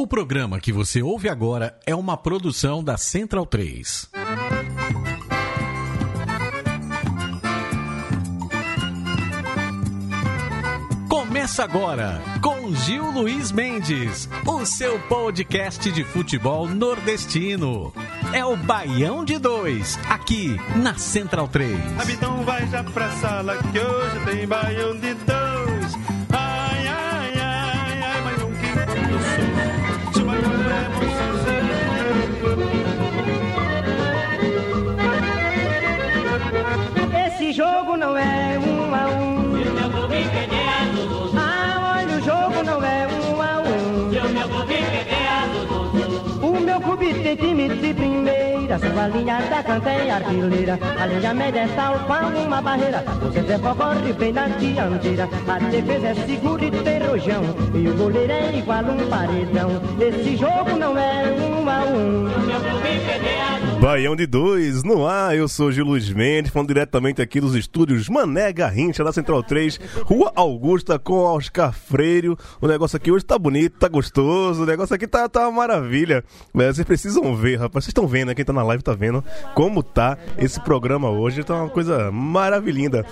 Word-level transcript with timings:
O 0.00 0.06
programa 0.06 0.60
que 0.60 0.72
você 0.72 1.02
ouve 1.02 1.28
agora 1.28 1.76
é 1.84 1.92
uma 1.92 2.16
produção 2.16 2.84
da 2.84 2.96
Central 2.96 3.44
3. 3.44 4.08
Começa 11.08 11.64
agora 11.64 12.22
com 12.40 12.72
Gil 12.76 13.10
Luiz 13.10 13.50
Mendes, 13.50 14.28
o 14.46 14.64
seu 14.64 15.00
podcast 15.08 15.90
de 15.90 16.04
futebol 16.04 16.68
nordestino. 16.68 17.92
É 18.32 18.44
o 18.44 18.56
Baião 18.56 19.24
de 19.24 19.36
Dois, 19.36 19.98
aqui 20.08 20.56
na 20.76 20.96
Central 20.96 21.48
3. 21.48 21.76
Habitão 22.00 22.44
vai 22.44 22.68
já 22.68 22.84
pra 22.84 23.10
sala 23.16 23.56
que 23.56 23.80
hoje 23.80 24.24
tem 24.26 24.46
baião 24.46 24.96
de 24.96 25.14
dois. 25.14 25.47
Sua 48.98 49.06
linha 49.06 49.40
da 49.42 49.62
canta 49.62 49.90
é 49.90 50.10
artilheira. 50.10 50.76
A 51.00 51.06
linha 51.06 51.32
média 51.32 51.60
é 51.60 51.68
qual 52.04 52.32
uma 52.32 52.60
barreira. 52.60 53.04
O 53.22 53.32
centro 53.32 53.76
corre 53.76 54.12
bem 54.12 54.32
na 54.32 54.48
dianteira. 54.48 55.28
A 55.46 55.58
defesa 55.70 56.08
é 56.08 56.14
segura 56.26 56.64
e 56.64 56.70
tem 56.72 57.06
rojão. 57.06 57.44
E 57.76 57.88
o 57.88 57.94
goleiro 57.94 58.32
é 58.32 58.58
igual 58.58 58.82
um 58.82 59.08
paredão. 59.08 59.70
Esse 60.00 60.36
jogo 60.36 60.76
não 60.76 60.98
é 60.98 61.30
um 61.30 61.70
a 61.70 61.84
um. 61.84 62.28
Baião 63.80 64.16
de 64.16 64.26
dois, 64.26 64.82
no 64.82 65.06
ar, 65.06 65.36
eu 65.36 65.46
sou 65.46 65.70
Gil 65.70 65.84
Luiz 65.84 66.10
Mendes, 66.10 66.50
falando 66.50 66.66
diretamente 66.66 67.22
aqui 67.22 67.40
dos 67.40 67.54
estúdios 67.54 68.08
Mané 68.08 68.52
Garrincha, 68.52 69.04
da 69.04 69.12
Central 69.12 69.40
3, 69.44 69.78
Rua 70.02 70.32
Augusta 70.34 70.98
com 70.98 71.14
Oscar 71.14 71.72
Freire. 71.72 72.36
O 72.60 72.66
negócio 72.66 72.96
aqui 72.96 73.12
hoje 73.12 73.24
tá 73.24 73.38
bonito, 73.38 73.78
tá 73.78 73.86
gostoso, 73.86 74.64
o 74.64 74.66
negócio 74.66 74.96
aqui 74.96 75.06
tá, 75.06 75.28
tá 75.28 75.42
uma 75.42 75.58
maravilha. 75.58 76.24
Mas 76.52 76.74
vocês 76.74 76.84
precisam 76.84 77.36
ver, 77.36 77.60
rapaz, 77.60 77.84
vocês 77.84 77.90
estão 77.90 78.08
vendo, 78.08 78.28
né? 78.28 78.34
Quem 78.34 78.44
tá 78.44 78.52
na 78.52 78.64
live 78.64 78.82
tá 78.88 78.94
vendo 78.94 79.22
como 79.54 79.82
tá 79.82 80.16
esse 80.38 80.58
programa 80.60 81.10
hoje, 81.10 81.44
tá 81.44 81.54
uma 81.54 81.68
coisa 81.68 82.10
maravilhinda. 82.10 83.04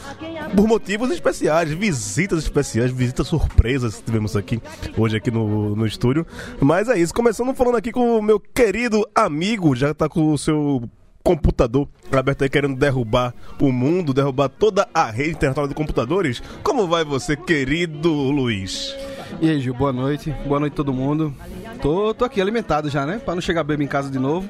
Por 0.55 0.67
motivos 0.67 1.11
especiais, 1.11 1.71
visitas 1.71 2.39
especiais, 2.45 2.91
visitas 2.91 3.27
surpresas 3.27 3.97
que 3.97 4.05
tivemos 4.05 4.37
aqui 4.37 4.61
hoje 4.97 5.17
aqui 5.17 5.31
no, 5.31 5.77
no 5.77 5.87
estúdio. 5.87 6.27
Mas 6.61 6.89
é 6.89 6.99
isso, 6.99 7.13
começando 7.13 7.55
falando 7.55 7.77
aqui 7.77 7.93
com 7.93 8.19
o 8.19 8.23
meu 8.23 8.41
querido 8.41 9.07
amigo, 9.15 9.77
já 9.77 9.93
tá 9.93 10.09
com 10.09 10.33
o 10.33 10.39
seu 10.39 10.89
computador 11.27 11.89
aberto 12.13 12.43
aí 12.43 12.49
querendo 12.49 12.77
derrubar 12.77 13.35
o 13.61 13.73
mundo, 13.73 14.15
derrubar 14.15 14.49
toda 14.49 14.87
a 14.95 15.11
rede 15.11 15.31
internacional 15.31 15.67
de 15.67 15.75
computadores. 15.75 16.41
Como 16.63 16.87
vai 16.87 17.05
você, 17.05 17.37
querido 17.37 18.13
Luiz? 18.13 18.95
E 19.41 19.51
aí, 19.51 19.61
Gil, 19.61 19.75
boa 19.75 19.93
noite. 19.93 20.33
Boa 20.47 20.61
noite 20.61 20.75
todo 20.75 20.93
mundo. 20.93 21.35
Tô, 21.83 22.15
tô 22.15 22.25
aqui 22.25 22.41
alimentado 22.41 22.89
já, 22.89 23.05
né? 23.05 23.19
Pra 23.23 23.35
não 23.35 23.43
chegar 23.43 23.65
bêbado 23.65 23.83
em 23.83 23.89
casa 23.89 24.09
de 24.09 24.21
novo. 24.21 24.49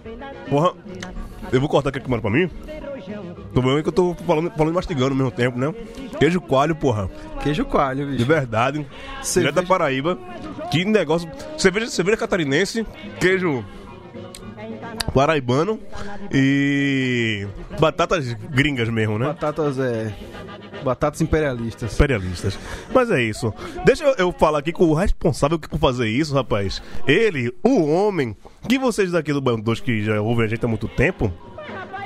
Porra, 0.50 0.72
eu 1.50 1.58
vou 1.60 1.68
cortar 1.68 1.88
aqui 1.88 1.98
que 1.98 2.10
mano 2.10 2.20
pra 2.20 2.30
mim. 2.30 2.50
Tô 3.54 3.62
vendo 3.62 3.82
que 3.82 3.88
eu 3.88 3.92
tô 3.92 4.14
falando, 4.26 4.50
falando 4.50 4.72
e 4.72 4.74
mastigando 4.74 5.10
ao 5.12 5.16
mesmo 5.16 5.30
tempo, 5.30 5.58
né? 5.58 5.74
Queijo 6.18 6.42
coalho, 6.42 6.76
porra. 6.76 7.08
Queijo 7.42 7.64
coalho, 7.64 8.04
De 8.04 8.12
bicho. 8.12 8.26
verdade. 8.26 8.86
Direto 9.32 9.54
da 9.54 9.62
Paraíba. 9.62 10.18
Que 10.70 10.84
negócio. 10.84 11.26
Cerveja, 11.56 11.86
cerveja 11.86 12.18
catarinense, 12.18 12.86
queijo 13.18 13.64
paraibano 15.14 15.80
e 16.32 17.46
batatas 17.78 18.32
gringas 18.50 18.88
mesmo, 18.88 19.18
né? 19.18 19.26
Batatas, 19.26 19.78
é... 19.78 20.14
Batatas 20.84 21.20
imperialistas. 21.20 21.94
imperialistas. 21.94 22.58
Mas 22.92 23.10
é 23.10 23.22
isso. 23.22 23.52
Deixa 23.84 24.04
eu, 24.04 24.14
eu 24.18 24.32
falar 24.32 24.58
aqui 24.58 24.72
com 24.72 24.84
o 24.84 24.94
responsável 24.94 25.58
por 25.58 25.78
fazer 25.78 26.08
isso, 26.08 26.34
rapaz. 26.34 26.82
Ele, 27.06 27.52
o 27.64 27.86
homem 27.86 28.36
que 28.68 28.78
vocês 28.78 29.10
daqui 29.10 29.32
do 29.32 29.40
Bando 29.40 29.62
2 29.62 29.80
que 29.80 30.04
já 30.04 30.20
ouvem 30.20 30.44
a 30.44 30.48
gente 30.48 30.64
há 30.64 30.68
muito 30.68 30.88
tempo. 30.88 31.32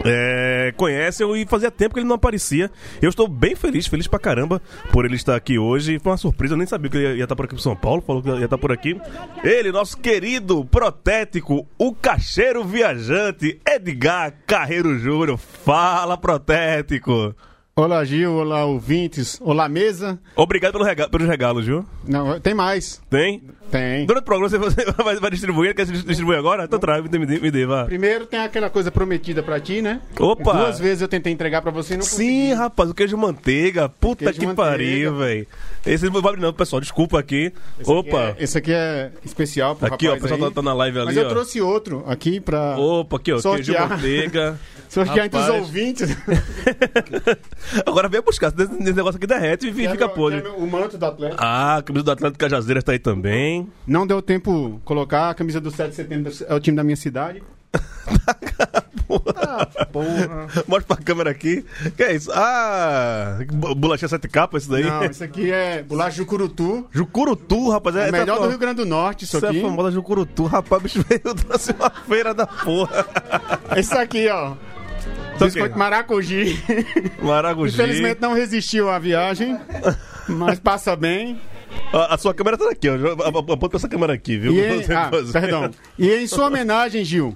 É, 0.05 0.73
conhecem 0.77 1.31
e 1.37 1.47
fazia 1.47 1.71
tempo 1.71 1.95
que 1.95 2.01
ele 2.01 2.09
não 2.09 2.17
aparecia. 2.17 2.71
Eu 3.03 3.11
estou 3.11 3.29
bem 3.29 3.55
feliz, 3.55 3.87
feliz 3.87 4.07
pra 4.07 4.19
caramba 4.19 4.61
por 4.93 5.05
ele 5.05 5.17
estar 5.17 5.37
aqui 5.37 5.59
hoje. 5.59 5.99
Foi 5.99 6.13
uma 6.13 6.19
surpresa, 6.19 6.55
eu 6.55 6.59
nem 6.59 6.67
sabia 6.67 6.91
que 6.91 6.97
ele 6.97 7.07
ia, 7.07 7.15
ia 7.17 7.23
estar 7.25 7.37
por 7.37 7.45
aqui 7.45 7.55
pro 7.55 7.63
São 7.63 7.77
Paulo, 7.77 8.01
falou 8.01 8.23
que 8.23 8.29
ia 8.31 8.45
estar 8.45 8.59
por 8.59 8.73
aqui. 8.73 9.01
Ele, 9.45 9.71
nosso 9.73 9.97
querido 9.99 10.65
protético, 10.65 11.67
o 11.79 11.95
cacheiro 11.95 12.65
viajante, 12.65 13.61
Edgar 13.67 14.35
Carreiro 14.47 14.99
Júnior. 14.99 15.37
Fala, 15.37 16.17
protético! 16.17 17.35
Olá, 17.77 18.05
Gil. 18.05 18.35
Olá, 18.35 18.65
ouvintes. 18.67 19.41
Olá, 19.41 19.67
mesa. 19.69 20.19
Obrigado 20.37 20.73
pelo 20.73 20.85
rega 20.85 21.09
pelos 21.09 21.27
regalos, 21.27 21.65
viu? 21.65 21.85
Não, 22.07 22.39
tem 22.39 22.53
mais. 22.53 23.01
Tem? 23.09 23.43
Tem. 23.71 24.05
Durante 24.07 24.23
o 24.23 24.25
programa 24.27 24.49
você 24.59 24.85
vai, 25.03 25.17
vai 25.21 25.31
distribuir, 25.31 25.75
quer 25.75 25.87
distribuir 25.87 26.39
agora? 26.39 26.65
Então 26.65 26.79
traz, 26.79 27.03
me 27.03 27.09
dê, 27.09 27.19
me 27.39 27.51
dê, 27.51 27.67
vá. 27.67 27.85
Primeiro 27.85 28.27
tem 28.27 28.41
aquela 28.41 28.69
coisa 28.69 28.91
prometida 28.91 29.43
pra 29.43 29.61
ti, 29.61 29.81
né? 29.81 30.01
Opa! 30.19 30.53
Duas 30.53 30.79
vezes 30.79 31.03
eu 31.03 31.09
tentei 31.09 31.33
entregar 31.33 31.63
pra 31.63 31.71
você 31.71 31.95
e 31.95 31.97
não 31.97 32.03
Sim, 32.05 32.53
rapaz, 32.55 32.91
o 32.91 32.95
queijo 32.95 33.17
manteiga. 33.17 33.89
Puta 33.89 34.25
Queijo 34.25 34.41
que 34.41 34.47
manteiga. 34.47 34.71
pariu, 34.71 35.17
velho. 35.17 35.47
Esse 35.87 36.05
não 36.07 36.21
vai 36.21 36.33
abrir 36.33 36.43
não, 36.43 36.53
pessoal. 36.53 36.81
Desculpa 36.81 37.19
aqui. 37.19 37.53
Esse 37.79 37.91
Opa. 37.91 38.29
aqui 38.29 38.41
é- 38.41 38.45
esse 38.45 38.59
aqui 38.59 38.73
é 38.73 39.13
especial 39.25 39.77
pro 39.77 39.95
Aqui, 39.95 40.07
ó, 40.07 40.11
o 40.11 40.15
rapaz 40.15 40.31
pessoal 40.33 40.51
tá, 40.51 40.55
tá 40.57 40.63
na 40.63 40.75
live 40.75 40.99
ali, 40.99 41.07
Mas 41.07 41.17
eu 41.17 41.27
ó. 41.27 41.29
trouxe 41.29 41.61
outro 41.61 42.05
aqui 42.07 42.41
pra 42.41 42.77
Opa, 42.79 43.17
aqui, 43.17 43.33
ó. 43.33 43.37
Queijo 43.41 43.49
Sortear. 43.73 43.89
manteiga. 43.89 44.59
sortear 44.91 45.27
entre 45.27 45.39
os 45.39 45.47
Rapaz. 45.47 45.63
ouvintes. 45.65 46.11
Agora 47.87 48.09
vem 48.09 48.21
buscar. 48.21 48.53
Esse 48.59 48.93
negócio 48.93 49.17
aqui 49.19 49.27
derrete 49.27 49.69
e 49.69 49.73
fica 49.73 50.09
podre. 50.09 50.43
O 50.57 50.67
manto 50.67 50.99
do 50.99 51.07
Atlético. 51.07 51.43
Ah, 51.43 51.77
a 51.77 51.83
camisa 51.83 52.05
do 52.05 52.11
Atlético 52.11 52.39
Cajazeiras 52.39 52.83
tá 52.85 52.93
aí 52.93 52.99
também. 52.99 53.60
Não 53.87 54.07
deu 54.07 54.21
tempo 54.23 54.81
colocar 54.85 55.31
a 55.31 55.35
camisa 55.35 55.61
do 55.61 55.71
7 55.71 55.91
de 55.91 55.97
setembro. 55.97 56.33
É 56.49 56.55
o 56.55 56.61
time 56.61 56.77
da 56.77 56.85
minha 56.85 56.97
cidade. 56.97 57.43
Porra. 59.93 60.47
Mostra 60.69 60.87
pra 60.87 60.97
câmera 60.97 61.31
aqui. 61.31 61.65
Que 61.97 62.03
é 62.03 62.15
isso? 62.15 62.31
Ah, 62.33 63.39
bolachinha 63.77 64.09
sete 64.09 64.29
capas, 64.29 64.63
isso 64.63 64.73
daí. 64.73 64.85
Não, 64.85 65.05
isso 65.05 65.23
aqui 65.25 65.51
é 65.51 65.83
bolacha 65.83 66.17
Jucurutu. 66.17 66.87
Jucurutu, 66.91 67.71
rapaz. 67.71 67.97
É 67.97 68.03
essa 68.03 68.13
melhor 68.13 68.37
fam- 68.37 68.45
do 68.45 68.49
Rio 68.51 68.59
Grande 68.59 68.77
do 68.77 68.87
Norte, 68.87 69.25
isso 69.25 69.45
é 69.45 69.49
aqui. 69.49 69.59
a 69.59 69.63
famosa 69.63 69.91
Jucurutu. 69.91 70.45
Rapaz, 70.47 70.83
bicho 70.83 71.05
veio 71.09 71.21
trouxe 71.35 71.73
uma 71.73 71.91
feira 71.91 72.33
da 72.35 72.47
porra. 72.47 73.07
Esse 73.77 73.95
aqui, 73.95 74.29
ó. 74.29 74.55
Isso 75.35 75.45
Biscoito. 75.45 75.79
Maracuji. 75.79 76.63
Maragogi. 77.23 77.73
Infelizmente 77.75 78.21
não 78.21 78.35
resistiu 78.35 78.91
à 78.91 78.99
viagem, 78.99 79.59
mas 80.29 80.59
passa 80.59 80.95
bem. 80.95 81.41
A, 81.93 82.15
a 82.15 82.19
sua 82.19 82.33
câmera 82.35 82.57
tá 82.57 82.71
aqui, 82.71 82.89
ó. 82.89 83.53
Aponta 83.53 83.77
essa 83.77 83.89
câmera 83.89 84.13
aqui, 84.13 84.37
viu? 84.39 84.53
E 84.53 84.61
em, 84.83 84.93
ah, 84.93 85.11
perdão. 85.33 85.71
E 85.99 86.15
em 86.15 86.27
sua 86.27 86.47
homenagem, 86.47 87.05
Gil, 87.05 87.35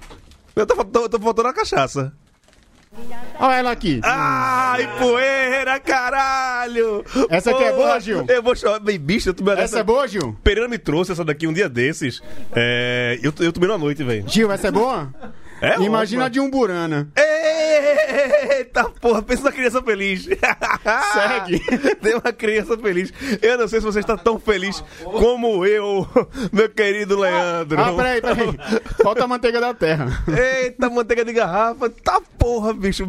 Eu 0.55 0.67
tô, 0.67 0.85
tô, 0.85 1.09
tô 1.09 1.19
faltando 1.19 1.49
a 1.49 1.53
cachaça. 1.53 2.13
olha 3.41 3.55
ela 3.57 3.71
aqui. 3.73 4.01
Ai, 4.05 4.89
poeira, 4.99 5.81
caralho! 5.81 7.05
Essa 7.29 7.51
aqui 7.51 7.65
é 7.65 7.73
boa, 7.73 7.99
Gil? 8.01 8.25
Eu 8.29 8.43
vou 8.43 8.55
chorar. 8.55 8.79
Bem, 8.79 8.99
bicho, 8.99 9.31
eu 9.31 9.35
tomei 9.35 9.55
Essa 9.55 9.81
é 9.81 9.83
boa, 9.83 10.07
Gil? 10.07 10.37
Pereira 10.45 10.69
me 10.69 10.79
trouxe 10.79 11.13
essa 11.13 11.25
daqui 11.25 11.47
um 11.47 11.53
dia 11.53 11.69
desses. 11.69 12.23
É, 12.55 13.19
eu, 13.23 13.33
eu 13.41 13.53
tomei 13.53 13.69
na 13.69 13.79
noite, 13.79 14.05
velho. 14.05 14.25
Gil, 14.29 14.51
essa 14.53 14.69
é 14.69 14.71
boa? 14.71 15.13
É 15.61 15.81
Imagina 15.81 16.27
a 16.27 16.29
de 16.29 16.39
um 16.41 16.51
Burana. 16.51 17.09
Eita 17.45 18.85
porra, 19.01 19.23
pensa 19.23 19.45
na 19.45 19.53
criança 19.53 19.83
feliz. 19.83 20.27
Segue. 21.13 21.61
Tem 21.97 22.15
uma 22.15 22.33
criança 22.33 22.77
feliz. 22.77 23.13
Eu 23.43 23.59
não 23.59 23.69
sei 23.69 23.81
se 23.81 23.87
você 23.87 24.01
está 24.01 24.17
tão 24.17 24.39
feliz 24.39 24.83
como 25.03 25.65
eu, 25.67 26.07
meu 26.53 26.69
querido 26.69 27.19
Leandro. 27.19 27.81
Ah, 27.81 27.93
peraí, 27.93 28.21
peraí. 28.21 28.59
Falta 29.03 29.25
a 29.25 29.29
manteiga 29.29 29.61
da 29.61 29.75
terra. 29.75 30.07
Eita, 30.63 30.89
manteiga 30.89 31.25
de 31.25 31.33
garrafa. 31.33 31.91
Tá 31.91 32.21
porra, 32.39 32.73
bicho. 32.73 33.07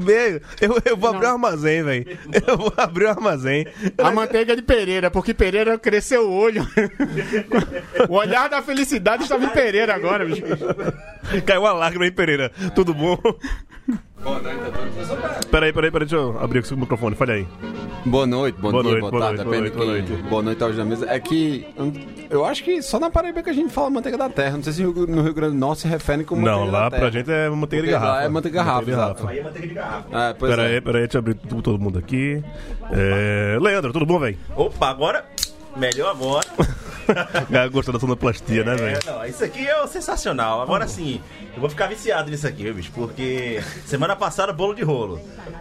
Eu, 0.61 0.81
eu 0.85 0.97
vou 0.97 1.09
abrir 1.09 1.27
um 1.27 1.31
armazém, 1.31 1.83
velho. 1.83 2.17
Eu 2.47 2.57
vou 2.57 2.73
abrir 2.77 3.05
um 3.05 3.09
armazém. 3.09 3.67
A 3.97 4.11
manteiga 4.11 4.55
de 4.55 4.61
Pereira, 4.61 5.09
porque 5.09 5.33
Pereira 5.33 5.77
cresceu 5.77 6.29
o 6.29 6.33
olho. 6.33 6.67
O 8.09 8.15
olhar 8.15 8.49
da 8.49 8.61
felicidade 8.61 9.23
estava 9.23 9.45
em 9.45 9.49
Pereira 9.49 9.95
agora, 9.95 10.25
bicho. 10.25 10.43
Caiu 11.45 11.61
uma 11.61 11.73
lágrima 11.73 12.05
aí, 12.05 12.11
Pereira. 12.11 12.51
Tudo 12.73 12.93
bom? 12.93 13.17
Peraí, 15.51 15.71
peraí, 15.71 15.91
peraí. 15.91 16.07
Deixa 16.07 16.15
eu 16.15 16.37
abrir 16.39 16.63
o 16.71 16.77
microfone. 16.77 17.15
Falha 17.15 17.35
aí. 17.35 17.47
Boa 18.05 18.27
noite, 18.27 18.55
bom 18.59 18.69
Boa 18.71 18.83
dia, 18.83 18.91
noite, 18.91 19.01
boa, 19.01 19.11
boa 19.11 19.21
tarde, 19.23 19.43
noite, 19.43 19.49
depende 19.49 19.69
boa 19.71 19.85
de 19.85 19.91
noite, 19.91 20.05
quem. 20.05 20.15
boa 20.15 20.19
noite. 20.21 20.29
Boa 20.29 20.43
noite 20.43 20.63
aos 20.63 20.75
da 20.75 20.85
mesa. 20.85 21.07
É 21.09 21.19
que 21.19 21.67
hum, 21.77 21.91
eu 22.29 22.45
acho 22.45 22.63
que 22.63 22.81
só 22.83 22.99
na 22.99 23.09
Paraíba 23.09 23.41
que 23.41 23.49
a 23.49 23.53
gente 23.53 23.73
fala 23.73 23.89
manteiga 23.89 24.15
da 24.17 24.29
terra. 24.29 24.57
Não 24.57 24.63
sei 24.63 24.73
se 24.73 24.83
no 24.83 25.21
Rio 25.23 25.33
Grande 25.33 25.53
do 25.53 25.59
Norte 25.59 25.81
se 25.81 25.87
refere 25.87 26.23
como 26.23 26.41
Não, 26.41 26.59
manteiga 26.67 26.71
lá 26.77 26.83
da 26.83 26.89
terra. 26.91 27.01
pra 27.01 27.11
gente 27.19 27.31
é 27.31 27.49
manteiga 27.49 27.85
de 27.87 27.91
lá 27.93 27.99
garrafa. 27.99 28.21
é 28.23 28.29
manteiga 28.29 28.59
de 28.59 28.63
garrafa, 28.65 28.91
exato. 28.91 29.29
É, 29.29 30.33
pois 30.33 30.51
Pera 30.55 30.67
é. 30.69 30.75
aí, 30.75 30.81
pera 30.81 30.97
aí, 30.99 31.03
deixa 31.03 31.17
eu 31.17 31.19
abrir 31.19 31.33
tudo, 31.35 31.61
todo 31.63 31.79
mundo 31.79 31.97
aqui. 31.97 32.43
É... 32.91 33.57
Leandro, 33.59 33.91
tudo 33.91 34.05
bom, 34.05 34.19
velho? 34.19 34.37
Opa, 34.55 34.87
agora. 34.89 35.25
Melhor 35.75 36.11
agora. 36.11 36.45
Gostou 37.71 37.93
da 37.93 37.99
sonoplastia, 37.99 38.63
né, 38.63 38.75
velho? 38.75 38.97
É, 38.97 39.11
não, 39.11 39.25
isso 39.25 39.43
aqui 39.43 39.67
é 39.67 39.87
sensacional. 39.87 40.61
Agora 40.61 40.87
sim, 40.87 41.21
eu 41.53 41.59
vou 41.61 41.69
ficar 41.69 41.87
viciado 41.87 42.29
nisso 42.29 42.47
aqui, 42.47 42.71
bicho, 42.71 42.91
porque 42.93 43.61
semana 43.85 44.15
passada 44.15 44.51
bolo 44.53 44.73
de 44.73 44.83
rolo. 44.83 45.19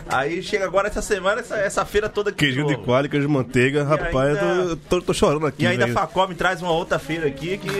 Aí 0.09 0.43
chega 0.43 0.65
agora 0.65 0.89
essa 0.89 1.01
semana, 1.03 1.41
essa, 1.41 1.57
essa 1.57 1.85
feira 1.85 2.09
toda 2.09 2.31
aqui. 2.31 2.39
Queijinho 2.41 2.67
de 2.67 2.75
rolo. 2.75 2.85
coalho, 2.87 3.09
queijo 3.09 3.27
de 3.27 3.33
manteiga. 3.33 3.85
Rapaz, 3.85 4.15
ainda- 4.15 4.41
eu 4.41 4.77
tô, 4.77 4.97
tô- 5.01 5.03
tô 5.03 5.15
chorando 5.15 5.47
aqui, 5.47 5.65
E 5.65 5.67
ainda 5.67 5.85
a 5.85 5.87
velho. 5.87 5.99
Facom 5.99 6.27
me 6.29 6.35
traz 6.35 6.61
uma 6.63 6.71
outra 6.73 6.99
feira 6.99 7.27
aqui 7.27 7.59
que 7.59 7.71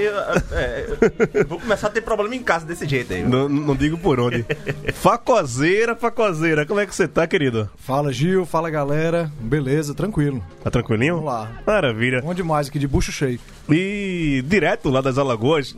é, 0.53 0.87
eu 1.35 1.47
vou 1.47 1.61
começar 1.61 1.89
a 1.89 1.91
ter 1.91 2.01
problema 2.01 2.35
em 2.35 2.43
casa 2.43 2.65
desse 2.67 2.87
jeito 2.87 3.13
aí. 3.13 3.23
Não, 3.23 3.49
não 3.49 3.77
digo 3.77 3.97
por 3.99 4.19
onde. 4.21 4.45
facozeira, 4.95 5.95
facozeira. 5.95 6.65
Como 6.67 6.81
é 6.81 6.87
que 6.87 6.95
você 6.95 7.07
tá, 7.07 7.27
querido? 7.27 7.69
Fala 7.79 8.13
Gil, 8.13 8.45
fala 8.47 8.71
galera, 8.71 9.31
beleza, 9.41 9.95
tranquilo. 9.95 10.43
Tá 10.63 10.71
tranquilinho? 10.71 11.17
Vamos 11.17 11.31
lá. 11.33 11.51
Maravilha. 11.67 12.21
Bom 12.23 12.35
demais 12.35 12.69
aqui, 12.69 12.79
de 12.79 12.89
bucho 12.89 13.13
cheio. 13.13 13.39
E 13.71 14.45
direto 14.47 14.91
lá 14.91 15.01
das 15.01 15.17
Alagoas, 15.17 15.75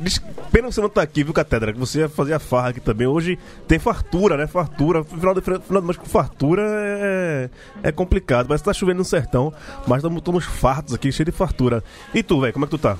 pena 0.50 0.70
você 0.70 0.80
não 0.80 0.88
tá 0.88 1.02
aqui, 1.02 1.22
viu, 1.22 1.32
Catedra? 1.32 1.72
Que 1.72 1.78
você 1.78 2.00
ia 2.00 2.08
fazer 2.08 2.34
a 2.34 2.38
farra 2.38 2.70
aqui 2.70 2.80
também. 2.80 3.06
Hoje 3.06 3.38
tem 3.68 3.78
fartura, 3.78 4.36
né? 4.36 4.46
Fartura. 4.46 5.04
Final 5.04 5.34
de, 5.34 5.40
final 5.40 5.60
de 5.60 5.86
mês 5.86 5.96
com 5.96 6.06
fartura 6.06 6.62
é, 6.66 7.50
é 7.84 7.92
complicado. 7.92 8.48
Parece 8.48 8.64
que 8.64 8.70
tá 8.70 8.74
chovendo 8.74 8.98
no 8.98 9.04
sertão, 9.04 9.52
mas 9.86 10.02
estamos 10.02 10.44
fartos 10.44 10.94
aqui, 10.94 11.12
cheio 11.12 11.26
de 11.26 11.32
fartura. 11.32 11.82
E 12.12 12.22
tu, 12.22 12.40
velho, 12.40 12.52
como 12.52 12.64
é 12.64 12.68
que 12.68 12.76
tu 12.76 12.78
tá? 12.78 12.98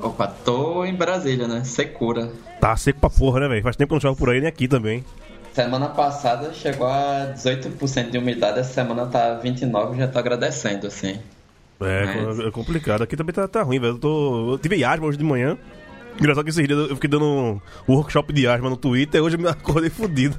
Opa, 0.00 0.28
tô 0.28 0.84
em 0.84 0.94
Brasília, 0.94 1.48
né? 1.48 1.64
Secura. 1.64 2.30
Tá 2.60 2.76
seco 2.76 3.00
pra 3.00 3.10
porra, 3.10 3.40
né, 3.40 3.48
velho? 3.48 3.62
Faz 3.62 3.74
tempo 3.74 3.88
que 3.88 3.94
eu 3.94 3.96
não 3.96 4.00
chove 4.00 4.18
por 4.18 4.30
aí, 4.30 4.38
nem 4.38 4.48
aqui 4.48 4.68
também. 4.68 5.04
Semana 5.52 5.88
passada 5.88 6.52
chegou 6.52 6.86
a 6.86 7.32
18% 7.34 8.10
de 8.10 8.18
umidade, 8.18 8.58
essa 8.58 8.72
semana 8.74 9.06
tá 9.06 9.40
29%, 9.42 9.96
já 9.96 10.08
tô 10.08 10.18
agradecendo, 10.18 10.86
assim. 10.86 11.18
É, 11.80 12.24
Mas- 12.24 12.38
é 12.40 12.50
complicado. 12.50 13.02
Aqui 13.02 13.16
também 13.16 13.34
tá, 13.34 13.46
tá 13.48 13.62
ruim, 13.62 13.78
velho. 13.78 13.94
Eu, 13.94 13.98
tô... 13.98 14.52
eu 14.52 14.58
tive 14.58 14.82
asma 14.84 15.06
hoje 15.06 15.18
de 15.18 15.24
manhã. 15.24 15.58
Engraçado 16.18 16.44
que 16.44 16.50
esses 16.50 16.66
dias 16.66 16.78
eu 16.78 16.94
fiquei 16.94 17.10
dando 17.10 17.24
um 17.24 17.60
workshop 17.88 18.32
de 18.32 18.46
asma 18.46 18.70
no 18.70 18.76
Twitter 18.76 19.20
e 19.20 19.22
hoje 19.22 19.36
eu 19.36 19.40
me 19.40 19.48
acordei 19.50 19.90
fudido. 19.90 20.36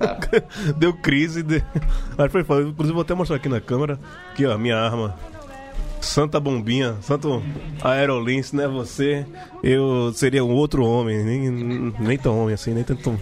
Deu 0.78 0.92
crise. 0.94 1.42
De... 1.42 1.62
Mas 2.16 2.32
foi 2.32 2.42
foda. 2.44 2.62
Inclusive, 2.62 2.94
vou 2.94 3.02
até 3.02 3.14
mostrar 3.14 3.36
aqui 3.36 3.48
na 3.48 3.60
câmera. 3.60 3.98
Aqui, 4.32 4.46
ó, 4.46 4.56
minha 4.56 4.78
arma. 4.78 5.14
Santa 6.00 6.40
Bombinha, 6.40 6.96
Santo 7.02 7.42
Aerolince, 7.82 8.56
né? 8.56 8.66
Você, 8.66 9.26
eu 9.62 10.10
seria 10.14 10.42
um 10.42 10.50
outro 10.50 10.82
homem, 10.82 11.22
nem, 11.22 11.92
nem 11.98 12.16
tão 12.16 12.40
homem 12.40 12.54
assim, 12.54 12.72
nem 12.72 12.82
tanto. 12.82 13.20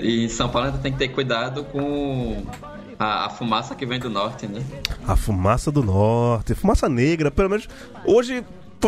E 0.00 0.24
em 0.24 0.28
São 0.30 0.48
Paulo 0.48 0.72
tem 0.78 0.92
que 0.92 0.98
ter 0.98 1.08
cuidado 1.08 1.64
com 1.64 2.42
a, 2.98 3.26
a 3.26 3.30
fumaça 3.30 3.74
que 3.74 3.84
vem 3.86 3.98
do 3.98 4.08
norte, 4.10 4.46
né? 4.46 4.62
A 5.06 5.16
fumaça 5.16 5.70
do 5.70 5.82
norte, 5.82 6.54
fumaça 6.54 6.88
negra, 6.88 7.30
pelo 7.30 7.50
menos. 7.50 7.68
Hoje, 8.04 8.44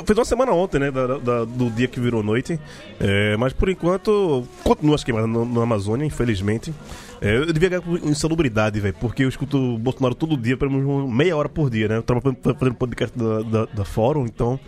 fez 0.06 0.19
uma 0.19 0.25
semana 0.25 0.52
ontem, 0.52 0.78
né? 0.78 0.90
da- 0.90 1.19
da- 1.19 1.44
do 1.44 1.70
dia 1.70 1.88
que 1.88 1.99
virou 1.99 2.22
noite. 2.22 2.58
É, 3.00 3.37
mas 3.37 3.52
por 3.52 3.69
enquanto, 3.69 4.46
continua 4.62 4.94
as 4.94 5.02
queimadas 5.05 5.28
no 5.28 5.60
Amazônia, 5.60 6.05
infelizmente. 6.06 6.72
É, 7.20 7.37
eu 7.37 7.52
devia 7.52 7.69
ganhar 7.69 7.81
com 7.82 7.96
insalubridade, 7.96 8.78
velho, 8.78 8.94
porque 9.00 9.25
eu 9.25 9.28
escuto 9.28 9.76
Bolsonaro 9.78 10.14
todo 10.14 10.37
dia, 10.37 10.56
pelo 10.56 10.70
menos 10.70 11.12
meia 11.12 11.37
hora 11.37 11.49
por 11.49 11.69
dia, 11.69 11.88
né? 11.88 11.96
Eu 11.96 12.02
tava 12.02 12.20
fazendo 12.20 12.75
podcast 12.76 13.19
da, 13.19 13.43
da, 13.43 13.64
da 13.66 13.84
Fórum, 13.84 14.25
então. 14.25 14.58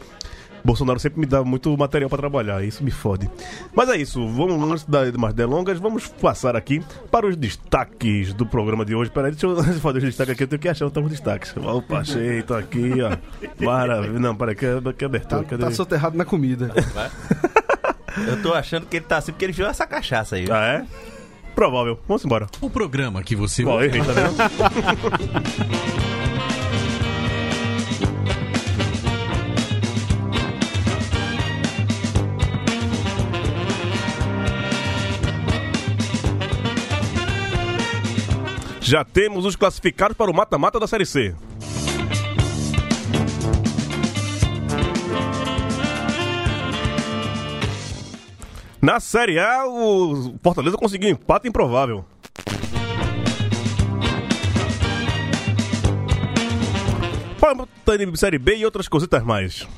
Bolsonaro 0.64 0.98
sempre 1.00 1.20
me 1.20 1.26
dá 1.26 1.42
muito 1.42 1.76
material 1.76 2.08
pra 2.08 2.18
trabalhar, 2.18 2.62
isso 2.64 2.82
me 2.84 2.90
fode. 2.90 3.30
Mas 3.74 3.88
é 3.88 3.96
isso, 3.96 4.26
vamos 4.28 4.70
antes 4.70 4.84
de 5.12 5.18
mais 5.18 5.34
delongas, 5.34 5.78
vamos 5.78 6.06
passar 6.08 6.54
aqui 6.56 6.82
para 7.10 7.26
os 7.26 7.36
destaques 7.36 8.32
do 8.32 8.44
programa 8.46 8.84
de 8.84 8.94
hoje. 8.94 9.10
Peraí, 9.10 9.30
deixa 9.30 9.46
eu 9.46 9.56
antes 9.58 9.74
de 9.74 9.80
fazer 9.80 9.98
os 9.98 10.04
destaques 10.04 10.32
aqui, 10.34 10.42
eu 10.44 10.48
tenho 10.48 10.60
que 10.60 10.68
achar 10.68 10.86
os 10.86 10.92
destaques. 11.10 11.54
Opa, 11.56 11.98
achei, 12.00 12.42
tô 12.42 12.54
aqui, 12.54 12.92
ó. 13.02 13.16
Maravilha. 13.64 14.18
Não, 14.18 14.34
peraí, 14.36 14.54
que, 14.54 14.66
que 14.96 15.04
abertura, 15.04 15.44
cadê? 15.44 15.64
Tá 15.64 15.70
soterrado 15.70 16.16
na 16.16 16.24
comida. 16.24 16.70
Eu 18.26 18.42
tô 18.42 18.52
achando 18.52 18.86
que 18.86 18.96
ele 18.96 19.04
tá 19.04 19.18
assim 19.18 19.32
porque 19.32 19.44
ele 19.44 19.52
viu 19.52 19.66
essa 19.66 19.86
cachaça 19.86 20.36
aí. 20.36 20.46
Ah, 20.50 20.66
é? 20.66 20.84
Provável. 21.54 21.98
Vamos 22.08 22.24
embora. 22.24 22.46
O 22.60 22.70
programa 22.70 23.22
que 23.22 23.34
você 23.36 23.64
Bom, 23.64 23.72
ouve- 23.72 23.86
errei, 23.86 24.00
tá 24.02 24.12
vendo? 24.12 24.34
Já 38.90 39.04
temos 39.04 39.44
os 39.44 39.54
classificados 39.54 40.16
para 40.16 40.28
o 40.28 40.34
mata-mata 40.34 40.80
da 40.80 40.86
Série 40.88 41.06
C. 41.06 41.32
Na 48.82 48.98
Série 48.98 49.38
A, 49.38 49.64
o 49.64 50.34
Fortaleza 50.42 50.76
conseguiu 50.76 51.08
um 51.08 51.12
empate 51.12 51.46
improvável. 51.46 52.04
Para 57.40 57.54
Série 58.16 58.38
B 58.40 58.56
e 58.56 58.64
outras 58.64 58.88
cositas 58.88 59.22
mais. 59.22 59.68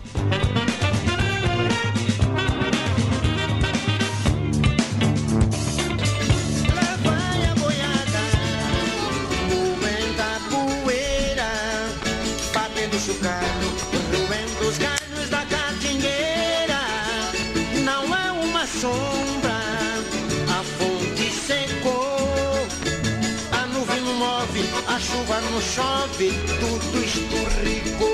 Sombra, 18.83 19.61
a 20.59 20.65
fonte 20.65 21.31
secou. 21.31 22.19
A 23.53 23.67
nuvem 23.69 24.01
não 24.01 24.15
move, 24.15 24.63
a 24.89 24.99
chuva 24.99 25.41
não 25.41 25.61
chove, 25.61 26.33
tudo 26.59 27.05
esturricou. 27.05 28.12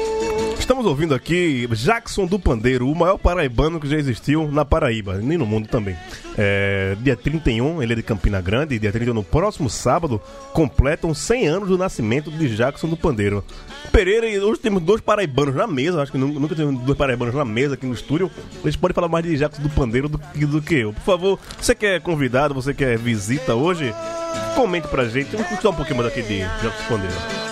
Estamos 0.69 0.85
ouvindo 0.85 1.15
aqui 1.15 1.67
Jackson 1.73 2.27
do 2.27 2.39
Pandeiro, 2.39 2.91
o 2.91 2.95
maior 2.95 3.17
paraibano 3.17 3.81
que 3.81 3.89
já 3.89 3.97
existiu 3.97 4.53
na 4.53 4.67
Paraíba, 4.67 5.15
nem 5.17 5.39
no 5.39 5.47
mundo 5.47 5.67
também. 5.67 5.97
É, 6.37 6.95
dia 7.01 7.17
31, 7.17 7.83
ele 7.83 7.95
é 7.95 7.97
de 7.97 8.03
Campina 8.03 8.39
Grande, 8.43 8.79
dia 8.79 8.93
31, 8.93 9.15
no 9.15 9.25
próximo 9.25 9.71
sábado, 9.71 10.21
completam 10.53 11.15
100 11.15 11.47
anos 11.49 11.69
do 11.71 11.79
nascimento 11.79 12.31
de 12.31 12.55
Jackson 12.55 12.87
do 12.87 12.99
Pandeiro. 12.99 13.43
Pereira, 13.91 14.29
e 14.29 14.39
hoje 14.39 14.61
temos 14.61 14.83
dois 14.83 15.01
paraibanos 15.01 15.55
na 15.55 15.67
mesa, 15.67 16.03
acho 16.03 16.13
que 16.13 16.19
nu- 16.19 16.39
nunca 16.39 16.55
tivemos 16.55 16.83
dois 16.85 16.99
paraibanos 16.99 17.35
na 17.35 17.47
mesa 17.47 17.73
aqui 17.73 17.87
no 17.87 17.95
estúdio. 17.95 18.31
Eles 18.63 18.77
podem 18.77 18.95
falar 18.95 19.09
mais 19.09 19.25
de 19.25 19.39
Jackson 19.39 19.63
do 19.63 19.71
Pandeiro 19.71 20.07
do, 20.07 20.19
que- 20.19 20.45
do 20.45 20.61
que 20.61 20.75
eu. 20.75 20.93
Por 20.93 21.03
favor, 21.03 21.39
você 21.59 21.75
que 21.75 21.87
é 21.87 21.99
convidado, 21.99 22.53
você 22.53 22.75
que 22.75 22.85
é 22.85 22.95
visita 22.95 23.55
hoje, 23.55 23.91
comente 24.55 24.87
pra 24.89 25.07
gente. 25.09 25.31
Vamos 25.33 25.51
escutar 25.51 25.71
um 25.71 25.75
pouquinho 25.75 25.97
mais 25.97 26.11
aqui 26.13 26.21
de 26.21 26.41
Jackson 26.41 26.69
do 26.69 26.89
Pandeiro. 26.91 27.48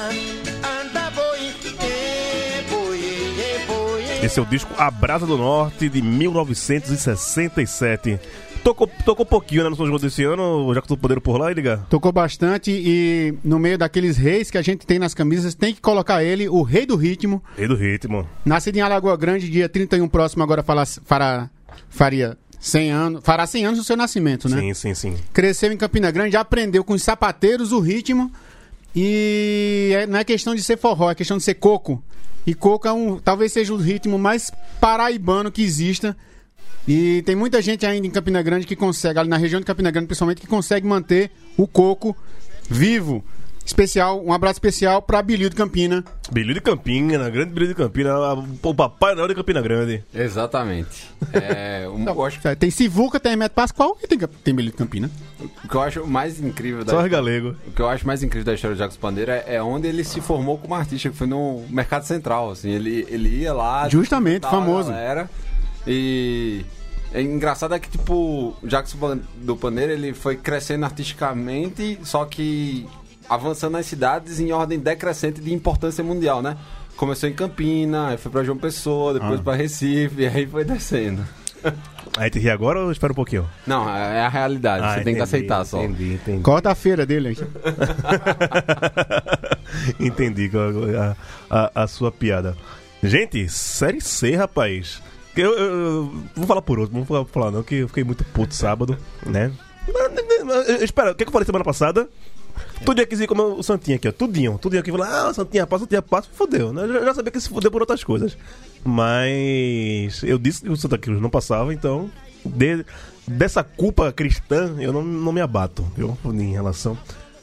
Esse 4.26 4.38
é 4.40 4.42
o 4.42 4.44
disco 4.44 4.74
A 4.76 4.90
Brasa 4.90 5.24
do 5.24 5.38
Norte 5.38 5.88
de 5.88 6.02
1967. 6.02 8.18
Tocou, 8.64 8.90
tocou 9.04 9.24
pouquinho 9.24 9.62
né, 9.62 9.70
no 9.70 9.76
São 9.76 9.86
João 9.86 10.00
desse 10.00 10.24
ano, 10.24 10.74
já 10.74 10.82
que 10.82 10.88
tu 10.88 10.96
poderam 10.96 11.20
por 11.20 11.38
lá, 11.38 11.52
liga. 11.52 11.86
Tocou 11.88 12.10
bastante 12.10 12.72
e 12.72 13.34
no 13.44 13.60
meio 13.60 13.78
daqueles 13.78 14.16
reis 14.16 14.50
que 14.50 14.58
a 14.58 14.62
gente 14.62 14.84
tem 14.84 14.98
nas 14.98 15.14
camisas, 15.14 15.54
tem 15.54 15.72
que 15.72 15.80
colocar 15.80 16.24
ele, 16.24 16.48
o 16.48 16.62
rei 16.62 16.84
do 16.84 16.96
ritmo. 16.96 17.40
Rei 17.56 17.68
do 17.68 17.76
ritmo. 17.76 18.28
Nascido 18.44 18.78
em 18.78 18.80
Alagoa 18.80 19.16
Grande, 19.16 19.48
dia 19.48 19.68
31 19.68 20.08
próximo, 20.08 20.42
agora 20.42 20.64
fará, 21.04 21.48
faria 21.88 22.36
100 22.58 22.90
anos, 22.90 23.20
fará 23.22 23.46
100 23.46 23.66
anos 23.66 23.78
do 23.78 23.84
seu 23.84 23.96
nascimento, 23.96 24.48
né? 24.48 24.58
Sim, 24.58 24.74
sim, 24.74 24.92
sim. 24.92 25.14
Cresceu 25.32 25.72
em 25.72 25.76
Campina 25.76 26.10
Grande, 26.10 26.36
aprendeu 26.36 26.82
com 26.82 26.94
os 26.94 27.02
sapateiros 27.04 27.70
o 27.70 27.78
ritmo 27.78 28.28
e 28.92 29.92
é- 29.94 30.04
não 30.04 30.18
é 30.18 30.24
questão 30.24 30.52
de 30.52 30.64
ser 30.64 30.76
forró, 30.76 31.12
é 31.12 31.14
questão 31.14 31.36
de 31.36 31.44
ser 31.44 31.54
coco. 31.54 32.02
E 32.46 32.54
coco 32.54 32.86
é 32.86 32.92
um, 32.92 33.18
talvez 33.18 33.52
seja 33.52 33.74
o 33.74 33.76
ritmo 33.76 34.18
mais 34.18 34.52
paraibano 34.80 35.50
que 35.50 35.62
exista. 35.62 36.16
E 36.86 37.22
tem 37.22 37.34
muita 37.34 37.60
gente 37.60 37.84
ainda 37.84 38.06
em 38.06 38.10
Campina 38.10 38.40
Grande 38.40 38.66
que 38.66 38.76
consegue, 38.76 39.18
ali 39.18 39.28
na 39.28 39.36
região 39.36 39.58
de 39.58 39.66
Campina 39.66 39.90
Grande 39.90 40.06
principalmente, 40.06 40.40
que 40.40 40.46
consegue 40.46 40.86
manter 40.86 41.32
o 41.56 41.66
coco 41.66 42.16
vivo. 42.70 43.24
Especial, 43.66 44.24
um 44.24 44.32
abraço 44.32 44.54
especial 44.54 45.02
para 45.02 45.20
Bilio 45.20 45.50
de 45.50 45.56
Campina. 45.56 46.04
Bilho 46.30 46.54
de 46.54 46.60
Campina, 46.60 47.28
grande 47.28 47.52
Bilho 47.52 47.66
de 47.66 47.74
Campina, 47.74 48.14
o 48.62 48.72
Papai 48.74 49.16
Noel 49.16 49.26
de 49.26 49.34
Campina 49.34 49.60
Grande. 49.60 50.04
Exatamente. 50.14 51.10
É, 51.32 51.88
um- 51.88 52.06
eu 52.06 52.24
acho, 52.24 52.40
Tem 52.56 52.70
Sivuca, 52.70 53.18
tem 53.18 53.32
Hermeto 53.32 53.56
Pascoal 53.56 53.98
e 54.00 54.06
tem, 54.06 54.16
tem 54.18 54.54
Bilio 54.54 54.70
de 54.70 54.76
Campina. 54.76 55.10
o 55.64 55.68
que 55.68 55.74
eu 55.74 55.82
acho 55.82 56.06
mais 56.06 56.40
incrível 56.40 56.84
da 56.84 56.92
Só 56.92 57.02
os 57.02 57.08
galego. 57.10 57.56
O 57.66 57.72
que 57.72 57.82
eu 57.82 57.88
acho 57.88 58.06
mais 58.06 58.22
incrível 58.22 58.44
da 58.46 58.54
história 58.54 58.76
do 58.76 58.78
Jacques 58.78 58.96
Pandeiro 58.96 59.32
é, 59.32 59.44
é 59.56 59.62
onde 59.62 59.88
ele 59.88 60.04
se 60.04 60.20
formou 60.20 60.56
como 60.58 60.72
artista, 60.74 61.10
que 61.10 61.16
foi 61.16 61.26
no 61.26 61.64
Mercado 61.68 62.04
Central, 62.04 62.52
assim, 62.52 62.70
ele, 62.70 63.04
ele 63.10 63.28
ia 63.40 63.52
lá... 63.52 63.88
Justamente, 63.88 64.42
famoso. 64.48 64.90
Galera, 64.90 65.28
e 65.84 66.64
é 67.12 67.20
engraçado 67.20 67.74
é 67.74 67.80
que, 67.80 67.90
tipo, 67.90 68.56
o 68.62 68.68
Jacques 68.68 68.94
Pan- 68.94 69.18
do 69.42 69.56
Pandeiro, 69.56 69.90
ele 69.92 70.14
foi 70.14 70.36
crescendo 70.36 70.84
artisticamente, 70.84 71.98
só 72.04 72.24
que 72.24 72.86
avançando 73.28 73.72
nas 73.72 73.86
cidades 73.86 74.38
em 74.40 74.52
ordem 74.52 74.78
decrescente 74.78 75.40
de 75.40 75.52
importância 75.52 76.02
mundial, 76.04 76.40
né? 76.42 76.56
Começou 76.96 77.28
em 77.28 77.32
Campina, 77.34 78.08
aí 78.08 78.16
foi 78.16 78.30
pra 78.32 78.42
João 78.44 78.56
Pessoa, 78.56 79.12
depois 79.14 79.40
Ah. 79.40 79.42
pra 79.42 79.54
Recife, 79.54 80.14
e 80.22 80.26
aí 80.26 80.46
foi 80.46 80.64
descendo. 80.64 81.24
Aí 82.16 82.30
tem 82.30 82.40
que 82.40 82.48
ir 82.48 82.50
agora 82.50 82.80
ou 82.80 82.90
espera 82.92 83.12
um 83.12 83.16
pouquinho? 83.16 83.46
Não, 83.66 83.86
é 83.94 84.20
a 84.22 84.28
realidade, 84.28 84.82
Ah, 84.84 84.90
você 84.94 85.04
tem 85.04 85.14
que 85.14 85.20
entendi, 85.20 85.22
aceitar 85.22 85.64
só. 85.66 85.82
Entendi, 85.82 86.14
entendi. 86.14 86.42
Corta 86.42 86.70
a 86.70 86.74
feira 86.74 87.04
dele. 87.04 87.36
Entendi 90.00 90.50
a, 90.98 91.16
a- 91.50 91.82
a 91.82 91.86
sua 91.86 92.10
piada. 92.12 92.56
Gente, 93.02 93.48
série 93.48 94.00
C, 94.00 94.34
rapaz. 94.34 95.02
Eu, 95.36 95.52
eu- 95.52 95.70
eu 95.70 96.12
vou 96.34 96.46
falar 96.46 96.62
por 96.62 96.78
outro, 96.78 96.96
não 96.96 97.04
vou 97.04 97.24
falar 97.26 97.50
não, 97.50 97.62
que 97.62 97.76
eu 97.76 97.88
fiquei 97.88 98.04
muito 98.04 98.24
puto 98.24 98.54
sábado, 98.54 98.96
né? 99.24 99.52
Espera, 100.80 101.12
o 101.12 101.14
que, 101.14 101.24
que 101.24 101.28
eu 101.28 101.32
falei 101.32 101.46
semana 101.46 101.64
passada? 101.64 102.08
Tudo 102.84 103.00
ia 103.00 103.06
quis 103.06 103.20
ir 103.20 103.26
como 103.26 103.42
o 103.58 103.62
Santinha 103.62 103.96
aqui, 103.96 104.08
ó. 104.08 104.12
Tudinho, 104.12 104.58
tudinho 104.58 104.80
aqui. 104.80 104.90
Falar, 104.90 105.28
ah, 105.28 105.34
Santinha 105.34 105.66
passa, 105.66 105.84
Santinha 105.84 106.02
passa. 106.02 106.28
Fodeu, 106.32 106.72
né? 106.72 106.82
Eu 106.82 107.04
já, 107.04 107.14
sabia 107.14 107.30
que 107.32 107.40
se 107.40 107.48
fodeu 107.48 107.70
por 107.70 107.80
outras 107.82 108.02
coisas. 108.04 108.36
Mas 108.84 110.22
eu 110.22 110.38
disse 110.38 110.62
que 110.62 110.68
o 110.70 110.76
Santa 110.76 110.98
Cruz 110.98 111.20
não 111.20 111.30
passava, 111.30 111.72
então. 111.72 112.10
de- 112.44 112.84
dessa 113.26 113.64
culpa 113.64 114.12
cristã, 114.12 114.76
eu 114.78 114.92
não, 114.92 115.02
não 115.02 115.32
me 115.32 115.40
abato, 115.40 115.84
viu? 115.96 116.16
Em 116.26 116.52
relação 116.52 116.96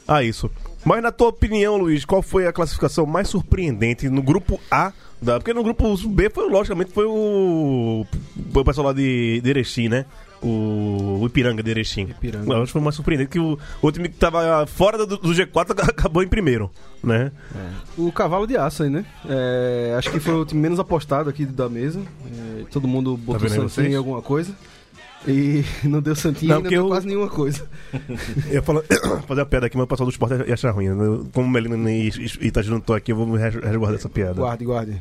a 0.08 0.22
isso. 0.22 0.50
Mas 0.84 1.02
na 1.02 1.10
tua 1.12 1.28
opinião, 1.28 1.76
Luiz, 1.76 2.04
qual 2.04 2.22
foi 2.22 2.46
a 2.46 2.52
classificação 2.52 3.04
mais 3.06 3.28
surpreendente 3.28 4.08
no 4.08 4.22
grupo 4.22 4.58
A? 4.70 4.92
Da, 5.20 5.38
porque 5.38 5.54
no 5.54 5.62
grupo 5.62 5.96
B 6.08 6.28
foi, 6.28 6.48
logicamente, 6.50 6.92
foi 6.92 7.06
o, 7.06 8.04
o 8.54 8.64
pessoal 8.64 8.88
lá 8.88 8.92
de, 8.92 9.40
de 9.42 9.50
Erechim, 9.50 9.88
né? 9.88 10.04
O, 10.44 11.20
o 11.22 11.26
Ipiranga 11.26 11.62
de 11.62 11.70
Erechim. 11.70 12.02
Ipiranga. 12.02 12.52
Eu 12.52 12.56
acho 12.58 12.66
que 12.66 12.72
foi 12.72 12.82
mais 12.82 12.94
surpreendente 12.94 13.30
que 13.30 13.38
o, 13.38 13.58
o 13.80 13.90
time 13.92 14.08
que 14.10 14.16
tava 14.16 14.66
fora 14.66 14.98
do, 14.98 15.16
do 15.16 15.30
G4 15.30 15.70
acabou 15.88 16.22
em 16.22 16.28
primeiro, 16.28 16.70
né? 17.02 17.32
O 17.96 18.12
cavalo 18.12 18.46
de 18.46 18.56
aço 18.56 18.82
aí, 18.82 18.90
né? 18.90 19.06
É, 19.28 19.94
acho 19.98 20.10
que 20.10 20.20
foi 20.20 20.34
o 20.34 20.44
time 20.44 20.60
menos 20.60 20.78
apostado 20.78 21.30
aqui 21.30 21.46
da 21.46 21.68
mesa. 21.68 22.00
É, 22.60 22.64
todo 22.70 22.86
mundo 22.86 23.16
botou 23.16 23.48
vendo 23.48 23.62
aí 23.62 23.68
Santinho 23.70 23.92
em 23.94 23.96
alguma 23.96 24.20
coisa. 24.20 24.52
E 25.26 25.64
não 25.88 26.02
deu 26.02 26.14
Santinho 26.14 26.50
Não, 26.52 26.60
e 26.60 26.62
não 26.64 26.70
deu 26.70 26.82
eu- 26.82 26.88
quase 26.88 27.06
nenhuma 27.06 27.28
coisa. 27.30 27.66
Eu 28.46 28.52
ia 28.56 28.62
falar, 28.62 28.82
fazer 29.26 29.40
uma 29.40 29.46
piada 29.46 29.64
aqui, 29.66 29.76
mas 29.78 29.84
o 29.84 29.86
pessoal 29.86 30.06
do 30.06 30.12
esporte 30.12 30.34
ia 30.46 30.52
achar 30.52 30.70
ruim. 30.72 30.90
né? 30.90 31.24
Como 31.32 31.48
o 31.48 31.50
Melina 31.50 31.90
e, 31.90 32.08
e 32.10 32.52
não 32.68 32.76
estão 32.76 32.94
aqui, 32.94 33.12
eu 33.12 33.16
vou 33.16 33.26
me 33.26 33.38
res- 33.38 33.54
resguardar 33.54 33.94
essa 33.98 34.10
piada. 34.10 34.34
Guarde, 34.34 34.64
guarde. 34.66 35.00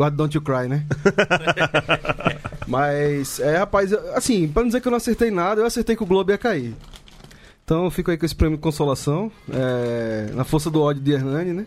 Guarde 0.00 0.16
Don't 0.16 0.34
You 0.34 0.40
Cry, 0.40 0.66
né? 0.66 0.86
Mas, 2.66 3.38
é, 3.38 3.58
rapaz, 3.58 3.92
assim, 4.14 4.48
pra 4.48 4.62
não 4.62 4.68
dizer 4.68 4.80
que 4.80 4.88
eu 4.88 4.90
não 4.90 4.96
acertei 4.96 5.30
nada, 5.30 5.60
eu 5.60 5.66
acertei 5.66 5.94
que 5.94 6.02
o 6.02 6.06
Globo 6.06 6.30
ia 6.30 6.38
cair. 6.38 6.74
Então 7.62 7.84
eu 7.84 7.90
fico 7.90 8.10
aí 8.10 8.16
com 8.16 8.24
esse 8.24 8.34
prêmio 8.34 8.56
de 8.56 8.62
consolação. 8.62 9.30
é, 9.52 10.30
na 10.34 10.42
força 10.42 10.70
do 10.70 10.80
ódio 10.80 11.02
de 11.02 11.12
Hernani, 11.12 11.52
né? 11.52 11.66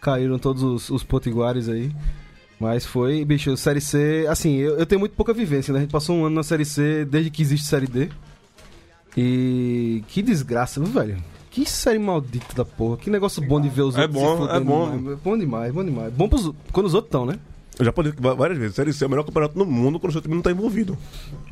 Caíram 0.00 0.38
todos 0.38 0.62
os, 0.62 0.88
os 0.88 1.02
potiguares 1.04 1.68
aí. 1.68 1.92
Mas 2.58 2.86
foi, 2.86 3.22
bicho, 3.26 3.54
Série 3.58 3.82
C, 3.82 4.24
assim, 4.26 4.56
eu, 4.56 4.78
eu 4.78 4.86
tenho 4.86 4.98
muito 4.98 5.12
pouca 5.14 5.34
vivência, 5.34 5.70
né? 5.72 5.80
A 5.80 5.82
gente 5.82 5.92
passou 5.92 6.16
um 6.16 6.24
ano 6.24 6.36
na 6.36 6.42
Série 6.42 6.64
C 6.64 7.04
desde 7.04 7.30
que 7.30 7.42
existe 7.42 7.66
Série 7.66 7.86
D. 7.86 8.08
E 9.14 10.02
que 10.08 10.22
desgraça, 10.22 10.80
velho? 10.80 11.18
Que 11.50 11.68
série 11.68 11.98
maldita 11.98 12.54
da 12.54 12.64
porra. 12.64 12.96
Que 12.96 13.10
negócio 13.10 13.42
bom 13.46 13.60
de 13.60 13.68
ver 13.68 13.82
os 13.82 13.96
É 13.96 14.02
outros 14.02 14.18
bom, 14.22 14.30
se 14.32 14.36
fudendo 14.38 14.56
é 14.56 14.60
bom. 14.60 14.96
demais. 14.96 15.18
Bom 15.22 15.38
demais, 15.38 15.72
bom 15.74 15.84
demais. 15.84 16.12
Bom 16.14 16.28
pros, 16.28 16.50
quando 16.72 16.86
os 16.86 16.94
outros 16.94 17.08
estão, 17.08 17.26
né? 17.26 17.38
Eu 17.78 17.84
já 17.84 17.92
falei 17.92 18.12
várias 18.16 18.58
vezes, 18.58 18.74
Série 18.74 18.92
C 18.92 19.04
é 19.04 19.06
o 19.06 19.10
melhor 19.10 19.24
campeonato 19.24 19.58
do 19.58 19.66
mundo 19.66 20.00
quando 20.00 20.10
o 20.10 20.12
seu 20.12 20.22
time 20.22 20.34
não 20.34 20.42
tá 20.42 20.50
envolvido. 20.50 20.96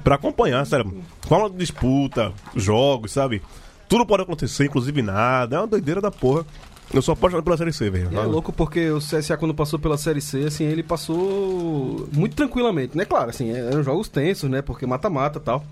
Pra 0.02 0.14
acompanhar, 0.14 0.64
sério. 0.64 1.02
Forma 1.22 1.50
de 1.50 1.56
disputa, 1.56 2.32
jogos, 2.56 3.12
sabe? 3.12 3.42
Tudo 3.88 4.06
pode 4.06 4.22
acontecer, 4.22 4.64
inclusive 4.64 5.02
nada. 5.02 5.56
É 5.56 5.58
uma 5.60 5.66
doideira 5.66 6.00
da 6.00 6.10
porra. 6.10 6.46
Eu 6.92 7.02
sou 7.02 7.12
apaixonado 7.12 7.44
pela 7.44 7.56
Série 7.56 7.72
C, 7.72 7.90
velho. 7.90 8.18
É 8.18 8.22
louco 8.22 8.52
porque 8.52 8.90
o 8.90 8.98
CSA 8.98 9.36
quando 9.36 9.54
passou 9.54 9.78
pela 9.78 9.98
Série 9.98 10.20
C, 10.20 10.44
assim, 10.44 10.64
ele 10.64 10.82
passou 10.82 12.08
muito 12.12 12.34
tranquilamente, 12.36 12.96
né? 12.96 13.04
Claro, 13.04 13.30
assim, 13.30 13.50
eram 13.50 13.82
jogos 13.82 14.08
tensos, 14.08 14.48
né? 14.48 14.62
Porque 14.62 14.86
mata-mata 14.86 15.38
e 15.38 15.42
tal. 15.42 15.64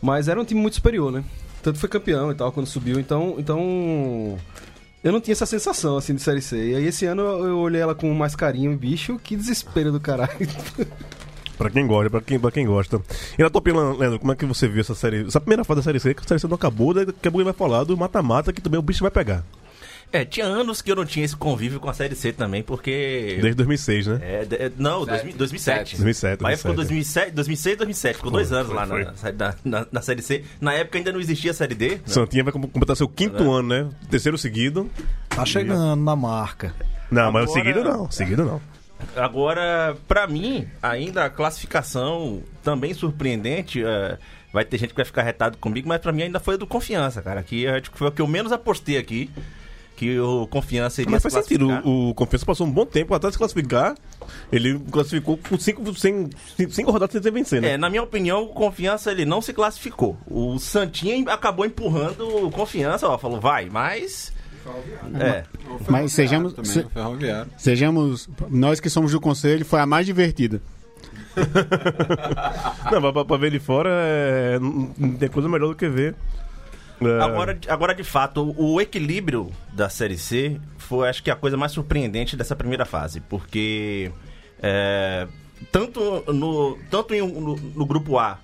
Mas 0.00 0.28
era 0.28 0.40
um 0.40 0.44
time 0.44 0.60
muito 0.60 0.74
superior, 0.74 1.12
né? 1.12 1.22
Tanto 1.62 1.78
foi 1.78 1.88
campeão 1.88 2.30
e 2.32 2.34
tal 2.34 2.50
quando 2.50 2.66
subiu, 2.66 2.98
então, 2.98 3.36
então 3.38 4.38
eu 5.02 5.12
não 5.12 5.20
tinha 5.20 5.32
essa 5.32 5.46
sensação 5.46 5.96
assim 5.96 6.14
de 6.14 6.22
Série 6.22 6.42
C. 6.42 6.70
E 6.70 6.76
aí 6.76 6.86
esse 6.86 7.06
ano 7.06 7.22
eu 7.22 7.58
olhei 7.58 7.80
ela 7.80 7.94
com 7.94 8.12
mais 8.14 8.36
carinho, 8.36 8.76
bicho, 8.76 9.18
que 9.22 9.36
desespero 9.36 9.92
do 9.92 10.00
caralho. 10.00 10.30
Pra 11.58 11.70
quem 11.70 11.86
gosta, 11.86 12.10
pra 12.10 12.20
quem, 12.20 12.40
pra 12.40 12.50
quem 12.50 12.66
gosta. 12.66 13.00
E 13.38 13.42
na 13.42 13.48
tua 13.48 13.60
opinião, 13.60 13.96
Leandro, 13.96 14.18
como 14.18 14.32
é 14.32 14.34
que 14.34 14.44
você 14.44 14.66
viu 14.66 14.80
essa 14.80 14.96
série? 14.96 15.26
Essa 15.26 15.40
primeira 15.40 15.62
fase 15.62 15.78
da 15.78 15.84
Série 15.84 16.00
C, 16.00 16.12
que 16.12 16.22
a 16.22 16.26
Série 16.26 16.40
C 16.40 16.48
não 16.48 16.56
acabou, 16.56 16.92
daqui 16.92 17.28
a 17.28 17.30
pouco 17.30 17.44
vai 17.44 17.52
falar 17.52 17.84
do 17.84 17.96
mata-mata, 17.96 18.52
que 18.52 18.60
também 18.60 18.80
o 18.80 18.82
bicho 18.82 19.02
vai 19.02 19.12
pegar. 19.12 19.44
É, 20.12 20.24
tinha 20.26 20.44
anos 20.44 20.82
que 20.82 20.92
eu 20.92 20.96
não 20.96 21.06
tinha 21.06 21.24
esse 21.24 21.34
convívio 21.34 21.80
com 21.80 21.88
a 21.88 21.94
Série 21.94 22.14
C 22.14 22.32
também, 22.32 22.62
porque... 22.62 23.38
Desde 23.40 23.54
2006, 23.54 24.06
né? 24.08 24.18
É, 24.22 24.44
de- 24.44 24.56
é, 24.56 24.72
não, 24.76 25.06
2000 25.06 25.36
2007. 25.38 25.96
2007, 25.96 26.42
Mas 26.42 26.58
ficou 26.60 26.74
2007. 26.74 27.30
2007, 27.32 27.34
2006, 27.34 27.76
2007. 27.78 28.16
Ficou 28.16 28.30
Foi, 28.30 28.40
dois 28.40 28.52
anos 28.52 28.66
foi, 28.66 28.76
lá 28.76 28.86
foi. 28.86 29.04
na, 29.04 29.14
série- 29.14 29.36
na, 29.64 29.86
na- 29.90 30.02
Série 30.02 30.20
C. 30.22 30.44
Na 30.60 30.74
época 30.74 30.98
ainda 30.98 31.10
não 31.12 31.18
existia 31.20 31.50
a 31.50 31.54
Série 31.54 31.74
D. 31.74 31.88
né? 31.90 32.00
Santinha 32.04 32.44
vai 32.44 32.52
com- 32.52 32.60
completar 32.60 32.94
seu 32.94 33.08
quinto 33.08 33.50
ano, 33.50 33.68
né? 33.68 33.88
Terceiro 34.10 34.36
seguido. 34.36 34.90
Tá 35.30 35.46
chegando 35.46 35.96
na 35.96 36.14
marca. 36.14 36.74
Não, 37.10 37.32
mas 37.32 37.48
o 37.48 37.52
Agora- 37.52 37.64
seguido 37.64 37.84
não. 37.84 38.10
Seguido 38.10 38.44
não. 38.44 38.60
Agora, 39.16 39.96
pra 40.06 40.26
mim, 40.26 40.66
ainda 40.82 41.24
a 41.24 41.30
classificação 41.30 42.42
também 42.62 42.94
surpreendente. 42.94 43.82
é, 43.84 44.18
vai 44.52 44.64
ter 44.64 44.76
gente 44.78 44.90
que 44.90 44.96
vai 44.96 45.04
ficar 45.04 45.22
retado 45.22 45.56
comigo, 45.58 45.88
mas 45.88 45.98
pra 46.00 46.12
mim 46.12 46.22
ainda 46.24 46.38
foi 46.38 46.54
a 46.54 46.58
do 46.58 46.66
Confiança, 46.66 47.22
cara. 47.22 47.42
Que 47.42 47.66
acho 47.66 47.90
que 47.90 47.98
foi 47.98 48.08
o 48.08 48.12
que 48.12 48.20
eu 48.20 48.26
menos 48.26 48.52
apostei 48.52 48.98
aqui. 48.98 49.30
Que 50.02 50.18
o 50.18 50.48
Confiança 50.48 51.00
iria 51.00 51.12
Mas 51.12 51.22
se 51.22 51.30
faz 51.30 51.44
sentido. 51.46 51.68
O, 51.84 52.08
o 52.10 52.14
Confiança 52.14 52.44
passou 52.44 52.66
um 52.66 52.70
bom 52.72 52.84
tempo 52.84 53.14
até 53.14 53.30
se 53.30 53.38
classificar. 53.38 53.94
Ele 54.50 54.76
classificou 54.90 55.38
com 55.38 55.56
cinco, 55.56 55.94
sem, 55.94 56.28
cinco 56.70 56.90
rodadas 56.90 57.22
sem 57.22 57.30
vencer, 57.32 57.62
né? 57.62 57.74
É, 57.74 57.76
na 57.78 57.88
minha 57.88 58.02
opinião, 58.02 58.42
o 58.42 58.48
Confiança 58.48 59.12
ele 59.12 59.24
não 59.24 59.40
se 59.40 59.52
classificou. 59.52 60.16
O 60.26 60.58
Santinha 60.58 61.32
acabou 61.32 61.64
empurrando 61.64 62.26
o 62.46 62.50
Confiança, 62.50 63.06
ó, 63.08 63.16
falou, 63.16 63.40
vai, 63.40 63.70
mas... 63.70 64.32
É, 65.20 65.44
Mas 65.88 66.12
sejamos, 66.12 66.52
se- 66.64 66.84
sejamos. 67.56 68.28
Nós 68.50 68.80
que 68.80 68.90
somos 68.90 69.12
do 69.12 69.20
conselho, 69.20 69.64
foi 69.64 69.78
a 69.78 69.86
mais 69.86 70.04
divertida. 70.04 70.60
Não, 72.90 73.12
pra, 73.12 73.24
pra- 73.24 73.36
ver 73.36 73.50
de 73.52 73.58
fora, 73.58 73.88
é, 73.92 74.58
não 74.58 75.12
tem 75.14 75.28
coisa 75.28 75.48
melhor 75.48 75.68
do 75.68 75.74
que 75.76 75.88
ver. 75.88 76.14
É, 77.06 77.20
Agora, 77.22 77.58
agora, 77.68 77.94
de 77.94 78.04
fato, 78.04 78.54
o 78.58 78.80
equilíbrio 78.80 79.50
da 79.72 79.88
Série 79.88 80.18
C 80.18 80.60
foi, 80.78 81.08
acho 81.08 81.22
que, 81.22 81.30
a 81.30 81.36
coisa 81.36 81.56
mais 81.56 81.72
surpreendente 81.72 82.36
dessa 82.36 82.54
primeira 82.56 82.84
fase. 82.84 83.20
Porque, 83.20 84.10
é, 84.62 85.26
tanto, 85.70 86.24
no, 86.32 86.78
tanto 86.90 87.14
em- 87.14 87.20
no, 87.26 87.56
no 87.56 87.86
grupo 87.86 88.18
A, 88.18 88.38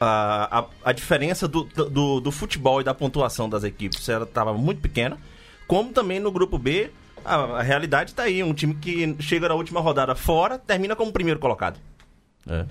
a, 0.00 0.58
a, 0.60 0.64
a 0.84 0.92
diferença 0.92 1.46
do, 1.48 1.64
do, 1.64 2.20
do 2.20 2.32
futebol 2.32 2.80
e 2.80 2.84
da 2.84 2.92
pontuação 2.94 3.48
das 3.48 3.64
equipes 3.64 4.06
estava 4.08 4.52
muito 4.52 4.80
pequena, 4.80 5.18
como 5.66 5.92
também 5.92 6.20
no 6.20 6.30
grupo 6.30 6.58
B, 6.58 6.90
a, 7.24 7.34
a 7.36 7.62
realidade 7.62 8.10
está 8.10 8.24
aí. 8.24 8.42
Um 8.42 8.52
time 8.52 8.74
que 8.74 9.16
chega 9.20 9.48
na 9.48 9.54
última 9.54 9.80
rodada 9.80 10.14
fora, 10.14 10.58
termina 10.58 10.94
como 10.94 11.12
primeiro 11.12 11.40
colocado. 11.40 11.78
É. 12.46 12.66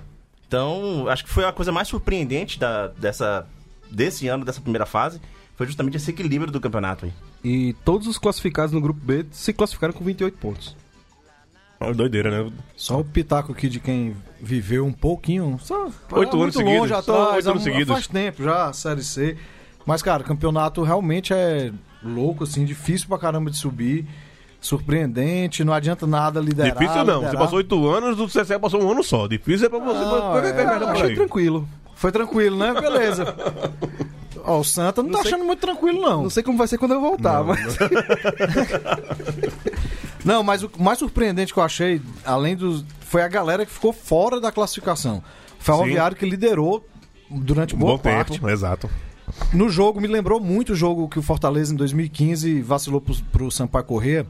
Então, 0.47 1.07
acho 1.07 1.23
que 1.23 1.31
foi 1.31 1.45
a 1.45 1.51
coisa 1.51 1.71
mais 1.71 1.87
surpreendente 1.87 2.59
da, 2.59 2.87
dessa, 2.89 3.47
desse 3.93 4.27
ano, 4.27 4.43
dessa 4.43 4.59
primeira 4.61 4.85
fase, 4.85 5.21
foi 5.55 5.67
justamente 5.67 5.97
esse 5.97 6.09
equilíbrio 6.11 6.51
do 6.51 6.59
campeonato 6.59 7.05
aí. 7.05 7.13
E 7.43 7.73
todos 7.85 8.07
os 8.07 8.17
classificados 8.17 8.71
no 8.73 8.81
grupo 8.81 8.99
B 9.03 9.25
se 9.31 9.53
classificaram 9.53 9.93
com 9.93 10.03
28 10.03 10.37
pontos. 10.37 10.75
é 11.79 11.85
uma 11.85 11.93
doideira, 11.93 12.31
né? 12.45 12.51
Só 12.77 12.99
o 13.01 13.03
pitaco 13.03 13.51
aqui 13.51 13.67
de 13.67 13.79
quem 13.79 14.15
viveu 14.41 14.85
um 14.85 14.93
pouquinho. 14.93 15.59
Só, 15.61 15.85
Oito 15.85 16.13
é 16.13 16.17
anos 16.19 16.35
muito 16.35 16.53
seguidos, 16.57 16.79
longe 16.79 16.93
atrás, 16.93 17.35
oito 17.35 17.49
anos 17.49 17.61
há- 17.61 17.65
seguidos. 17.65 17.93
faz 17.93 18.07
tempo 18.07 18.41
já, 18.43 18.67
a 18.67 18.73
Série 18.73 19.03
C. 19.03 19.37
Mas, 19.85 20.01
cara, 20.01 20.23
o 20.23 20.25
campeonato 20.25 20.81
realmente 20.81 21.33
é 21.33 21.71
louco, 22.01 22.45
assim, 22.45 22.63
difícil 22.63 23.07
pra 23.09 23.17
caramba 23.17 23.51
de 23.51 23.57
subir. 23.57 24.07
Surpreendente, 24.61 25.61
não 25.63 25.73
adianta 25.73 26.07
nada 26.07 26.39
liderar. 26.39 26.71
Difícil 26.71 27.03
não. 27.03 27.15
Você 27.19 27.25
liderar. 27.25 27.37
passou 27.43 27.57
oito 27.57 27.87
anos, 27.89 28.17
o 28.17 28.27
CSE 28.27 28.57
passou 28.59 28.81
um 28.81 28.89
ano 28.91 29.03
só. 29.03 29.27
Difícil 29.27 29.67
é 29.67 29.69
pra 29.69 29.79
você. 29.79 29.99
Não, 29.99 30.31
pra- 30.31 30.47
é, 30.47 30.53
pra- 30.53 30.63
pra- 30.63 30.73
eu 30.75 30.79
por 30.79 30.89
achei. 31.03 31.15
Tranquilo. 31.15 31.67
Foi 32.03 32.11
tranquilo, 32.11 32.57
né? 32.57 32.73
Beleza. 32.73 33.33
Ó, 34.43 34.59
o 34.59 34.63
Santa 34.65 35.01
não, 35.01 35.09
tá 35.09 35.21
achando 35.21 35.45
muito 35.45 35.61
tranquilo, 35.61 36.01
não. 36.01 36.23
Não 36.23 36.29
sei 36.29 36.43
como 36.43 36.57
vai 36.57 36.67
ser 36.67 36.77
quando 36.77 36.95
eu 36.95 36.99
voltar, 36.99 37.41
mas. 37.45 37.77
Não, 40.25 40.43
mas 40.43 40.63
o 40.63 40.71
mais 40.79 40.99
surpreendente 40.99 41.53
que 41.53 41.59
eu 41.59 41.63
achei, 41.63 42.01
além 42.25 42.57
dos. 42.57 42.83
Foi 43.01 43.21
a 43.21 43.27
galera 43.29 43.65
que 43.65 43.71
ficou 43.71 43.93
fora 43.93 44.41
da 44.41 44.51
classificação. 44.51 45.23
O 45.59 45.63
Ferroviário 45.63 46.17
que 46.17 46.25
liderou 46.25 46.85
durante 47.29 47.73
Um 47.73 47.79
boa 47.79 47.93
bom 47.93 47.99
parte. 47.99 48.33
tempo, 48.33 48.49
exato. 48.49 48.89
No 49.53 49.69
jogo, 49.69 50.01
me 50.01 50.07
lembrou 50.07 50.41
muito 50.41 50.73
o 50.73 50.75
jogo 50.75 51.07
que 51.07 51.19
o 51.19 51.21
Fortaleza 51.21 51.73
em 51.73 51.77
2015 51.77 52.61
vacilou 52.61 52.99
pro, 52.99 53.15
pro 53.31 53.51
Sampaio 53.51 53.85
Corrêa. 53.85 54.27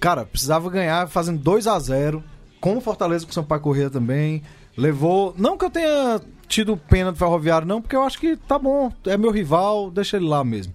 Cara, 0.00 0.24
precisava 0.24 0.70
ganhar 0.70 1.06
fazendo 1.08 1.38
2 1.38 1.66
a 1.66 1.78
0 1.78 2.24
com 2.60 2.78
o 2.78 2.80
Fortaleza 2.80 3.26
com 3.26 3.30
o 3.30 3.34
Sampaio 3.34 3.60
Corrêa 3.60 3.90
também. 3.90 4.42
Levou. 4.78 5.34
Não 5.36 5.58
que 5.58 5.64
eu 5.64 5.70
tenha 5.70 6.20
tido 6.46 6.76
pena 6.76 7.10
do 7.10 7.18
Ferroviário, 7.18 7.66
não, 7.66 7.82
porque 7.82 7.96
eu 7.96 8.02
acho 8.02 8.18
que 8.18 8.36
tá 8.36 8.56
bom, 8.58 8.92
é 9.04 9.16
meu 9.16 9.30
rival, 9.32 9.90
deixa 9.90 10.16
ele 10.16 10.26
lá 10.26 10.44
mesmo. 10.44 10.72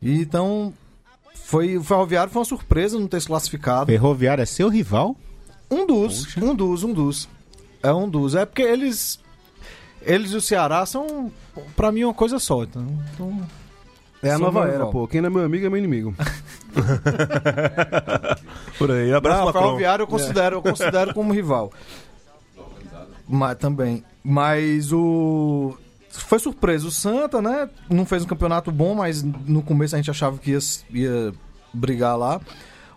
E 0.00 0.20
então. 0.20 0.72
Foi, 1.34 1.76
o 1.76 1.82
Ferroviário 1.82 2.32
foi 2.32 2.40
uma 2.40 2.44
surpresa 2.46 2.98
não 2.98 3.08
ter 3.08 3.20
se 3.20 3.26
classificado. 3.26 3.86
Ferroviário 3.86 4.42
é 4.42 4.46
seu 4.46 4.68
rival? 4.68 5.16
Um 5.70 5.86
dos, 5.86 6.36
um 6.36 6.54
dos, 6.54 6.84
um 6.84 6.92
dos. 6.92 7.28
É 7.82 7.92
um 7.92 8.08
dos. 8.08 8.34
É 8.34 8.44
porque 8.44 8.62
eles. 8.62 9.18
Eles 10.02 10.32
e 10.32 10.36
o 10.36 10.40
Ceará 10.40 10.84
são, 10.84 11.30
pra 11.76 11.92
mim, 11.92 12.04
uma 12.04 12.14
coisa 12.14 12.38
só. 12.38 12.64
Então, 12.64 12.86
então 13.14 13.40
É 14.22 14.28
a 14.30 14.32
São 14.32 14.40
nova 14.40 14.64
era, 14.64 14.72
rival. 14.72 14.90
pô. 14.90 15.08
Quem 15.08 15.20
não 15.20 15.28
é 15.28 15.30
meu 15.30 15.44
amigo 15.44 15.66
é 15.66 15.68
meu 15.68 15.78
inimigo. 15.78 16.14
Por 18.78 18.90
aí. 18.90 19.12
Abraço, 19.12 19.44
Não. 19.46 19.52
Ferroviário 19.52 20.02
eu 20.02 20.06
considero, 20.06 20.56
eu 20.56 20.62
considero 20.62 21.14
como 21.14 21.32
rival. 21.32 21.72
Mas 23.28 23.56
também. 23.58 24.04
Mas 24.22 24.92
o. 24.92 25.76
Foi 26.10 26.38
surpresa. 26.38 26.86
O 26.86 26.90
Santa, 26.90 27.40
né? 27.40 27.68
Não 27.88 28.04
fez 28.04 28.22
um 28.22 28.26
campeonato 28.26 28.70
bom, 28.70 28.94
mas 28.94 29.22
no 29.22 29.62
começo 29.62 29.94
a 29.94 29.98
gente 29.98 30.10
achava 30.10 30.36
que 30.38 30.50
ia, 30.50 30.58
ia 30.92 31.32
brigar 31.72 32.16
lá. 32.18 32.40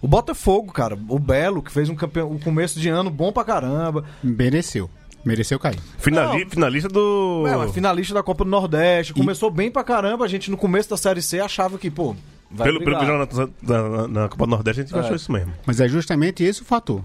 O 0.01 0.07
Botafogo, 0.07 0.71
cara, 0.71 0.97
o 1.07 1.17
Belo, 1.17 1.63
que 1.63 1.71
fez 1.71 1.89
um 1.89 1.95
campeão, 1.95 2.29
um 2.31 2.37
começo 2.37 2.79
de 2.79 2.89
ano 2.89 3.09
bom 3.09 3.31
pra 3.31 3.43
caramba. 3.43 4.03
Mereceu. 4.21 4.89
Mereceu 5.23 5.57
cair. 5.57 5.79
Finali- 5.97 6.45
finalista 6.47 6.87
do. 6.89 7.45
É, 7.47 7.67
finalista 7.71 8.13
da 8.13 8.21
Copa 8.21 8.43
do 8.43 8.49
Nordeste. 8.51 9.13
Começou 9.13 9.49
bem 9.49 9.71
pra 9.71 9.83
caramba. 9.83 10.25
A 10.25 10.27
gente 10.27 10.51
no 10.51 10.57
começo 10.57 10.89
da 10.89 10.97
Série 10.97 11.21
C 11.21 11.39
achava 11.39 11.77
que, 11.79 11.89
pô. 11.89 12.15
Vai 12.51 12.67
Pelo, 12.67 12.79
pelo 12.83 12.99
que 12.99 13.05
na, 13.05 13.79
na, 13.79 14.07
na 14.07 14.29
Copa 14.29 14.45
do 14.45 14.49
Nordeste, 14.51 14.81
a 14.81 14.85
gente 14.85 14.95
É. 14.95 14.99
achou 14.99 15.15
isso 15.15 15.31
mesmo. 15.31 15.51
Mas 15.65 15.79
é 15.79 15.87
justamente 15.87 16.43
esse 16.43 16.61
o 16.61 16.65
fator. 16.65 17.01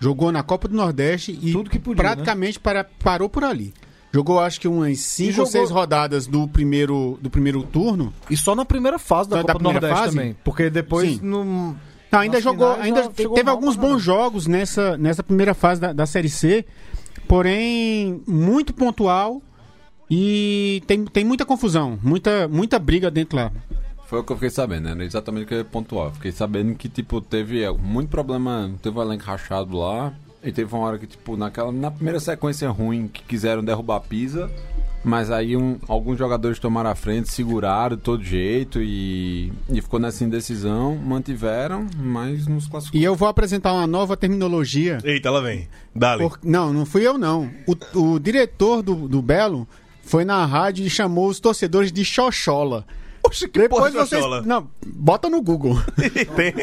Jogou 0.00 0.30
na 0.30 0.42
Copa 0.42 0.68
do 0.68 0.76
Nordeste 0.76 1.36
e 1.42 1.52
Tudo 1.52 1.68
que 1.70 1.78
podia, 1.78 2.02
praticamente 2.04 2.58
para, 2.60 2.84
parou 2.84 3.28
por 3.28 3.42
ali. 3.44 3.74
Jogou 4.12 4.40
acho 4.40 4.60
que 4.60 4.66
umas 4.68 4.98
5 5.00 5.28
ou 5.28 5.32
jogou- 5.46 5.52
6 5.52 5.70
rodadas 5.70 6.26
do 6.26 6.46
primeiro, 6.48 7.18
do 7.20 7.28
primeiro 7.28 7.62
turno. 7.64 8.12
E 8.30 8.36
só 8.36 8.54
na 8.54 8.64
primeira 8.64 8.98
fase 8.98 9.28
da 9.28 9.36
Da- 9.36 9.42
Copa 9.42 9.58
do 9.58 9.64
Nordeste 9.64 9.96
fase? 9.98 10.16
também. 10.16 10.36
Porque 10.44 10.70
depois 10.70 11.10
Sim. 11.16 11.20
não. 11.22 11.76
Não, 12.10 12.20
ainda 12.20 12.36
Nas 12.36 12.44
jogou, 12.44 12.72
ainda 12.74 13.08
teve 13.10 13.42
mal 13.42 13.54
alguns 13.54 13.76
bons 13.76 14.02
jogos 14.02 14.46
nessa, 14.46 14.96
nessa 14.96 15.22
primeira 15.22 15.52
fase 15.52 15.78
da, 15.80 15.92
da 15.92 16.06
Série 16.06 16.30
C, 16.30 16.64
porém 17.26 18.22
muito 18.26 18.72
pontual 18.72 19.42
e 20.10 20.82
tem, 20.86 21.04
tem 21.04 21.22
muita 21.24 21.44
confusão, 21.44 21.98
muita, 22.02 22.48
muita 22.48 22.78
briga 22.78 23.10
dentro 23.10 23.36
lá. 23.36 23.52
Foi 24.08 24.20
o 24.20 24.24
que 24.24 24.32
eu 24.32 24.36
fiquei 24.36 24.50
sabendo, 24.50 24.84
né? 24.84 24.90
Era 24.92 25.04
exatamente 25.04 25.44
o 25.44 25.46
que 25.46 25.54
eu 25.54 25.58
ia 25.58 25.64
pontuar. 25.64 26.10
Fiquei 26.12 26.32
sabendo 26.32 26.74
que, 26.74 26.88
tipo, 26.88 27.20
teve 27.20 27.68
muito 27.72 28.08
problema, 28.08 28.70
teve 28.82 28.98
um 28.98 29.02
elenco 29.02 29.24
rachado 29.24 29.76
lá. 29.76 30.12
E 30.42 30.50
teve 30.52 30.72
uma 30.74 30.84
hora 30.86 30.98
que, 30.98 31.06
tipo, 31.06 31.36
naquela, 31.36 31.70
na 31.72 31.90
primeira 31.90 32.18
sequência 32.20 32.70
ruim, 32.70 33.08
que 33.08 33.22
quiseram 33.24 33.62
derrubar 33.62 33.96
a 33.96 34.00
Pisa. 34.00 34.50
Mas 35.04 35.30
aí 35.30 35.56
um- 35.56 35.78
alguns 35.86 36.18
jogadores 36.18 36.58
tomaram 36.58 36.90
a 36.90 36.94
frente, 36.94 37.30
seguraram 37.30 37.96
de 37.96 38.02
todo 38.02 38.22
jeito 38.24 38.80
e, 38.82 39.52
e 39.68 39.80
ficou 39.82 40.00
nessa 40.00 40.24
indecisão. 40.24 40.96
Mantiveram, 40.96 41.86
mas 41.96 42.46
nos 42.46 42.66
classificou. 42.66 43.00
E 43.00 43.04
eu 43.04 43.14
vou 43.14 43.28
apresentar 43.28 43.72
uma 43.74 43.86
nova 43.86 44.16
terminologia. 44.16 44.98
Eita, 45.04 45.30
lá 45.30 45.40
vem. 45.40 45.68
Dali. 45.94 46.22
Por- 46.28 46.38
não, 46.42 46.72
não 46.72 46.86
fui 46.86 47.06
eu 47.06 47.18
não. 47.18 47.50
O, 47.66 47.76
o 48.14 48.18
diretor 48.18 48.82
do, 48.82 49.06
do 49.08 49.20
Belo 49.20 49.68
foi 50.02 50.24
na 50.24 50.44
rádio 50.46 50.86
e 50.86 50.90
chamou 50.90 51.28
os 51.28 51.38
torcedores 51.40 51.92
de 51.92 52.04
xoxola. 52.04 52.84
Oxe, 53.28 53.48
que 53.48 53.58
Depois 53.60 53.92
porra 53.92 54.06
vocês. 54.06 54.22
xoxola? 54.22 54.42
Não, 54.42 54.68
bota 54.86 55.28
no 55.28 55.42
Google. 55.42 55.80
Tem. 56.36 56.54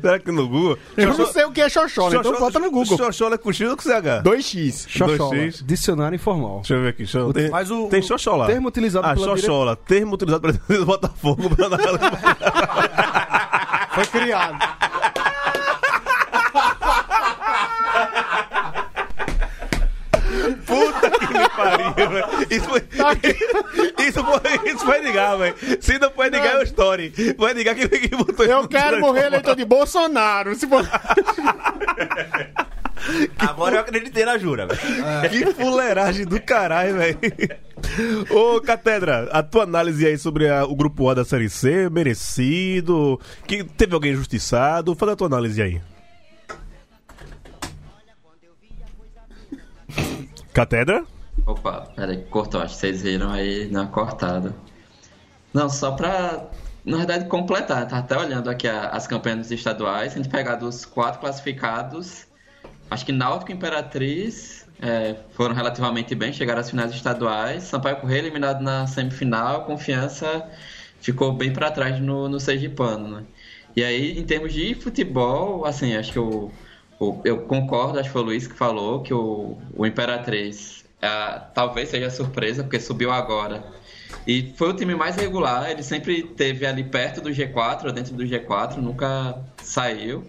Será 0.00 0.18
que 0.18 0.30
no 0.30 0.48
Google? 0.48 0.78
Eu 0.96 1.16
não 1.16 1.26
sei 1.26 1.44
o 1.44 1.52
que 1.52 1.60
é 1.60 1.68
xoxola, 1.68 2.16
então 2.16 2.32
bota 2.38 2.58
no 2.58 2.70
Google. 2.70 2.96
Xoxola 2.96 3.34
é 3.34 3.38
com 3.38 3.52
X 3.52 3.68
ou 3.70 3.76
com 3.76 3.82
CH? 3.82 4.22
2x. 4.22 4.86
Xoxola. 4.88 5.34
2x. 5.36 5.64
Dicionário 5.64 6.16
informal. 6.16 6.56
Deixa 6.58 6.74
eu 6.74 6.82
ver 6.82 6.88
aqui. 6.90 7.06
Xo- 7.06 7.32
Tem, 7.32 7.50
Mas 7.50 7.70
o- 7.70 7.88
tem 7.88 8.00
o 8.00 8.02
xoxola. 8.02 8.46
termo 8.46 8.68
utilizado 8.68 9.06
ah, 9.06 9.14
pela 9.14 9.26
xoxola. 9.36 9.76
Termo 9.76 10.14
utilizado 10.14 10.42
pela 10.60 10.68
Botafogo. 10.84 11.50
pra 11.56 11.68
dar- 11.68 11.78
Foi 13.94 14.06
criado. 14.06 14.58
Puta 20.66 21.10
que 21.10 21.34
me 21.34 21.41
pariu, 21.56 21.92
velho. 21.94 22.26
Isso 22.50 22.68
foi. 22.68 22.82
Isso 24.06 24.24
foi, 24.24 24.40
isso 24.70 24.84
foi 24.84 25.00
ligar, 25.00 25.36
velho. 25.36 25.54
Se 25.80 25.98
não 25.98 26.10
foi 26.10 26.28
ligar, 26.28 26.56
é 26.56 26.58
o 26.58 26.62
story. 26.64 27.12
Foi 27.36 27.52
ligar 27.52 27.74
que 27.74 27.88
que 27.88 28.14
botou 28.16 28.44
Eu 28.44 28.66
quero 28.68 29.00
morrer 29.00 29.26
eleitor 29.26 29.54
de 29.56 29.64
Bolsonaro. 29.64 30.54
Se 30.54 30.66
for... 30.66 30.84
Agora 33.38 33.76
eu 33.76 33.80
acreditei 33.80 34.24
na 34.24 34.38
jura, 34.38 34.66
velho. 34.66 34.80
Que 35.30 35.46
fuleiragem 35.54 36.24
do 36.26 36.40
caralho, 36.40 36.96
velho. 36.98 37.18
Ô, 38.30 38.60
Catedra, 38.60 39.28
a 39.32 39.42
tua 39.42 39.62
análise 39.64 40.06
aí 40.06 40.16
sobre 40.18 40.48
a- 40.48 40.64
o 40.64 40.74
grupo 40.76 41.08
A 41.08 41.14
da 41.14 41.24
Série 41.24 41.48
C, 41.50 41.88
merecido, 41.90 43.18
que 43.46 43.64
teve 43.64 43.94
alguém 43.94 44.12
injustiçado, 44.12 44.94
faz 44.94 45.12
a 45.12 45.16
tua 45.16 45.26
análise 45.26 45.60
aí. 45.62 45.80
Catedra? 50.52 51.04
Opa, 51.46 51.92
peraí, 51.96 52.24
cortou, 52.28 52.60
acho 52.60 52.74
que 52.74 52.80
vocês 52.80 53.02
viram 53.02 53.30
aí 53.32 53.68
na 53.70 53.86
cortada. 53.88 54.62
Não, 55.52 55.68
só 55.68 55.92
pra, 55.96 56.52
na 56.84 56.98
verdade, 56.98 57.28
completar, 57.28 57.86
tá 57.88 57.98
até 57.98 58.16
olhando 58.18 58.50
aqui 58.50 58.68
a- 58.68 58.88
as 58.90 59.06
campanhas 59.06 59.50
estaduais, 59.50 60.14
a 60.14 60.16
gente 60.16 60.28
pegar 60.30 60.56
dos 60.56 60.84
quatro 60.86 61.20
classificados, 61.20 62.26
acho 62.90 63.06
que 63.06 63.12
Náutico 63.12 63.52
e 63.52 63.54
Imperatriz 63.54 64.68
é, 64.78 65.14
foram 65.32 65.54
relativamente 65.54 66.14
bem, 66.14 66.32
chegaram 66.32 66.60
às 66.60 66.70
finais 66.70 66.92
estaduais, 66.92 67.64
Sampaio 67.64 68.00
Correia 68.00 68.20
eliminado 68.20 68.62
na 68.62 68.86
semifinal, 68.86 69.66
Confiança 69.66 70.50
ficou 71.00 71.36
bem 71.36 71.52
pra 71.52 71.70
trás 71.70 72.00
no, 72.00 72.28
no 72.28 72.40
Sergipano, 72.40 73.20
né? 73.20 73.26
E 73.74 73.82
aí, 73.84 74.18
em 74.18 74.24
termos 74.26 74.52
de 74.52 74.74
futebol, 74.74 75.64
assim, 75.64 75.94
acho 75.96 76.12
que 76.12 76.18
o, 76.18 76.58
o- 76.98 77.22
eu 77.24 77.46
concordo, 77.46 77.98
acho 77.98 78.08
que 78.08 78.12
foi 78.12 78.22
o 78.22 78.24
Luiz 78.24 78.46
que 78.46 78.54
falou 78.54 79.02
que 79.02 79.12
o, 79.14 79.66
o 79.74 79.86
Imperatriz 79.86 80.81
ah, 81.02 81.50
talvez 81.54 81.88
seja 81.88 82.10
surpresa, 82.10 82.62
porque 82.62 82.80
subiu 82.80 83.10
agora. 83.10 83.64
E 84.26 84.52
foi 84.56 84.70
o 84.70 84.74
time 84.74 84.94
mais 84.94 85.16
regular, 85.16 85.70
ele 85.70 85.82
sempre 85.82 86.22
teve 86.22 86.64
ali 86.64 86.84
perto 86.84 87.20
do 87.20 87.30
G4, 87.30 87.86
ou 87.86 87.92
dentro 87.92 88.14
do 88.14 88.24
G4, 88.24 88.76
nunca 88.76 89.38
saiu. 89.62 90.24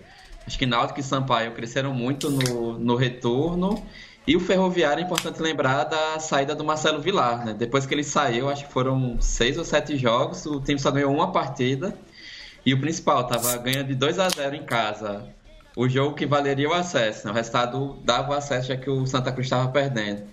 Acho 0.45 0.57
que 0.57 0.65
Náutico 0.65 0.99
e 0.99 1.03
Sampaio 1.03 1.51
cresceram 1.51 1.93
muito 1.93 2.29
no, 2.29 2.77
no 2.77 2.95
retorno. 2.95 3.86
E 4.25 4.36
o 4.36 4.39
Ferroviário 4.39 5.01
é 5.01 5.05
importante 5.05 5.41
lembrar 5.41 5.83
da 5.83 6.19
saída 6.19 6.55
do 6.55 6.63
Marcelo 6.63 7.01
Vilar, 7.01 7.45
né? 7.45 7.53
Depois 7.53 7.86
que 7.86 7.93
ele 7.93 8.03
saiu, 8.03 8.49
acho 8.49 8.65
que 8.65 8.73
foram 8.73 9.19
seis 9.21 9.57
ou 9.57 9.65
sete 9.65 9.97
jogos, 9.97 10.45
o 10.45 10.62
time 10.62 10.79
só 10.79 10.91
ganhou 10.91 11.13
uma 11.13 11.31
partida. 11.31 11.93
E 12.65 12.73
o 12.73 12.79
principal, 12.79 13.27
tava 13.27 13.57
ganhando 13.57 13.88
de 13.88 13.95
2 13.95 14.19
a 14.19 14.29
0 14.29 14.55
em 14.55 14.63
casa. 14.63 15.27
O 15.75 15.89
jogo 15.89 16.15
que 16.15 16.25
valeria 16.25 16.69
o 16.69 16.73
acesso, 16.73 17.25
né? 17.25 17.31
O 17.31 17.36
resultado 17.36 17.97
dava 18.05 18.31
o 18.31 18.33
acesso, 18.33 18.69
já 18.69 18.77
que 18.77 18.89
o 18.89 19.05
Santa 19.05 19.31
Cruz 19.31 19.47
estava 19.47 19.69
perdendo. 19.69 20.23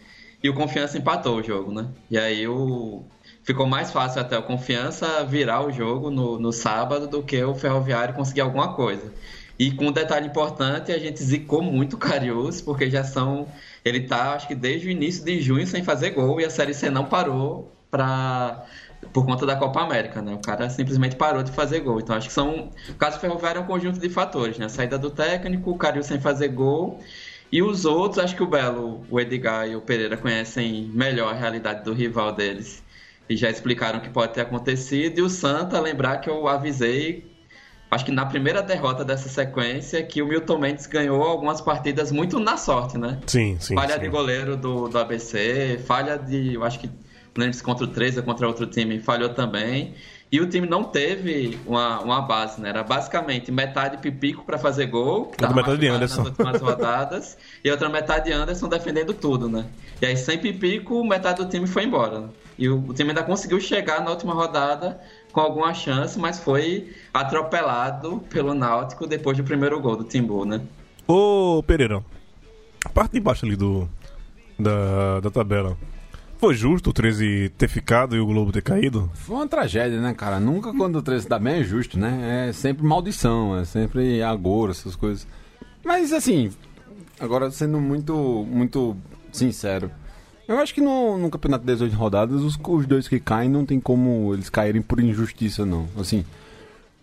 E 0.43 0.49
o 0.49 0.55
Confiança 0.55 0.97
empatou 0.97 1.37
o 1.39 1.43
jogo, 1.43 1.73
né? 1.73 1.89
E 2.11 2.19
aí 2.19 2.49
o... 2.49 3.05
ficou 3.43 3.67
mais 3.67 3.91
fácil 3.91 4.21
até 4.21 4.39
o 4.39 4.43
Confiança 4.43 5.25
virar 5.25 5.65
o 5.67 5.71
jogo 5.71 6.11
no, 6.11 6.39
no 6.39 6.53
sábado 6.53 7.07
do 7.07 7.23
que 7.23 7.43
o 7.43 7.55
Ferroviário 7.55 8.15
conseguir 8.15 8.41
alguma 8.41 8.75
coisa. 8.75 9.13
E 9.61 9.71
com 9.71 9.89
um 9.89 9.93
detalhe 9.93 10.27
importante, 10.27 10.91
a 10.91 10.99
gente 10.99 11.23
zicou 11.23 11.61
muito 11.61 11.93
o 11.93 11.99
Cariús, 11.99 12.63
porque 12.63 12.89
já 12.91 13.05
são. 13.05 13.47
Ele 13.85 14.01
tá, 14.01 14.33
acho 14.33 14.49
que 14.49 14.55
desde 14.55 14.89
o 14.89 14.91
início 14.91 15.23
de 15.23 15.39
junho 15.43 15.67
sem 15.67 15.85
fazer 15.85 16.13
gol 16.13 16.41
e 16.41 16.47
a 16.47 16.51
Série 16.51 16.73
C 16.73 16.89
não 16.89 17.05
parou 17.05 17.71
pra. 17.91 18.65
Por 19.13 19.27
conta 19.27 19.45
da 19.45 19.57
Copa 19.57 19.83
América, 19.83 20.23
né? 20.23 20.33
O 20.33 20.39
cara 20.39 20.71
simplesmente 20.71 21.17
parou 21.17 21.43
de 21.43 21.53
fazer 21.53 21.81
gol. 21.81 22.01
Então 22.01 22.17
acho 22.17 22.29
que 22.29 22.33
são. 22.33 22.71
O 22.89 22.95
caso 22.95 23.21
Ferroviário 23.21 23.59
é 23.59 23.63
um 23.63 23.67
conjunto 23.67 24.01
de 24.01 24.09
fatores, 24.09 24.57
né? 24.57 24.65
A 24.65 24.71
saída 24.71 24.99
do 24.99 25.11
técnico, 25.11 25.71
o 25.71 25.77
Cariús 25.77 26.07
sem 26.07 26.19
fazer 26.19 26.49
gol. 26.49 26.99
E 27.53 27.63
os 27.63 27.85
outros, 27.85 28.23
acho 28.23 28.37
que 28.37 28.43
o 28.43 28.47
Belo, 28.47 29.05
o 29.11 29.21
Edgar 29.21 29.69
e 29.69 29.75
o 29.75 29.81
Pereira 29.81 30.17
conhecem 30.17 30.91
melhor 30.95 31.33
a 31.33 31.37
realidade 31.37 31.85
do 31.85 31.93
rival 31.93 32.33
deles. 32.33 32.83
E 33.29 33.37
já 33.37 33.51
explicaram 33.51 33.99
o 33.99 34.03
que 34.03 34.11
pode 34.11 34.35
ter 34.35 34.43
acontecido. 34.43 35.19
E 35.19 35.23
o 35.23 35.29
Santa, 35.29 35.81
lembrar 35.81 36.19
que 36.19 36.31
eu 36.31 36.47
avisei 36.47 37.31
acho 37.91 38.05
que 38.05 38.13
na 38.13 38.25
primeira 38.25 38.63
derrota 38.63 39.05
dessa 39.05 39.29
sequência, 39.29 40.03
que 40.03 40.23
o 40.23 40.27
Milton 40.27 40.59
Mendes 40.59 40.87
ganhou 40.87 41.23
algumas 41.23 41.61
partidas 41.61 42.13
muito 42.13 42.39
na 42.39 42.57
sorte, 42.57 42.97
né? 42.97 43.19
Sim, 43.27 43.57
sim. 43.59 43.75
falha 43.75 43.95
sim. 43.95 44.01
de 44.01 44.09
goleiro 44.09 44.57
do, 44.57 44.89
do 44.89 44.99
ABC, 44.99 45.81
falha 45.85 46.17
de. 46.17 46.55
Eu 46.55 46.63
acho 46.63 46.79
que. 46.79 46.87
Não 46.87 47.45
lembro 47.45 47.57
se 47.57 47.63
contra 47.63 47.85
o 47.85 47.89
13 47.89 48.19
ou 48.19 48.25
contra 48.25 48.47
outro 48.47 48.67
time, 48.67 48.99
falhou 49.01 49.31
também. 49.31 49.95
E 50.33 50.41
o 50.41 50.49
time 50.49 50.67
não 50.67 50.85
teve 50.85 51.59
uma, 51.67 52.01
uma 52.01 52.21
base, 52.23 52.61
né? 52.61 52.69
Era 52.69 52.85
basicamente 52.85 53.51
metade 53.51 53.97
Pipico 53.99 54.45
para 54.45 54.59
fazer 54.59 54.87
gol, 54.87 55.27
que 55.27 55.39
tava 55.39 55.55
metade 55.55 55.81
de 55.81 55.89
Anderson. 55.89 56.19
nas 56.19 56.29
últimas 56.29 56.61
rodadas, 56.63 57.39
e 57.65 57.71
outra 57.71 57.89
metade 57.89 58.31
Anderson 58.31 58.69
defendendo 58.69 59.13
tudo, 59.13 59.49
né? 59.49 59.67
E 60.01 60.07
aí, 60.07 60.17
sem 60.17 60.39
Pipico, 60.39 61.05
metade 61.05 61.43
do 61.43 61.51
time 61.51 61.67
foi 61.67 61.85
embora. 61.85 62.21
né? 62.21 62.29
E 62.57 62.69
o, 62.69 62.79
o 62.79 62.95
time 62.95 63.11
ainda 63.11 63.25
conseguiu 63.25 63.59
chegar 63.61 64.05
na 64.05 64.11
última 64.11 64.33
rodada 64.33 65.01
com 65.33 65.41
alguma 65.41 65.75
chance, 65.75 66.17
mas 66.19 66.39
foi 66.39 66.95
atropelado 67.13 68.23
pelo 68.31 68.55
Náutico 68.55 69.07
depois 69.07 69.37
do 69.37 69.43
primeiro 69.43 69.81
gol 69.81 69.97
do 69.97 70.05
Timbu, 70.05 70.45
né? 70.45 70.61
Ô, 71.09 71.63
Pereira, 71.67 72.05
a 72.85 72.89
parte 72.89 73.13
de 73.13 73.21
baixo 73.21 73.45
ali 73.45 73.57
do, 73.57 73.89
da, 74.59 75.21
da 75.21 75.31
tabela, 75.31 75.77
foi 76.41 76.55
justo 76.55 76.91
o 76.91 76.93
13 76.93 77.53
ter 77.57 77.69
ficado 77.69 78.17
e 78.17 78.21
o 78.21 78.27
Globo 78.27 78.51
ter 78.51 78.63
caído? 78.63 79.11
Foi 79.15 79.37
uma 79.37 79.47
tragédia, 79.47 80.01
né, 80.01 80.15
cara? 80.15 80.41
Nunca 80.41 80.73
quando 80.73 80.97
o 80.97 81.03
13 81.03 81.29
dá 81.29 81.39
bem 81.39 81.61
é 81.61 81.63
justo, 81.63 81.99
né? 81.99 82.49
É 82.49 82.53
sempre 82.53 82.85
maldição, 82.85 83.59
é 83.59 83.65
sempre 83.65 84.23
agouro, 84.23 84.73
essas 84.73 84.97
coisas. 84.97 85.27
Mas, 85.85 86.13
assim, 86.13 86.51
Agora, 87.21 87.51
sendo 87.51 87.79
muito, 87.79 88.47
muito 88.51 88.97
sincero, 89.31 89.91
eu 90.49 90.59
acho 90.59 90.73
que 90.73 90.81
no, 90.81 91.19
no 91.19 91.29
campeonato 91.29 91.67
de 91.67 91.73
18 91.75 91.95
rodadas, 91.95 92.41
os, 92.41 92.59
os 92.67 92.87
dois 92.87 93.07
que 93.07 93.21
caem 93.21 93.51
não 93.51 93.67
tem 93.67 93.79
como 93.79 94.33
eles 94.33 94.49
caírem 94.49 94.81
por 94.81 94.99
injustiça, 95.01 95.67
não. 95.67 95.87
Assim, 95.99 96.25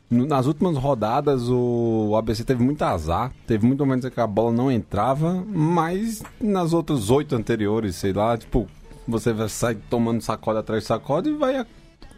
nas 0.09 0.47
últimas 0.47 0.75
rodadas, 0.75 1.47
o 1.47 2.15
ABC 2.17 2.43
teve 2.43 2.63
muito 2.63 2.81
azar. 2.81 3.31
Teve 3.45 3.67
muito 3.67 3.85
momentos 3.85 4.09
que 4.09 4.19
a 4.19 4.25
bola 4.25 4.51
não 4.51 4.71
entrava, 4.71 5.45
mas 5.47 6.23
nas 6.41 6.73
outras 6.73 7.11
oito 7.11 7.35
anteriores, 7.35 7.95
sei 7.95 8.11
lá, 8.11 8.35
tipo, 8.35 8.67
você 9.07 9.33
vai 9.33 9.47
sair 9.49 9.77
tomando 9.89 10.21
sacode 10.21 10.59
atrás 10.59 10.83
de 10.83 10.87
sacode 10.87 11.29
e 11.29 11.33
vai 11.33 11.65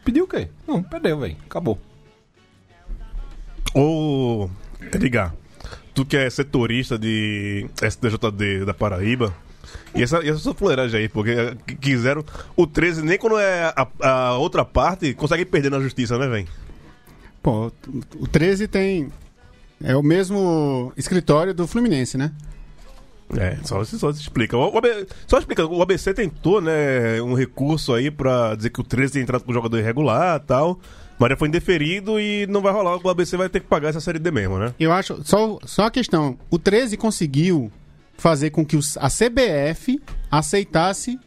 pedir 0.04 0.22
o 0.22 0.28
quê? 0.28 0.48
Não, 0.68 0.82
perdeu, 0.82 1.20
velho. 1.20 1.38
Acabou. 1.46 1.80
Ô, 3.74 4.50
Edgar, 4.94 5.34
tu 5.94 6.06
que 6.06 6.18
é 6.18 6.30
setorista 6.30 6.98
de 6.98 7.68
STJD 7.82 8.66
da 8.66 8.74
Paraíba, 8.74 9.34
e 9.96 10.02
essa, 10.04 10.24
e 10.24 10.30
essa 10.30 10.40
sua 10.40 10.54
fuleiragem 10.56 11.02
aí, 11.02 11.10
porque 11.10 11.32
eh, 11.32 11.56
qu- 11.68 11.76
quiseram. 11.78 12.24
O 12.56 12.66
13, 12.66 13.04
nem 13.04 13.18
quando 13.18 13.38
é 13.40 13.74
a, 13.76 13.88
a 14.02 14.38
outra 14.38 14.66
parte, 14.66 15.14
consegue 15.14 15.46
perder 15.46 15.70
na 15.72 15.80
justiça, 15.80 16.18
né, 16.18 16.28
velho? 16.28 16.48
Pô, 17.42 17.72
o 18.18 18.28
13 18.28 18.68
tem. 18.68 19.12
É 19.84 19.96
o 19.96 20.04
mesmo 20.04 20.92
escritório 20.98 21.54
do 21.54 21.66
Fluminense, 21.68 22.18
né? 22.18 22.32
É, 23.38 23.58
só, 23.64 23.84
só 23.84 24.12
se 24.12 24.22
explica. 24.22 24.58
O, 24.58 24.74
o 24.74 24.78
AB 24.78 25.08
só 25.28 25.38
explica, 25.38 25.66
o 25.66 25.82
ABC 25.82 26.14
tentou, 26.14 26.60
né, 26.62 27.22
um 27.22 27.34
recurso 27.36 27.94
aí 27.94 28.10
pra 28.10 28.56
dizer 28.56 28.70
que 28.72 28.82
o 28.82 28.84
13 28.84 29.14
tem 29.14 29.22
entrado 29.22 29.44
com 29.44 29.54
jogador 29.54 29.78
irregular 29.78 30.38
e 30.42 30.46
tal, 30.48 30.80
mas 31.20 31.30
já 31.30 31.38
foi 31.38 31.48
indeferido 31.48 32.20
e 32.20 32.48
não 32.48 32.62
vai 32.62 32.74
rolar, 32.74 32.98
o 32.98 33.10
ABC 33.10 33.38
vai 33.38 33.48
ter 33.50 33.60
que 33.60 33.68
pagar 33.68 33.90
essa 33.90 34.00
série 34.02 34.18
D 34.20 34.32
mesmo, 34.32 34.58
né? 34.58 34.74
Eu 34.80 34.92
acho. 34.92 35.20
Só, 35.24 35.60
só 35.64 35.86
a 35.86 35.92
questão: 35.92 36.38
o 36.50 36.58
13 36.58 36.98
conseguiu 36.98 37.72
fazer 38.18 38.50
com 38.50 38.66
que 38.66 38.76
os- 38.76 38.98
a 38.98 39.10
CBF 39.10 40.00
aceitasse 40.32 41.20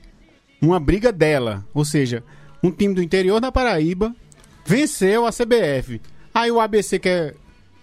uma 0.61 0.81
briga 0.81 1.12
dela. 1.12 1.65
Ou 1.75 1.85
seja, 1.85 2.23
um 2.62 2.71
time 2.71 2.95
do 2.95 3.03
interior 3.03 3.41
da 3.41 3.53
Paraíba 3.53 4.15
venceu 4.65 5.27
a 5.27 5.31
CBF. 5.31 6.01
Aí 6.35 6.51
o 6.51 6.61
ABC 6.61 6.99
quer 6.99 7.35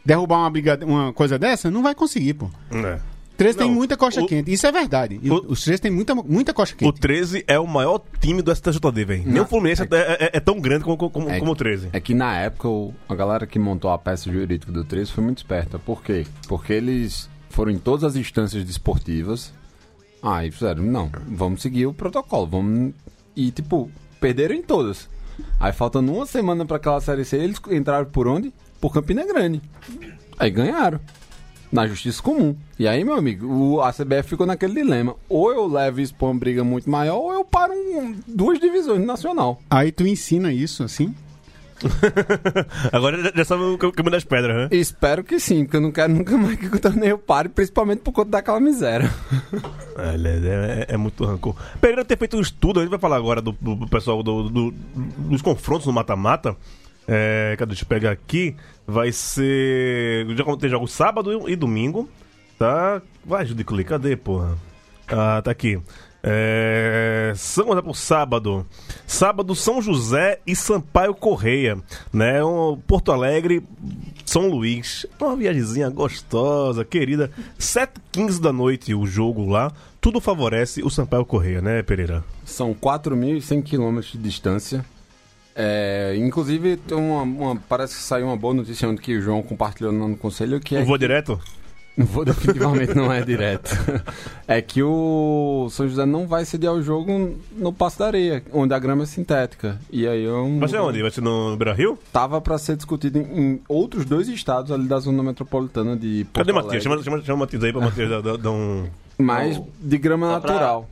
derrubar 0.03 0.37
uma, 0.39 0.49
briga, 0.49 0.79
uma 0.85 1.13
coisa 1.13 1.37
dessa? 1.37 1.69
Não 1.69 1.83
vai 1.83 1.93
conseguir, 1.93 2.33
pô. 2.33 2.49
É. 2.71 2.99
O 3.39 3.41
13 3.41 3.57
tem 3.57 3.67
Não, 3.67 3.73
muita 3.75 3.95
coxa 3.95 4.21
o- 4.21 4.27
quente. 4.27 4.51
Isso 4.51 4.67
é 4.67 4.71
verdade. 4.71 5.17
O- 5.23 5.53
Os 5.53 5.63
13 5.63 5.81
tem 5.81 5.89
muita, 5.91 6.13
muita 6.13 6.53
coxa 6.53 6.73
O 6.73 6.77
quente. 6.77 6.99
13 6.99 7.43
é 7.47 7.57
o 7.57 7.65
maior 7.65 8.01
time 8.19 8.41
do 8.41 8.51
STJD, 8.51 9.05
velho. 9.05 9.23
Nem 9.25 9.41
o 9.41 9.45
Fluminense 9.45 9.83
é, 9.83 9.87
é- 10.25 10.29
é 10.33 10.39
tão 10.41 10.59
grande 10.59 10.83
como, 10.83 10.97
como, 11.09 11.29
É- 11.29 11.39
como 11.39 11.51
o 11.51 11.55
13. 11.55 11.87
É 11.93 12.01
que 12.01 12.13
na 12.13 12.37
época 12.37 12.67
o- 12.67 12.93
a 13.07 13.15
galera 13.15 13.47
que 13.47 13.57
montou 13.57 13.89
a 13.91 13.97
peça 13.97 14.29
jurídica 14.29 14.69
do 14.71 14.83
13 14.83 15.11
foi 15.11 15.23
muito 15.23 15.37
esperta. 15.37 15.79
Por 15.79 16.03
quê? 16.03 16.25
Porque 16.49 16.73
eles 16.73 17.29
foram 17.49 17.71
em 17.71 17.79
todas 17.79 18.03
as 18.03 18.17
instâncias 18.17 18.63
desportivas. 18.65 19.53
Ah, 20.21 20.45
e 20.45 20.51
fizeram, 20.51 20.83
não, 20.83 21.09
vamos 21.29 21.61
seguir 21.61 21.85
o 21.85 21.93
protocolo, 21.93 22.45
vamos. 22.45 22.93
E 23.37 23.51
tipo, 23.51 23.89
perderam 24.19 24.53
em 24.53 24.61
todas. 24.61 25.07
Aí 25.57 25.71
faltando 25.71 26.11
uma 26.11 26.25
semana 26.25 26.65
pra 26.65 26.75
aquela 26.75 26.99
série 26.99 27.23
C, 27.23 27.37
eles 27.37 27.61
entraram 27.71 28.05
por 28.05 28.27
onde? 28.27 28.53
Por 28.81 28.91
Campina 28.93 29.25
Grande. 29.25 29.61
Aí 30.37 30.51
ganharam. 30.51 30.99
Na 31.71 31.85
justiça 31.87 32.21
comum. 32.23 32.55
E 32.79 32.87
aí, 32.87 33.03
meu 33.03 33.13
amigo, 33.13 33.45
o, 33.47 33.81
a 33.81 33.91
CBF 33.93 34.29
ficou 34.29 34.45
naquele 34.47 34.73
dilema. 34.81 35.15
Ou 35.29 35.51
eu 35.51 35.67
levo 35.67 36.01
isso 36.01 36.15
pra 36.15 36.27
uma 36.27 36.33
briga 36.39 36.63
muito 36.63 36.89
maior, 36.89 37.17
ou 37.17 37.31
eu 37.33 37.45
paro 37.45 37.73
um- 37.73 38.15
duas 38.27 38.59
divisões 38.59 38.99
no 38.99 39.05
nacional. 39.05 39.61
Aí 39.69 39.91
tu 39.91 40.07
ensina 40.07 40.51
isso 40.51 40.83
assim. 40.83 41.13
Agora 42.91 43.31
já, 43.35 43.45
sabe 43.45 43.63
o 43.63 43.77
cam- 43.77 43.91
caminho 43.91 44.11
das 44.11 44.23
pedras, 44.23 44.55
né? 44.55 44.67
Espero 44.71 45.23
que 45.23 45.39
sim, 45.39 45.63
porque 45.63 45.77
eu 45.77 45.81
não 45.81 45.91
quero 45.91 46.11
nunca 46.13 46.37
mais 46.37 46.57
que 46.59 46.65
o 46.65 46.79
torneio 46.79 47.17
pare, 47.17 47.47
principalmente 47.49 47.99
por 47.99 48.11
conta 48.11 48.31
daquela 48.31 48.59
miséria. 48.59 49.09
É, 50.01 50.15
é, 50.15 50.93
é- 50.93 50.97
muito 50.97 51.25
rancor. 51.25 51.53
Pereira 51.81 52.05
ter 52.05 52.17
feito 52.17 52.37
um 52.37 52.39
estudo, 52.39 52.79
a 52.79 52.83
gente 52.83 52.89
vai 52.89 52.99
falar 52.99 53.17
agora 53.17 53.41
do, 53.41 53.51
do- 53.59 53.75
do 53.75 53.87
pessoal 53.87 54.23
do- 54.23 54.47
do- 54.49 54.71
dos 55.17 55.41
confrontos 55.41 55.85
no 55.85 55.91
mata-mata. 55.91 56.55
É, 57.11 57.55
cadê? 57.57 57.69
Deixa 57.69 57.83
eu 57.83 57.87
pegar 57.87 58.11
aqui. 58.11 58.55
Vai 58.85 59.11
ser. 59.11 60.27
Já 60.35 60.57
tem 60.57 60.69
jogos 60.69 60.91
sábado 60.91 61.49
e 61.49 61.55
domingo. 61.55 62.07
Tá? 62.59 63.01
Vai, 63.25 63.45
Judiculi, 63.45 63.83
cadê, 63.83 64.15
porra? 64.15 64.55
Ah, 65.07 65.41
tá 65.41 65.49
aqui. 65.49 65.81
É, 66.21 67.33
São 67.35 67.67
José 67.67 67.81
pro 67.81 67.93
sábado. 67.95 68.65
Sábado, 69.07 69.55
São 69.55 69.81
José 69.81 70.39
e 70.45 70.55
Sampaio 70.55 71.15
Correia. 71.15 71.77
Né? 72.13 72.43
Um, 72.43 72.77
Porto 72.77 73.11
Alegre, 73.11 73.63
São 74.23 74.47
Luís. 74.47 75.07
Uma 75.19 75.35
viagemzinha 75.35 75.89
gostosa, 75.89 76.85
querida. 76.85 77.31
7h15 77.57 78.39
da 78.39 78.53
noite 78.53 78.93
o 78.93 79.07
jogo 79.07 79.49
lá. 79.49 79.71
Tudo 79.99 80.21
favorece 80.21 80.83
o 80.83 80.89
Sampaio 80.89 81.25
Correia, 81.25 81.61
né, 81.61 81.81
Pereira? 81.81 82.23
São 82.45 82.73
4.100 82.73 83.63
quilômetros 83.63 84.11
de 84.13 84.19
distância. 84.19 84.85
É, 85.61 86.15
inclusive, 86.17 86.77
tem 86.77 86.97
uma, 86.97 87.21
uma- 87.23 87.55
parece 87.67 87.95
que 87.97 88.01
saiu 88.01 88.27
uma 88.27 88.37
boa 88.37 88.53
notícia 88.53 88.87
ontem 88.87 89.01
que 89.01 89.17
o 89.17 89.21
João 89.21 89.41
compartilhou 89.43 89.91
no 89.91 90.15
conselho, 90.15 90.57
que 90.61 90.73
é 90.77 90.81
Eu 90.81 90.85
vou 90.85 90.97
direto? 90.97 91.37
Não 91.97 92.05
vou 92.05 92.23
definitivamente 92.23 92.95
não 92.95 93.11
é 93.11 93.21
direto. 93.21 93.71
É 94.47 94.61
que 94.61 94.81
o 94.81 95.67
São 95.69 95.85
José 95.85 96.05
não 96.05 96.25
vai 96.25 96.45
sediar 96.45 96.73
o 96.73 96.81
jogo 96.81 97.37
no 97.57 97.73
Passo 97.73 97.99
da 97.99 98.05
Areia, 98.07 98.41
onde 98.53 98.73
a 98.73 98.79
grama 98.79 99.03
é 99.03 99.05
sintética. 99.05 99.77
E 99.91 100.07
aí 100.07 100.23
eu 100.23 100.57
Vai 100.59 100.69
ser 100.69 100.77
onde? 100.79 101.01
Vai 101.01 101.11
ser 101.11 101.19
no 101.19 101.57
Beira 101.57 101.73
Rio? 101.73 101.99
Tava 102.13 102.39
pra 102.39 102.57
ser 102.57 102.77
discutido 102.77 103.19
em, 103.19 103.59
outros 103.67 104.05
dois 104.05 104.29
estados 104.29 104.71
ali 104.71 104.87
da 104.87 104.97
zona 104.99 105.21
metropolitana 105.21 105.97
de 105.97 106.25
Porto 106.31 106.45
Cadê. 106.47 106.53
Matias? 106.53 106.81
Chama, 106.83 107.03
chama, 107.03 107.21
chama 107.21 107.35
o 107.35 107.39
Matias 107.41 107.63
aí 107.65 107.73
pra 107.73 107.81
Matias 107.81 108.09
dar, 108.09 108.37
dar- 108.37 108.49
um. 108.49 108.87
Mas 109.17 109.61
de 109.81 109.97
grama 109.97 110.39
pra- 110.39 110.53
natural. 110.53 110.89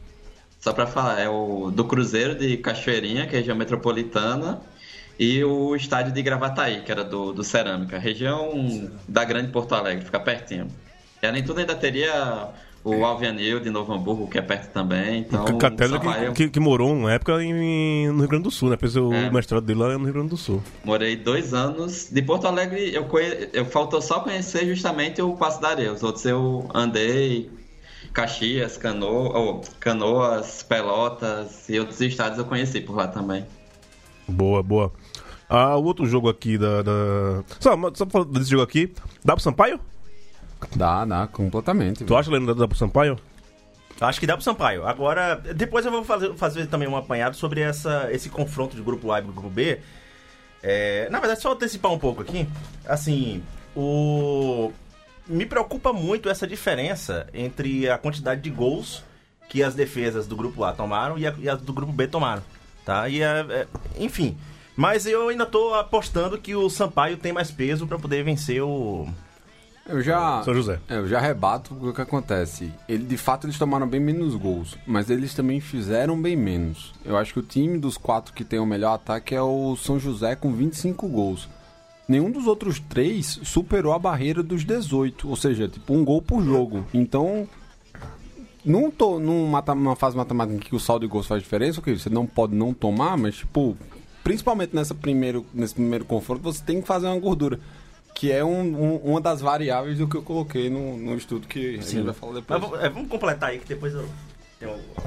Só 0.67 0.73
pra 0.73 0.85
falar, 0.85 1.17
é 1.21 1.29
o 1.29 1.71
do 1.73 1.85
Cruzeiro 1.85 2.35
de 2.35 2.57
Cachoeirinha, 2.57 3.25
que 3.25 3.33
é 3.33 3.37
a 3.37 3.39
região 3.39 3.55
metropolitana, 3.55 4.59
e 5.17 5.41
o 5.41 5.73
estádio 5.77 6.11
de 6.11 6.21
Gravataí, 6.21 6.81
que 6.81 6.91
era 6.91 7.05
do, 7.05 7.31
do 7.31 7.41
Cerâmica, 7.41 7.97
região 7.97 8.91
da 9.07 9.23
Grande 9.23 9.49
Porto 9.49 9.73
Alegre, 9.73 10.03
fica 10.03 10.19
pertinho. 10.19 10.67
E 11.23 11.25
além 11.25 11.39
de 11.41 11.47
tudo, 11.47 11.61
ainda 11.61 11.73
teria 11.73 12.49
o 12.83 13.05
Alvianil 13.05 13.61
de 13.61 13.69
Novo 13.69 13.93
Hamburgo, 13.93 14.27
que 14.27 14.37
é 14.37 14.41
perto 14.41 14.69
também. 14.73 15.19
Então, 15.21 15.57
Catela 15.57 15.99
Sampaio- 15.99 16.33
que, 16.33 16.43
que, 16.43 16.49
que 16.49 16.59
morou 16.59 16.91
uma 16.91 17.13
época 17.13 17.41
em- 17.41 18.09
no 18.09 18.19
Rio 18.19 18.27
Grande 18.27 18.43
do 18.43 18.51
Sul, 18.51 18.69
né? 18.69 18.75
Fez 18.77 18.97
o 18.97 19.13
É. 19.13 19.29
mestrado 19.31 19.63
dele 19.63 19.79
lá 19.79 19.97
no 19.97 20.03
Rio 20.03 20.13
Grande 20.15 20.29
do 20.31 20.37
Sul. 20.37 20.61
Morei 20.83 21.15
dois 21.15 21.53
anos. 21.53 22.09
De 22.11 22.21
Porto 22.21 22.45
Alegre, 22.45 22.93
eu, 22.93 23.05
conhe... 23.05 23.47
eu 23.53 23.63
faltou 23.63 24.01
só 24.01 24.19
conhecer 24.19 24.65
justamente 24.67 25.21
o 25.21 25.31
Passo 25.37 25.61
da 25.61 25.69
Areia. 25.69 25.93
Os 25.93 26.03
outros 26.03 26.25
eu 26.25 26.67
andei. 26.73 27.49
Caxias, 28.17 28.77
Cano... 28.77 29.31
oh, 29.31 29.61
Canoas, 29.79 30.63
Pelotas 30.63 31.69
e 31.69 31.79
outros 31.79 32.01
estados 32.01 32.39
eu 32.39 32.45
conheci 32.45 32.81
por 32.81 32.95
lá 32.95 33.07
também. 33.07 33.45
Boa, 34.27 34.63
boa. 34.63 34.91
Ah, 35.47 35.77
o 35.77 35.83
outro 35.83 36.07
jogo 36.07 36.27
aqui 36.27 36.57
da. 36.57 36.81
da... 36.81 37.43
Só, 37.59 37.77
só 37.93 38.05
pra 38.05 38.09
falar 38.09 38.25
desse 38.25 38.49
jogo 38.49 38.63
aqui. 38.63 38.91
Dá 39.23 39.35
pro 39.35 39.43
Sampaio? 39.43 39.79
Dá, 40.75 41.05
dá, 41.05 41.27
completamente. 41.27 42.03
Tu 42.03 42.15
acha, 42.15 42.31
Leandro, 42.31 42.55
dá 42.55 42.67
pro 42.67 42.75
Sampaio? 42.75 43.19
Acho 44.01 44.19
que 44.19 44.25
dá 44.25 44.33
pro 44.33 44.43
Sampaio. 44.43 44.87
Agora, 44.87 45.35
depois 45.35 45.85
eu 45.85 45.91
vou 45.91 46.03
fazer, 46.03 46.33
fazer 46.33 46.65
também 46.65 46.87
um 46.87 46.97
apanhado 46.97 47.35
sobre 47.35 47.61
essa, 47.61 48.11
esse 48.11 48.29
confronto 48.29 48.75
de 48.75 48.81
grupo 48.81 49.11
A 49.11 49.19
e 49.19 49.21
grupo 49.21 49.47
B. 49.47 49.79
É, 50.63 51.07
na 51.11 51.19
verdade, 51.19 51.39
só 51.39 51.53
antecipar 51.53 51.93
um 51.93 51.99
pouco 51.99 52.23
aqui. 52.23 52.49
Assim, 52.83 53.43
o. 53.75 54.71
Me 55.29 55.45
preocupa 55.45 55.91
muito 55.93 56.29
essa 56.29 56.47
diferença 56.47 57.27
entre 57.33 57.89
a 57.89 57.97
quantidade 57.97 58.41
de 58.41 58.49
gols 58.49 59.03
que 59.49 59.61
as 59.63 59.73
defesas 59.75 60.27
do 60.27 60.35
grupo 60.35 60.63
A 60.63 60.73
tomaram 60.73 61.17
e, 61.17 61.25
a- 61.27 61.35
e 61.37 61.49
as 61.49 61.61
do 61.61 61.73
grupo 61.73 61.91
B 61.91 62.07
tomaram. 62.07 62.43
Tá? 62.85 63.07
E 63.09 63.21
é- 63.21 63.45
é- 63.49 63.67
enfim. 63.97 64.37
Mas 64.75 65.05
eu 65.05 65.27
ainda 65.29 65.45
tô 65.45 65.73
apostando 65.73 66.37
que 66.37 66.55
o 66.55 66.69
Sampaio 66.69 67.17
tem 67.17 67.33
mais 67.33 67.49
peso 67.51 67.87
para 67.87 67.97
poder 67.97 68.23
vencer 68.23 68.61
o. 68.61 69.07
Eu 69.87 70.01
já. 70.01 70.43
São 70.43 70.53
José. 70.53 70.79
Eu 70.89 71.07
já 71.07 71.19
rebato 71.19 71.73
o 71.73 71.93
que 71.93 72.01
acontece. 72.01 72.71
Ele, 72.87 73.03
de 73.05 73.17
fato, 73.17 73.47
eles 73.47 73.57
tomaram 73.57 73.87
bem 73.87 73.99
menos 74.01 74.35
gols, 74.35 74.77
mas 74.85 75.09
eles 75.09 75.33
também 75.33 75.59
fizeram 75.61 76.21
bem 76.21 76.35
menos. 76.35 76.93
Eu 77.05 77.17
acho 77.17 77.33
que 77.33 77.39
o 77.39 77.43
time 77.43 77.77
dos 77.79 77.97
quatro 77.97 78.33
que 78.33 78.43
tem 78.43 78.59
o 78.59 78.65
melhor 78.65 78.93
ataque 78.95 79.33
é 79.33 79.41
o 79.41 79.75
São 79.77 79.97
José 79.99 80.35
com 80.35 80.53
25 80.53 81.07
gols. 81.07 81.47
Nenhum 82.07 82.31
dos 82.31 82.47
outros 82.47 82.79
três 82.79 83.39
superou 83.43 83.91
a 83.93 83.99
barreira 83.99 84.41
dos 84.41 84.63
18, 84.63 85.27
ou 85.29 85.35
seja, 85.35 85.67
tipo 85.67 85.93
um 85.93 86.05
gol 86.05 86.21
por 86.21 86.41
jogo. 86.43 86.85
Então, 86.93 87.47
não 88.63 88.89
tô 88.91 89.19
numa 89.19 89.95
fase 89.95 90.15
matemática 90.15 90.55
em 90.57 90.59
que 90.59 90.75
o 90.75 90.79
saldo 90.79 91.05
de 91.05 91.11
gols 91.11 91.27
faz 91.27 91.41
diferença, 91.43 91.79
ok? 91.79 91.97
Você 91.97 92.09
não 92.09 92.25
pode 92.25 92.55
não 92.55 92.73
tomar, 92.73 93.17
mas 93.17 93.35
tipo, 93.37 93.77
principalmente 94.23 94.75
nessa 94.75 94.95
primeiro, 94.95 95.45
nesse 95.53 95.73
primeiro 95.73 96.05
confronto, 96.05 96.41
você 96.43 96.63
tem 96.63 96.81
que 96.81 96.87
fazer 96.87 97.07
uma 97.07 97.19
gordura. 97.19 97.59
Que 98.15 98.31
é 98.31 98.43
um- 98.43 98.83
um- 98.95 98.95
uma 99.11 99.21
das 99.21 99.41
variáveis 99.41 99.99
do 99.99 100.07
que 100.07 100.15
eu 100.17 100.23
coloquei 100.23 100.69
no, 100.71 100.97
no 100.97 101.15
estudo 101.15 101.47
que 101.47 101.75
a 101.77 101.81
gente 101.81 102.01
vai 102.01 102.13
falar 102.15 102.33
depois. 102.33 102.61
Mas, 102.71 102.81
é, 102.83 102.89
vamos 102.89 103.09
completar 103.09 103.49
aí 103.51 103.59
que 103.59 103.67
depois 103.67 103.93
eu. 103.93 104.07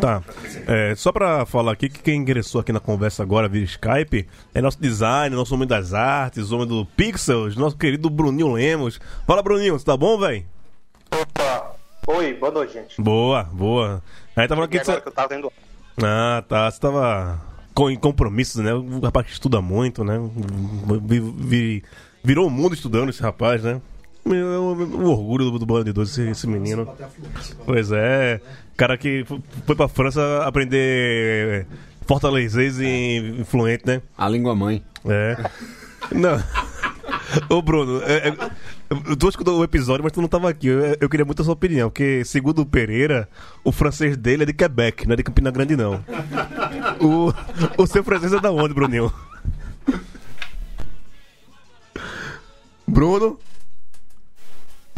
Tá. 0.00 0.22
É, 0.66 0.94
só 0.94 1.10
pra 1.12 1.44
falar 1.44 1.72
aqui 1.72 1.88
que 1.88 2.00
quem 2.00 2.20
ingressou 2.20 2.60
aqui 2.60 2.72
na 2.72 2.78
conversa 2.80 3.22
agora 3.22 3.48
via 3.48 3.64
Skype 3.64 4.26
é 4.54 4.60
nosso 4.62 4.80
design, 4.80 5.34
nosso 5.34 5.54
homem 5.54 5.66
das 5.66 5.92
artes, 5.92 6.52
homem 6.52 6.66
do 6.66 6.86
Pixels, 6.86 7.56
nosso 7.56 7.76
querido 7.76 8.08
Bruninho 8.08 8.52
Lemos. 8.52 9.00
Fala, 9.26 9.42
Bruninho, 9.42 9.78
você 9.78 9.84
tá 9.84 9.96
bom, 9.96 10.18
velho? 10.18 10.44
Opa, 11.12 11.74
Oi, 12.06 12.34
boa 12.34 12.52
noite, 12.52 12.72
gente. 12.74 13.00
Boa, 13.00 13.42
boa. 13.44 14.02
Aí 14.36 14.46
tava 14.48 14.60
falando 14.66 14.70
que 14.70 14.84
você... 14.84 15.00
que 15.00 15.08
eu 15.08 15.12
tava. 15.12 15.34
Ah, 16.02 16.42
tá. 16.48 16.70
Você 16.70 16.80
tava 16.80 17.40
com, 17.74 17.90
em 17.90 17.96
compromissos, 17.96 18.62
né? 18.62 18.72
O 18.72 19.00
rapaz 19.00 19.26
que 19.26 19.32
estuda 19.32 19.60
muito, 19.60 20.02
né? 20.02 20.18
Vi- 21.04 21.20
vi- 21.20 21.82
virou 22.24 22.46
o 22.46 22.50
mundo 22.50 22.74
estudando 22.74 23.10
esse 23.10 23.20
rapaz, 23.22 23.62
né? 23.62 23.80
Meu, 24.24 24.62
o 24.62 25.10
orgulho 25.10 25.50
do, 25.50 25.58
do 25.58 25.66
Bando 25.66 25.84
de 25.84 25.92
Dois, 25.92 26.10
esse, 26.10 26.22
esse 26.30 26.46
menino. 26.46 26.88
Pois 27.64 27.90
é. 27.92 28.40
Cara 28.80 28.96
que 28.96 29.26
foi 29.66 29.76
pra 29.76 29.88
França 29.88 30.42
aprender 30.42 31.66
fortalezês 32.06 32.78
e 32.80 33.44
fluente, 33.44 33.86
né? 33.86 34.00
A 34.16 34.26
língua 34.26 34.54
mãe. 34.54 34.82
É. 35.04 35.36
Não. 36.12 36.42
Ô, 37.54 37.60
Bruno, 37.60 38.00
é- 38.04 38.28
é- 38.30 38.36
eu 39.06 39.16
tô 39.18 39.28
escutando 39.28 39.58
o 39.58 39.64
episódio, 39.64 40.02
mas 40.02 40.14
tu 40.14 40.22
não 40.22 40.28
tava 40.28 40.48
aqui. 40.48 40.68
Eu, 40.68 40.96
eu 40.98 41.10
queria 41.10 41.26
muito 41.26 41.42
a 41.42 41.44
sua 41.44 41.52
opinião, 41.52 41.90
porque, 41.90 42.24
segundo 42.24 42.62
o 42.62 42.66
Pereira, 42.66 43.28
o 43.62 43.70
francês 43.70 44.16
dele 44.16 44.44
é 44.44 44.46
de 44.46 44.54
Quebec, 44.54 45.06
não 45.06 45.12
é 45.12 45.16
de 45.16 45.24
Campina 45.24 45.50
Grande, 45.50 45.76
não. 45.76 46.02
O, 47.02 47.34
o 47.82 47.86
seu 47.86 48.02
francês 48.02 48.32
é 48.32 48.40
da 48.40 48.50
onde, 48.50 48.72
Bruninho? 48.72 49.12
Bruno? 52.88 53.38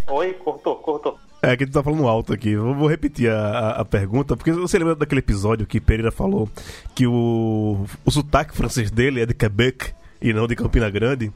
Oi, 0.06 0.34
cortou, 0.34 0.76
cortou. 0.76 1.18
É 1.44 1.56
que 1.56 1.66
tu 1.66 1.72
tá 1.72 1.82
falando 1.82 2.06
alto 2.06 2.32
aqui. 2.32 2.50
Eu 2.50 2.72
vou 2.74 2.86
repetir 2.88 3.28
a, 3.30 3.36
a- 3.48 3.80
a 3.80 3.84
pergunta, 3.84 4.36
porque 4.36 4.52
você 4.52 4.78
lembra 4.78 4.94
daquele 4.94 5.18
episódio 5.18 5.66
que 5.66 5.80
Pereira 5.80 6.12
falou 6.12 6.48
que 6.94 7.04
o, 7.06 7.84
o 8.04 8.10
sotaque 8.12 8.56
francês 8.56 8.90
dele 8.92 9.20
é 9.20 9.26
de 9.26 9.34
Quebec 9.34 9.92
e 10.20 10.32
não 10.32 10.46
de 10.46 10.54
Campina 10.54 10.88
Grande? 10.88 11.32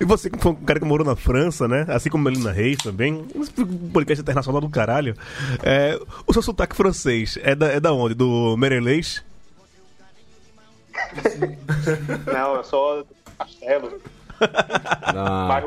E 0.00 0.04
você, 0.06 0.30
que 0.30 0.38
foi 0.38 0.52
um 0.52 0.56
cara 0.56 0.80
que 0.80 0.86
morou 0.86 1.06
na 1.06 1.14
França, 1.14 1.68
né? 1.68 1.84
Assim 1.88 2.08
como 2.08 2.24
Melina 2.24 2.50
Reis 2.50 2.78
também, 2.78 3.24
um 3.36 3.90
podcast 3.90 4.22
internacional 4.22 4.60
do 4.60 4.68
caralho. 4.70 5.14
É, 5.62 6.00
o 6.26 6.32
seu 6.32 6.40
sotaque 6.42 6.74
francês 6.74 7.38
é 7.42 7.54
da, 7.54 7.66
é 7.66 7.78
da 7.78 7.92
onde? 7.92 8.14
Do 8.14 8.56
Merelês? 8.56 9.22
Não, 12.32 12.54
eu 12.56 12.64
sou 12.64 13.04
do 13.04 13.08
Castelo. 13.38 14.00
Da, 15.12 15.62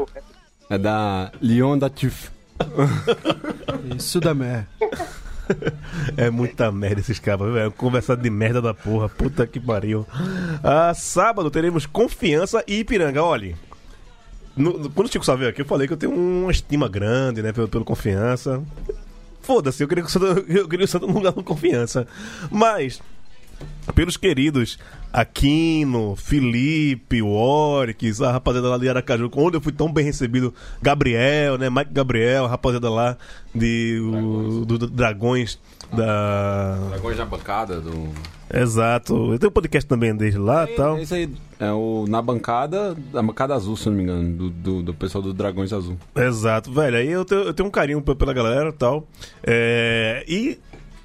é 0.69 0.77
da 0.77 1.31
Lyon 1.41 1.77
da 1.77 1.89
Tuf. 1.89 2.29
Isso 3.95 4.19
da 4.19 4.33
merda. 4.33 4.67
É 6.17 6.31
muita 6.31 6.71
merda 6.71 7.01
esses 7.01 7.19
cabos, 7.19 7.53
velho. 7.53 7.71
Conversado 7.71 8.19
de 8.19 8.31
merda 8.31 8.59
da 8.59 8.73
porra. 8.73 9.07
Puta 9.07 9.45
que 9.45 9.59
pariu. 9.59 10.03
Ah, 10.63 10.91
sábado 10.95 11.51
teremos 11.51 11.85
confiança 11.85 12.63
e 12.67 12.79
Ipiranga. 12.79 13.21
Olha, 13.21 13.55
no- 14.57 14.89
quando 14.89 15.07
o 15.07 15.11
Chico 15.11 15.23
só 15.23 15.35
veio 15.35 15.51
aqui, 15.51 15.61
eu 15.61 15.65
falei 15.65 15.85
que 15.85 15.93
eu 15.93 15.97
tenho 15.97 16.13
uma 16.15 16.51
estima 16.51 16.89
grande, 16.89 17.43
né, 17.43 17.53
pelo, 17.53 17.67
pelo 17.67 17.85
confiança. 17.85 18.59
Foda-se, 19.39 19.83
eu 19.83 19.87
queria 19.87 20.03
que 20.03 20.09
o 20.09 20.11
Santos, 20.11 20.43
eu 20.49 20.67
queria 20.67 20.85
o 20.85 20.87
Santos 20.87 21.07
no 21.07 21.13
lugar 21.13 21.31
confiança. 21.33 22.07
Mas, 22.49 22.99
pelos 23.93 24.17
queridos 24.17 24.77
Aquino, 25.13 26.15
Felipe, 26.17 27.21
Warwick, 27.21 28.11
a 28.23 28.31
rapaziada 28.31 28.67
lá 28.69 28.77
de 28.77 28.89
Aracaju, 28.89 29.29
onde 29.35 29.55
eu 29.57 29.61
fui 29.61 29.71
tão 29.71 29.91
bem 29.91 30.03
recebido, 30.03 30.53
Gabriel, 30.81 31.57
né, 31.57 31.69
Mike 31.69 31.93
Gabriel, 31.93 32.45
a 32.45 32.47
rapaziada 32.49 32.89
lá 32.89 33.17
de, 33.53 33.97
o- 34.01 34.65
do, 34.65 34.77
do 34.77 34.87
Dragões 34.87 35.57
da... 35.95 36.75
Dragões 36.89 37.17
na 37.17 37.25
bancada 37.25 37.79
do. 37.79 38.09
Exato, 38.53 39.33
eu 39.33 39.39
tenho 39.39 39.49
um 39.49 39.53
podcast 39.53 39.87
também 39.87 40.15
desde 40.15 40.37
lá 40.37 40.65
e 40.69 40.75
tal. 40.75 40.99
Esse 40.99 41.13
aí 41.15 41.29
é 41.59 41.71
o 41.71 42.05
na 42.07 42.21
bancada, 42.21 42.95
da 43.11 43.21
bancada 43.21 43.55
azul, 43.55 43.75
se 43.75 43.87
não 43.89 43.95
me 43.95 44.03
engano, 44.03 44.35
do, 44.37 44.49
do, 44.49 44.83
do 44.83 44.93
pessoal 44.93 45.21
do 45.21 45.33
Dragões 45.33 45.73
Azul. 45.73 45.97
Exato, 46.15 46.71
velho. 46.71 46.95
Aí 46.97 47.09
eu 47.09 47.25
tenho, 47.25 47.41
eu 47.41 47.53
tenho 47.53 47.67
um 47.67 47.71
carinho 47.71 48.01
pela 48.01 48.33
galera 48.33 48.71
tal. 48.71 49.07
É, 49.43 50.23
e 50.27 50.59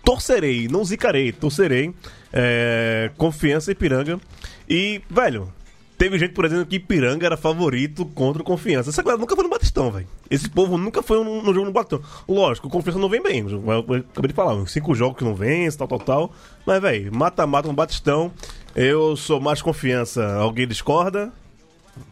torcerei, 0.05 0.69
não 0.69 0.85
zicarei, 0.85 1.33
torcerei. 1.33 1.95
É, 2.33 3.11
confiança 3.17 3.71
e 3.71 3.73
Ipiranga. 3.73 4.21
E, 4.69 5.03
velho, 5.11 5.53
teve 5.99 6.19
gente, 6.19 6.33
por 6.33 6.45
exemplo, 6.45 6.67
que 6.67 6.77
Ipiranga 6.77 7.27
era 7.27 7.37
favorito 7.37 8.07
contra 8.07 8.41
o 8.41 8.45
Confiança. 8.45 8.91
Essa 8.91 9.03
galera 9.03 9.21
nunca 9.21 9.35
foi 9.35 9.45
no 9.45 9.51
Batistão, 9.51 9.91
velho. 9.91 10.07
Esse 10.31 10.49
povo 10.49 10.79
nunca 10.79 11.03
foi 11.03 11.23
no, 11.23 11.43
no 11.43 11.53
jogo 11.53 11.67
no 11.67 11.73
Batistão. 11.73 12.01
Lógico, 12.29 12.69
o 12.69 12.71
Confiança 12.71 12.99
não 12.99 13.09
vem 13.09 13.23
bem. 13.23 13.41
Eu, 13.41 13.63
eu 13.67 13.97
acabei 14.13 14.29
de 14.29 14.35
falar, 14.35 14.55
uns 14.55 14.71
cinco 14.73 14.95
jogos 14.95 15.19
que 15.19 15.25
não 15.25 15.35
vence, 15.35 15.77
tal, 15.77 15.89
tal, 15.89 15.99
tal. 15.99 16.33
Mas, 16.65 16.81
velho, 16.81 17.15
mata-mata 17.15 17.67
no 17.69 17.75
Batistão. 17.75 18.33
Eu 18.75 19.17
sou 19.17 19.41
mais 19.41 19.61
confiança. 19.61 20.35
Alguém 20.35 20.67
discorda? 20.69 21.33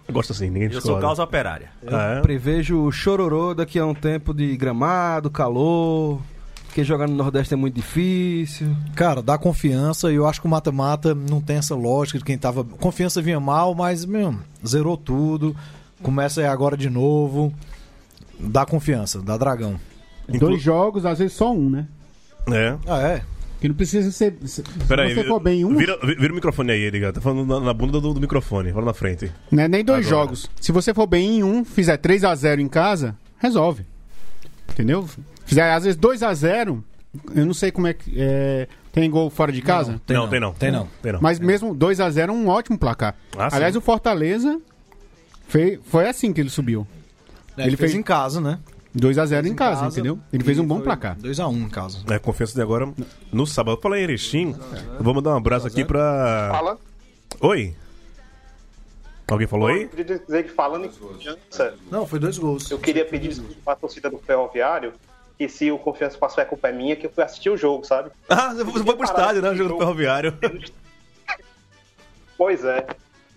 Eu 0.07 0.13
gosto 0.13 0.33
assim, 0.33 0.47
ninguém 0.47 0.65
Eu 0.65 0.69
discorda. 0.71 0.93
sou 0.93 1.01
causa 1.01 1.23
operária. 1.23 1.71
Ah, 1.87 2.17
é? 2.19 2.21
Prevejo 2.21 2.91
chororô 2.91 3.55
daqui 3.55 3.79
a 3.79 3.87
um 3.87 3.95
tempo 3.95 4.35
de 4.35 4.57
gramado, 4.57 5.31
calor. 5.31 6.21
Porque 6.69 6.85
jogar 6.85 7.09
no 7.09 7.15
Nordeste 7.17 7.55
é 7.55 7.57
muito 7.57 7.75
difícil. 7.75 8.69
Cara, 8.95 9.21
dá 9.23 9.37
confiança 9.37 10.13
e 10.13 10.15
eu 10.15 10.27
acho 10.29 10.41
que 10.41 10.47
o 10.47 10.51
mata-mata 10.51 11.15
não 11.15 11.41
tem 11.41 11.57
essa 11.57 11.75
lógica 11.75 12.19
de 12.19 12.25
quem 12.25 12.39
tava. 12.39 12.63
Confiança 12.63 13.21
vinha 13.21 13.41
mal, 13.41 13.75
mas, 13.75 14.05
meu, 14.05 14.37
zerou 14.65 14.97
tudo. 14.97 15.57
Começa 16.03 16.41
aí 16.41 16.47
agora 16.47 16.77
de 16.77 16.89
novo. 16.89 17.53
Dá 18.39 18.65
confiança, 18.65 19.21
dá 19.21 19.37
dragão. 19.37 19.81
Dois 20.29 20.63
jogos, 20.63 21.05
às 21.07 21.19
vezes 21.19 21.33
só 21.35 21.53
um, 21.53 21.69
né? 21.71 21.87
É. 22.53 22.77
Ah, 22.87 23.01
é? 23.01 23.23
Que 23.61 23.67
não 23.67 23.75
precisa 23.75 24.13
ser. 24.13 24.37
Se, 24.43 24.63
se 24.63 24.63
Peraí, 24.87 25.13
você 25.13 25.25
for 25.25 25.41
bem 25.41 25.63
em 25.63 25.65
um, 25.65 25.75
vira, 25.77 25.99
vi- 26.05 26.15
vira 26.15 26.33
o 26.33 26.37
microfone 26.37 26.71
aí, 26.71 26.85
Edgar. 26.85 27.13
Tá 27.13 27.21
falando 27.21 27.45
na, 27.45 27.59
na 27.59 27.75
bunda 27.75 28.01
do, 28.01 28.15
do 28.15 28.21
microfone, 28.21 28.73
fala 28.73 28.85
na 28.85 28.95
frente. 28.95 29.33
não 29.51 29.65
é 29.65 29.67
nem 29.69 29.83
dois 29.85 30.07
Agora. 30.07 30.23
jogos. 30.27 30.49
Se 30.61 30.71
você 30.71 30.95
for 30.95 31.07
bem 31.09 31.39
em 31.39 31.43
um, 31.43 31.65
fizer 31.65 31.97
3 31.97 32.23
a 32.25 32.35
0 32.37 32.61
em 32.61 32.69
casa, 32.69 33.17
resolve. 33.39 33.85
Entendeu? 34.79 35.09
Fizer 35.45 35.73
às 35.73 35.83
vezes 35.83 35.99
2 35.99 36.23
a 36.23 36.33
0 36.33 36.85
eu 37.35 37.45
não 37.47 37.55
sei 37.55 37.73
como 37.73 37.87
é 37.89 37.95
que. 37.95 38.13
é, 38.17 38.69
tem 38.93 39.11
gol 39.11 39.29
fora 39.31 39.51
de 39.51 39.61
casa? 39.61 40.01
Tem 40.07 40.17
não, 40.17 40.25
não, 40.25 40.31
tem 40.31 40.41
não. 40.41 40.53
tem 40.53 40.71
não. 40.71 40.89
Tem 41.03 41.13
não. 41.13 41.21
Mas 41.21 41.41
mesmo 41.41 41.75
2 41.75 42.01
a 42.01 42.09
0 42.11 42.31
é 42.33 42.35
um 42.35 42.49
ótimo 42.49 42.79
placar. 42.79 43.17
Ah, 43.37 43.51
sim. 43.51 43.57
Aliás, 43.57 43.75
o 43.75 43.81
Fortaleza 43.81 44.61
foi, 45.49 45.81
foi 45.85 46.09
assim 46.09 46.33
que 46.33 46.41
ele 46.41 46.51
subiu. 46.51 46.87
É, 47.57 47.63
Ele 47.63 47.71
ele 47.71 47.77
fez 47.77 47.91
fez- 47.91 48.01
em 48.01 48.03
casa, 48.05 48.41
né? 48.41 48.59
2 48.95 49.19
a 49.19 49.27
0 49.27 49.47
em 49.47 49.51
em 49.51 49.55
casa, 49.55 49.83
casa, 49.83 49.95
entendeu? 49.95 50.19
Ele 50.33 50.45
fez 50.45 50.59
um 50.59 50.67
bom 50.67 50.81
placar. 50.81 51.17
2x1 51.19 51.53
em 51.65 51.69
casa. 51.69 51.99
É, 52.09 52.19
confiança 52.19 52.55
de 52.55 52.63
agora 52.63 52.89
no 53.33 53.47
sábado. 53.47 53.79
Falar 53.83 53.99
em 53.99 54.03
Erechim, 54.03 54.55
vou 55.01 55.13
mandar 55.15 55.31
um 55.31 55.37
abraço 55.37 55.67
aqui 55.67 55.85
pra. 55.85 56.49
Fala. 56.53 56.79
Oi? 57.41 57.75
Alguém 59.31 59.47
falou 59.47 59.69
aí? 59.69 59.83
Eu 59.83 59.89
queria 59.91 60.19
dizer 60.19 60.43
que 60.45 60.51
falando 60.51 60.87
em 60.87 60.89
confiança, 60.91 61.75
Não, 61.91 62.07
foi 62.07 62.19
dois 62.19 62.39
gols. 62.39 62.71
eu 62.71 62.79
queria 62.79 63.05
pedir 63.05 63.29
desculpa 63.29 63.55
pra 63.65 63.77
torcida 63.77 64.09
do 64.11 64.19
Ferroviário. 64.19 64.93
E 65.39 65.49
se 65.49 65.71
o 65.71 65.79
Confiança 65.79 66.19
passou, 66.19 66.43
a 66.43 66.47
culpa 66.47 66.69
é 66.69 66.73
minha, 66.73 66.97
que 66.97 67.07
eu 67.07 67.11
fui 67.11 67.23
assistir 67.23 67.49
o 67.51 67.57
jogo, 67.57 67.85
sabe? 67.85 68.11
Ah, 68.29 68.53
você 68.55 68.65
foi 68.65 68.83
pro 68.97 69.05
estádio, 69.05 69.41
né? 69.43 69.55
Jogando 69.55 69.79
ferroviário. 69.79 70.37
Pois 72.37 72.65
é. 72.65 72.87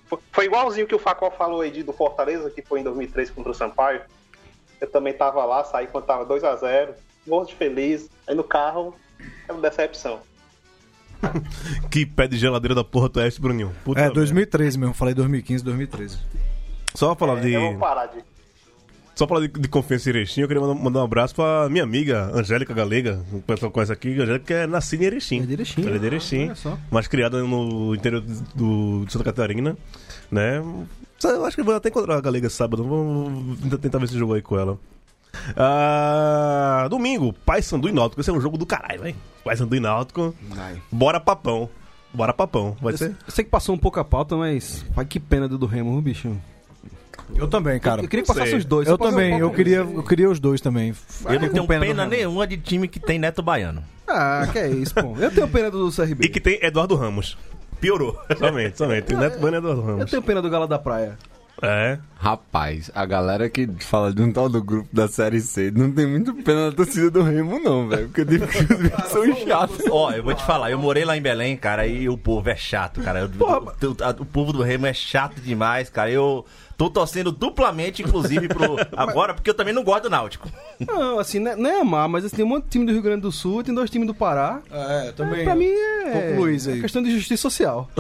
Foi- 0.08 0.20
Foi 0.32 0.46
igualzinho 0.46 0.88
que 0.88 0.96
o 0.96 1.00
Facol 1.00 1.32
falou 1.32 1.62
aí 1.62 1.72
de, 1.72 1.84
do 1.84 1.94
Fortaleza, 1.94 2.50
que 2.50 2.62
foi 2.62 2.80
em 2.80 2.84
2003 2.84 3.30
contra 3.30 3.52
o 3.52 3.56
Sampaio. 3.56 4.02
Eu 4.80 4.90
também 4.90 5.14
tava 5.14 5.44
lá, 5.46 5.64
saí 5.64 5.88
quando 5.88 6.06
tava 6.06 6.26
2x0, 6.26 6.90
morro 7.28 7.46
de 7.46 7.54
feliz. 7.56 8.10
Aí 8.28 8.34
no 8.36 8.44
carro, 8.44 8.96
é 9.48 9.52
uma 9.52 9.62
decepção. 9.62 10.22
Que 11.90 12.06
pé 12.06 12.28
de 12.28 12.38
geladeira 12.38 12.74
da 12.76 12.84
porra 12.84 13.10
tu 13.10 13.20
é 13.20 13.28
esse, 13.28 13.40
Bruninho? 13.40 13.72
Puta 13.84 14.00
É, 14.00 14.04
merda. 14.04 14.16
2013 14.16 14.78
mesmo. 14.78 14.94
Falei 14.94 15.14
2015, 15.14 15.64
2013. 15.64 16.18
Só 16.96 17.14
pra 17.16 17.28
falar 17.28 17.40
É, 17.40 17.42
de. 17.44 17.54
Eu 17.54 17.62
vou 17.62 17.78
parar 17.78 18.06
de. 18.08 18.20
Só 19.16 19.28
pra 19.28 19.36
falar 19.36 19.48
de, 19.48 19.60
de 19.60 19.68
confiança 19.68 20.10
em 20.10 20.14
Erechim, 20.14 20.42
eu 20.42 20.48
queria 20.48 20.62
mandar, 20.62 20.82
mandar 20.82 21.00
um 21.02 21.04
abraço 21.04 21.36
pra 21.36 21.68
minha 21.70 21.84
amiga 21.84 22.32
Angélica 22.34 22.74
Galega. 22.74 23.24
O 23.32 23.42
pessoal 23.42 23.72
conhece 23.72 23.92
aqui, 23.92 24.20
a 24.20 24.24
Angélica 24.24 24.46
que 24.46 24.54
é 24.54 24.66
nascida 24.66 25.04
em 25.04 25.08
Erechim. 25.08 25.42
É 25.42 25.46
de 25.46 25.54
Erechim, 25.54 25.86
Ela 25.86 25.96
é 25.98 26.00
de 26.00 26.06
Erechim, 26.06 26.46
olha 26.46 26.56
só. 26.56 26.78
mas 26.90 27.08
criada 27.08 27.42
no 27.44 27.94
interior 27.94 28.22
do, 28.56 29.04
de 29.06 29.12
Santa 29.12 29.26
Catarina, 29.26 29.78
né? 30.32 30.64
Eu 31.24 31.46
acho 31.46 31.56
que 31.56 31.62
vou 31.62 31.76
até 31.76 31.90
encontrar 31.90 32.16
a 32.18 32.22
Galega 32.22 32.50
sábado. 32.50 32.84
Vamos 32.84 33.60
tentar- 33.60 33.78
tentar 33.78 33.98
ver 34.00 34.06
esse 34.06 34.18
jogo 34.18 34.34
aí 34.34 34.42
com 34.42 34.58
ela. 34.58 34.80
Ah, 35.56 36.88
domingo, 36.90 37.34
Paysandu 37.46 37.88
e 37.90 37.92
Náutico. 37.92 38.22
Esse 38.22 38.30
é 38.30 38.34
um 38.34 38.42
jogo 38.42 38.58
do 38.58 38.66
caralho, 38.66 39.02
velho. 39.02 39.16
Paysandu 39.44 39.76
e 39.76 39.80
Náutico. 39.80 40.36
Bora 40.92 41.20
papão. 41.20 41.70
Bora 42.14 42.34
papão. 42.34 42.76
Vai 42.82 42.98
ser? 42.98 43.16
Eu 43.26 43.32
sei 43.32 43.44
que 43.46 43.50
passou 43.50 43.74
um 43.74 43.78
pouco 43.78 44.00
a 44.00 44.04
pauta, 44.04 44.36
mas. 44.36 44.86
Ai, 44.96 45.06
que 45.06 45.20
pena 45.20 45.48
do 45.48 45.58
do 45.58 45.66
Remo, 45.66 45.92
viu, 45.94 46.02
bicho. 46.02 46.38
Eu 47.36 47.48
também, 47.48 47.80
cara. 47.80 48.02
eu 48.02 48.08
queria 48.10 48.24
que 48.24 48.28
passasse 48.28 48.56
os 48.56 48.66
dois. 48.66 48.88
Eu 48.88 48.98
também, 48.98 49.36
um 49.36 49.40
eu 49.40 49.52
queria, 49.52 49.78
eu 49.78 50.04
queria 50.04 50.30
os 50.30 50.40
dois 50.40 50.60
também. 50.60 50.94
Eu 51.26 51.40
não 51.40 51.50
tenho 51.50 51.66
pena, 51.68 51.86
Remo. 52.04 52.10
nenhuma 52.10 52.46
de 52.46 52.58
time 52.58 52.88
que 52.88 53.00
tem 53.00 53.18
Neto 53.18 53.42
Baiano. 53.42 53.84
Ah, 54.08 54.48
que 54.52 54.60
é 54.60 54.68
isso, 54.70 54.94
pô. 54.94 55.16
Eu 55.18 55.32
tenho 55.32 55.48
pena 55.48 55.72
do 55.72 55.90
CRB. 55.90 56.26
E 56.26 56.30
que 56.30 56.42
tem 56.42 56.60
Eduardo 56.62 56.96
Ramos. 56.96 57.38
Piorou. 57.80 58.20
somente, 58.38 58.78
somente. 58.78 59.14
Neto 59.16 59.40
Bana 59.40 59.58
e 59.58 59.60
Eduardo 59.60 59.82
Eu 59.82 59.86
Ramos. 59.86 60.12
tenho 60.12 60.22
pena 60.22 60.42
do 60.42 60.50
Galo 60.50 60.68
da 60.68 60.78
Praia. 60.78 61.18
É. 61.62 62.00
Rapaz, 62.18 62.90
a 62.94 63.06
galera 63.06 63.50
que 63.50 63.68
fala 63.80 64.14
de 64.14 64.22
um 64.22 64.32
tal 64.32 64.48
do 64.50 64.64
grupo 64.64 64.88
da 64.94 65.08
Série 65.08 65.40
C 65.40 65.72
não 65.72 65.92
tem 65.92 66.06
muito 66.08 66.34
pena 66.36 66.70
da 66.70 66.76
torcida 66.76 67.10
do 67.10 67.22
Remo, 67.24 67.60
não, 67.60 67.88
velho. 67.88 68.08
Porque 68.08 68.22
eu 68.22 68.26
digo 68.26 68.48
que 68.48 68.58
os 68.60 68.80
bichos 68.80 69.06
são 69.10 69.36
chatos. 69.38 69.80
Ó, 69.90 70.12
eu 70.12 70.24
vou 70.24 70.34
te 70.34 70.44
falar, 70.44 70.72
eu 70.72 70.78
morei 70.80 71.04
lá 71.06 71.16
em 71.18 71.22
Belém, 71.22 71.56
cara, 71.58 71.86
e 71.88 72.08
o 72.10 72.18
povo 72.18 72.50
é 72.50 72.56
chato, 72.56 73.02
cara. 73.02 73.20
Eu- 73.22 73.30
o, 73.40 74.04
a- 74.04 74.16
o 74.20 74.26
povo 74.26 74.52
do 74.54 74.62
Remo 74.64 74.86
é 74.86 74.94
chato 74.94 75.40
demais, 75.42 75.90
cara. 75.90 76.12
Eu 76.12 76.46
tô 76.78 76.90
torcendo 76.90 77.32
duplamente, 77.32 78.02
inclusive, 78.04 78.48
pro. 78.48 78.76
Agora, 78.96 79.34
porque 79.34 79.50
eu 79.50 79.54
também 79.56 79.74
não 79.74 79.84
gosto 79.84 80.04
do 80.04 80.10
Náutico. 80.12 80.48
Não, 80.88 81.18
assim, 81.20 81.40
não 81.40 81.52
é, 81.52 81.56
não 81.56 81.70
é 81.70 81.80
amar, 81.82 82.08
mas 82.10 82.26
assim, 82.26 82.36
tem 82.38 82.46
um 82.46 82.50
monte 82.50 82.64
de 82.66 82.70
time 82.72 82.86
do 82.86 82.92
Rio 82.92 83.02
Grande 83.02 83.22
do 83.22 83.32
Sul, 83.32 83.64
tem 83.64 83.74
dois 83.74 83.90
times 83.90 84.08
do 84.08 84.14
Pará. 84.16 84.62
É, 84.72 85.12
também. 85.12 85.44
Pra 85.44 85.56
mim 85.56 85.70
é. 85.70 86.36
Luiz 86.38 86.68
aí. 86.68 86.78
é 86.80 86.82
questão 86.82 87.02
de 87.04 87.12
justiça 87.12 87.42
social. 87.42 87.90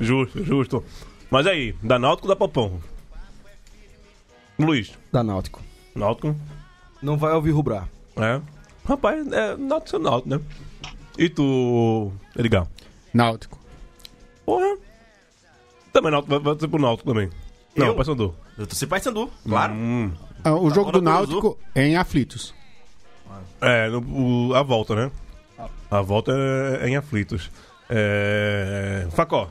Justo, 0.00 0.42
justo. 0.44 0.84
Mas 1.32 1.46
aí, 1.46 1.72
da 1.82 1.98
Náutico 1.98 2.28
ou 2.28 2.34
da 2.34 2.36
Popão? 2.38 2.78
Luiz. 4.58 4.92
Da 5.10 5.24
Náutico. 5.24 5.62
Náutico. 5.94 6.36
Não 7.02 7.16
vai 7.16 7.32
ouvir 7.32 7.52
rubrar. 7.52 7.88
É. 8.18 8.38
Rapaz, 8.86 9.26
é 9.32 9.56
Náutico 9.56 9.96
é 9.96 9.98
Náutico, 9.98 10.28
né? 10.28 10.40
E 11.18 11.30
tu, 11.30 12.12
Edgar? 12.36 12.66
Náutico. 13.14 13.58
Porra. 14.44 14.76
Também 15.90 16.10
Náutico, 16.12 16.30
vai, 16.30 16.38
vai 16.38 16.60
ser 16.60 16.68
pro 16.68 16.78
Náutico 16.82 17.08
também. 17.10 17.30
Não, 17.74 17.86
Eu? 17.86 17.94
Paysandu. 17.94 18.34
Eu 18.58 18.66
tô 18.66 18.74
se 18.74 18.86
Paysandu, 18.86 19.30
claro. 19.48 19.72
Hum. 19.72 20.12
Ah, 20.44 20.52
O 20.54 20.68
jogo 20.68 20.92
Tá 20.92 20.98
do 20.98 21.04
bom, 21.04 21.10
Náutico 21.10 21.58
é 21.74 21.86
em 21.88 21.96
aflitos. 21.96 22.54
É, 23.58 23.88
no- 23.88 24.48
o- 24.50 24.54
a 24.54 24.62
volta, 24.62 24.94
né? 24.94 25.10
A 25.90 26.02
volta 26.02 26.30
é, 26.30 26.84
é 26.84 26.88
em 26.90 26.96
aflitos. 26.96 27.50
É... 27.88 29.06
Facó. 29.12 29.48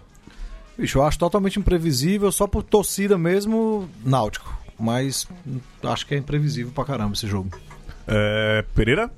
Bicho, 0.77 0.99
eu 0.99 1.03
acho 1.03 1.19
totalmente 1.19 1.59
imprevisível, 1.59 2.31
só 2.31 2.47
por 2.47 2.63
torcida 2.63 3.17
mesmo, 3.17 3.89
náutico. 4.03 4.59
Mas 4.79 5.27
acho 5.83 6.07
que 6.07 6.15
é 6.15 6.17
imprevisível 6.17 6.71
pra 6.73 6.83
caramba 6.83 7.13
esse 7.13 7.27
jogo. 7.27 7.49
É... 8.07 8.65
Pereira? 8.73 9.11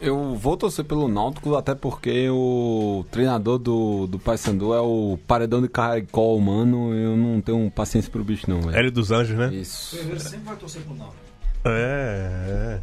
Eu 0.00 0.36
vou 0.36 0.56
torcer 0.56 0.84
pelo 0.84 1.08
Náutico, 1.08 1.56
até 1.56 1.74
porque 1.74 2.28
o 2.30 3.04
treinador 3.10 3.58
do, 3.58 4.06
do 4.06 4.16
Paysandu 4.16 4.72
é 4.72 4.80
o 4.80 5.18
paredão 5.26 5.60
de 5.60 5.68
caracol 5.68 6.36
humano. 6.36 6.94
Eu 6.94 7.16
não 7.16 7.40
tenho 7.40 7.68
paciência 7.68 8.08
pro 8.10 8.22
bicho, 8.22 8.48
não, 8.48 8.60
velho. 8.60 8.76
Hélio 8.76 8.92
dos 8.92 9.10
Anjos, 9.10 9.36
né? 9.36 9.52
Isso. 9.52 9.96
sempre 10.20 10.44
vai 10.44 10.56
torcer 10.56 10.82
pro 10.82 10.94
náutico. 10.94 11.16
É. 11.64 12.78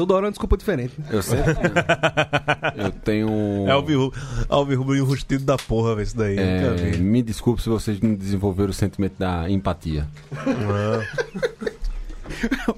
Toda 0.00 0.14
hora 0.14 0.24
é 0.24 0.28
uma 0.28 0.30
desculpa 0.30 0.56
diferente. 0.56 0.94
né? 0.98 1.08
Eu 1.12 1.22
tenho. 1.22 2.84
Eu 2.86 2.90
tenho. 2.90 3.68
É 3.68 3.70
Alvirrubro 3.72 4.18
Alvirrubro 4.48 4.96
e 4.96 5.00
o 5.02 5.04
rustido 5.04 5.44
da 5.44 5.58
porra, 5.58 5.94
velho, 5.94 6.04
isso 6.06 6.16
daí. 6.16 6.38
É, 6.38 6.96
me 6.96 7.22
desculpe 7.22 7.60
se 7.60 7.68
vocês 7.68 8.00
não 8.00 8.14
desenvolveram 8.14 8.70
o 8.70 8.72
sentimento 8.72 9.18
da 9.18 9.50
empatia. 9.50 10.06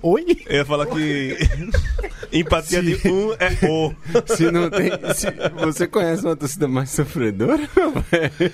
Oi? 0.03 0.37
Eu 0.47 0.57
ia 0.57 0.65
falar 0.65 0.87
que 0.87 1.39
empatia 2.33 2.83
de 2.83 2.95
um 3.07 3.33
é 3.35 3.69
o. 3.69 3.95
Se 4.27 4.51
não 4.51 4.69
tem. 4.69 4.91
Se 5.15 5.29
você 5.65 5.87
conhece 5.87 6.25
uma 6.27 6.35
torcida 6.35 6.67
mais 6.67 6.91
sofredora, 6.91 7.69
velho? 8.11 8.53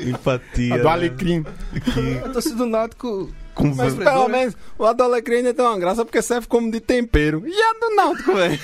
Empatia. 0.16 0.76
A 0.76 0.78
do 0.78 0.88
Alecrim. 0.88 1.44
A 2.24 2.28
torcida 2.30 2.56
do 2.56 2.64
Náutico. 2.66 3.30
Com 3.58 3.74
Mas 3.74 3.92
pelo 3.94 4.28
menos 4.28 4.56
o 4.78 4.86
a 4.86 4.92
do 4.92 5.02
Alecrim 5.02 5.38
ainda 5.38 5.52
tem 5.52 5.64
uma 5.64 5.76
graça 5.76 6.04
porque 6.04 6.22
serve 6.22 6.46
como 6.46 6.70
de 6.70 6.78
tempero. 6.78 7.42
E 7.44 7.60
a 7.60 7.72
do 7.72 7.96
Náutico, 7.96 8.34
velho? 8.34 8.60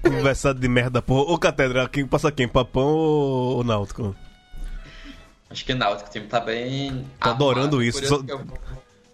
Conversado 0.00 0.60
de 0.60 0.68
merda, 0.68 1.02
porra. 1.02 1.32
Ô, 1.32 1.36
Catedra, 1.36 1.88
quem 1.88 2.06
passa 2.06 2.30
quem? 2.30 2.46
Papão 2.46 2.94
ou, 2.94 3.56
ou 3.56 3.64
Náutico? 3.64 4.14
Acho 5.50 5.64
que 5.64 5.74
Náutico, 5.74 6.08
o 6.08 6.12
time 6.12 6.26
tá 6.26 6.38
bem. 6.38 7.04
Tô 7.20 7.28
adorando 7.28 7.82
isso, 7.82 8.00
que 8.00 8.32
Eu, 8.32 8.40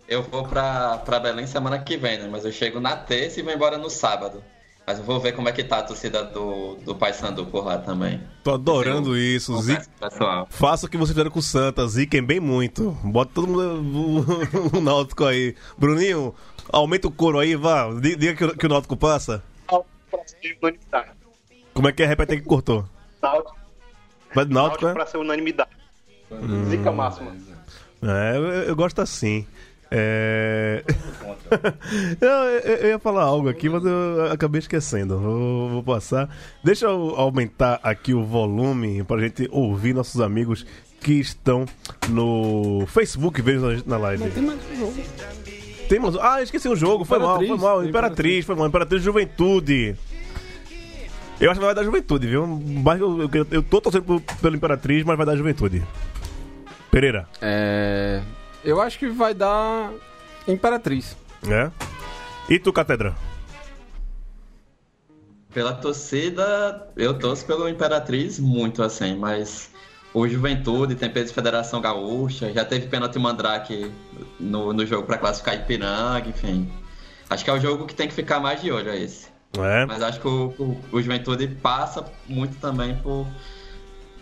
eu 0.07 0.23
vou 0.23 0.47
pra, 0.47 0.99
pra 0.99 1.19
Belém 1.19 1.47
semana 1.47 1.79
que 1.79 1.97
vem, 1.97 2.19
né? 2.19 2.29
Mas 2.31 2.45
eu 2.45 2.53
chego 2.53 2.79
na 2.79 2.95
terça 2.95 3.41
e 3.41 3.43
vou 3.43 3.55
embora 3.55 3.79
no 3.79 3.89
sábado. 3.89 4.45
Mas 4.87 4.99
eu 5.01 5.05
vou 5.05 5.19
ver 5.19 5.33
como 5.33 5.49
é 5.49 5.53
que 5.53 5.65
tá 5.65 5.79
a 5.79 5.83
torcida 5.83 6.23
do, 6.23 6.77
do 6.77 6.95
Paysandu 6.95 7.45
por 7.47 7.65
lá 7.65 7.77
também. 7.79 8.21
Tô 8.45 8.53
adorando 8.55 9.17
isso. 9.19 9.53
Zi... 9.61 9.73
Conversa 9.75 9.91
com 9.91 10.07
o 10.07 10.11
pessoal. 10.11 10.47
Faça 10.49 10.87
o 10.87 10.89
que 10.89 10.97
vocês 10.97 11.11
fizeram 11.11 11.31
com 11.31 11.41
o 11.41 11.43
Santa. 11.43 11.87
Ziquem 11.89 12.23
bem 12.23 12.39
muito. 12.39 12.93
Bota 13.03 13.33
todo 13.35 13.49
mundo 13.49 14.25
o 14.77 14.81
Náutico 14.81 15.25
aí. 15.25 15.57
Bruninho, 15.77 16.33
aumenta 16.73 17.09
o 17.09 17.11
couro 17.11 17.41
aí, 17.41 17.57
vá. 17.57 17.93
Di- 17.95 18.15
Diga 18.15 18.35
que, 18.37 18.45
o- 18.45 18.57
que 18.57 18.67
o 18.67 18.69
Náutico 18.69 18.97
passa. 18.97 19.43
Pra 20.09 20.21
ser 20.25 20.57
unanimidade. 20.63 21.11
Como 21.75 21.89
é 21.89 21.93
que 21.93 22.03
é? 22.05 22.07
Repete 22.07 22.33
aí 22.35 22.41
que 22.41 22.47
cortou. 22.47 22.85
Náutico, 23.21 23.57
Vai 24.35 24.45
do 24.45 24.55
Náutico, 24.55 24.85
Náutico 24.85 24.87
né? 24.87 24.95
pra 24.95 25.07
ser 25.07 25.17
unanimidade. 25.19 25.71
Zica 26.71 26.93
máxima. 26.93 27.33
É, 28.03 28.37
eu, 28.37 28.43
eu 28.45 28.77
gosto 28.77 29.01
assim. 29.01 29.45
É... 29.91 30.83
eu, 32.21 32.29
eu- 32.29 32.77
eu 32.79 32.89
ia 32.89 32.99
falar 32.99 33.23
algo 33.23 33.49
aqui, 33.49 33.69
mas 33.69 33.85
eu 33.85 34.31
acabei 34.33 34.59
esquecendo. 34.59 35.19
Vou, 35.19 35.69
vou 35.71 35.83
passar. 35.83 36.29
Deixa 36.65 36.87
eu 36.87 37.15
aumentar 37.17 37.79
aqui 37.83 38.13
o 38.15 38.25
volume 38.25 39.03
pra 39.05 39.19
gente 39.21 39.49
ouvir 39.53 39.95
nossos 39.95 40.21
amigos 40.21 40.67
que 41.01 41.15
estão 41.15 41.65
no 42.09 42.85
Facebook 42.89 43.41
vendo 43.43 43.67
a 43.69 43.77
gente 43.77 43.89
na 43.89 43.97
live. 43.97 44.29
Tem 44.31 44.43
mais 44.43 44.59
um 44.73 44.77
jogo. 44.77 44.95
Tem 45.89 45.99
mais... 46.01 46.17
Ah, 46.17 46.43
esqueci 46.43 46.69
um 46.69 46.75
jogo. 46.75 47.05
Foi 47.05 47.19
mal, 47.19 47.37
foi 47.37 47.45
Imperatriz. 47.45 47.63
mal. 47.63 47.85
Imperatriz, 47.85 48.45
foi 48.45 48.55
mal. 48.57 48.67
Imperatriz 48.67 49.03
Juventude. 49.03 49.95
Eu 51.39 51.51
acho 51.51 51.61
que 51.61 51.67
vai 51.67 51.75
dar 51.75 51.85
Juventude, 51.85 52.27
viu? 52.27 52.47
Mas 52.47 52.99
eu, 53.01 53.21
eu, 53.33 53.47
eu 53.51 53.63
tô 53.63 53.81
torcendo 53.81 54.21
pelo 54.41 54.57
Imperatriz, 54.57 55.05
mas 55.05 55.17
vai 55.17 55.27
dar 55.27 55.37
Juventude. 55.37 55.83
Pereira, 56.91 57.29
É. 57.43 58.23
Eu 58.67 58.81
acho 58.81 58.99
que 58.99 59.09
vai 59.09 59.33
dar 59.33 59.93
Imperatriz. 60.49 61.17
né? 61.41 61.71
E 62.49 62.59
tu, 62.59 62.73
Catedra? 62.73 63.15
Pela 65.55 65.73
torcida, 65.73 66.91
eu 66.97 67.17
torço 67.17 67.47
pelo 67.47 67.69
Imperatriz 67.69 68.41
muito 68.41 68.83
assim, 68.83 69.17
mas 69.17 69.71
o 70.13 70.27
Juventude 70.27 70.97
tem 70.97 71.09
peso 71.09 71.29
de 71.29 71.35
Federação 71.35 71.81
Gaúcha, 71.81 72.53
já 72.53 72.65
teve 72.65 72.89
pênalti 72.89 73.21
Mandrake 73.21 73.91
no, 74.41 74.73
no 74.73 74.85
jogo 74.85 75.07
pra 75.07 75.17
classificar 75.17 75.55
Ipiranga, 75.55 76.29
enfim. 76.29 76.69
Acho 77.31 77.45
que 77.45 77.51
é 77.51 77.53
o 77.53 77.61
jogo 77.61 77.87
que 77.87 77.95
tem 77.95 78.09
que 78.09 78.15
ficar 78.15 78.41
mais 78.41 78.61
de 78.61 78.73
olho, 78.73 78.91
é 78.91 78.99
esse. 78.99 79.29
É. 79.59 79.87
Mas 79.87 80.03
acho 80.03 80.21
que 80.21 80.27
o, 80.27 80.53
o, 80.59 80.81
o 80.93 81.01
Juventude 81.01 81.47
passa 81.47 82.05
muito 82.27 82.59
também 82.59 82.97
por, 82.97 83.27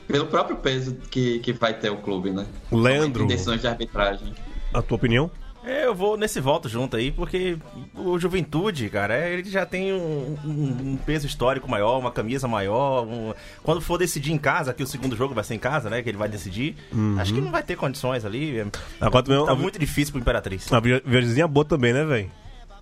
pelo 0.07 0.27
próprio 0.27 0.57
peso 0.57 0.97
que, 1.11 1.39
que 1.41 1.53
vai 1.53 1.75
ter 1.75 1.91
o 1.91 1.97
clube, 1.99 2.31
né? 2.31 2.47
Leandro, 2.71 3.25
Em 3.25 3.29
decisões 3.29 3.61
de 3.61 3.67
arbitragem. 3.67 4.33
a 4.73 4.83
tua 4.83 4.97
opinião? 4.97 5.31
Eu 5.67 5.95
vou 5.95 6.15
nesse 6.19 6.41
voto 6.41 6.69
junto 6.69 6.95
aí, 6.95 7.11
porque 7.11 7.57
o 7.95 8.19
Juventude, 8.19 8.91
cara, 8.91 9.15
é, 9.17 9.33
ele 9.33 9.49
já 9.49 9.65
tem 9.65 9.95
um, 9.95 10.37
um- 10.45 10.91
um 10.93 10.97
peso 11.07 11.27
histórico 11.27 11.67
maior, 11.71 11.99
uma 11.99 12.11
camisa 12.11 12.47
maior. 12.47 13.07
um- 13.07 13.33
Quando 13.63 13.81
for 13.81 13.97
decidir 13.97 14.31
em 14.33 14.37
casa, 14.37 14.75
que 14.75 14.83
o 14.83 14.87
segundo 14.87 15.17
jogo 15.17 15.33
vai 15.33 15.43
ser 15.43 15.55
em 15.55 15.59
casa, 15.59 15.89
né? 15.89 16.03
Que 16.03 16.11
ele 16.11 16.19
vai 16.19 16.29
decidir, 16.29 16.77
acho 17.19 17.33
que 17.33 17.41
não 17.41 17.51
vai 17.51 17.63
ter 17.63 17.77
condições 17.77 18.27
ali. 18.27 18.59
é- 18.59 18.67
Agora 19.01 19.25
Tá 19.25 19.53
a, 19.53 19.55
muito 19.55 19.79
difícil 19.79 20.13
pro 20.13 20.21
Imperatriz. 20.21 20.71
a 20.71 20.79
via- 20.81 21.01
viagemzinha 21.03 21.49
boa 21.49 21.65
também, 21.65 21.95
né, 21.95 22.05
velho? 22.05 22.31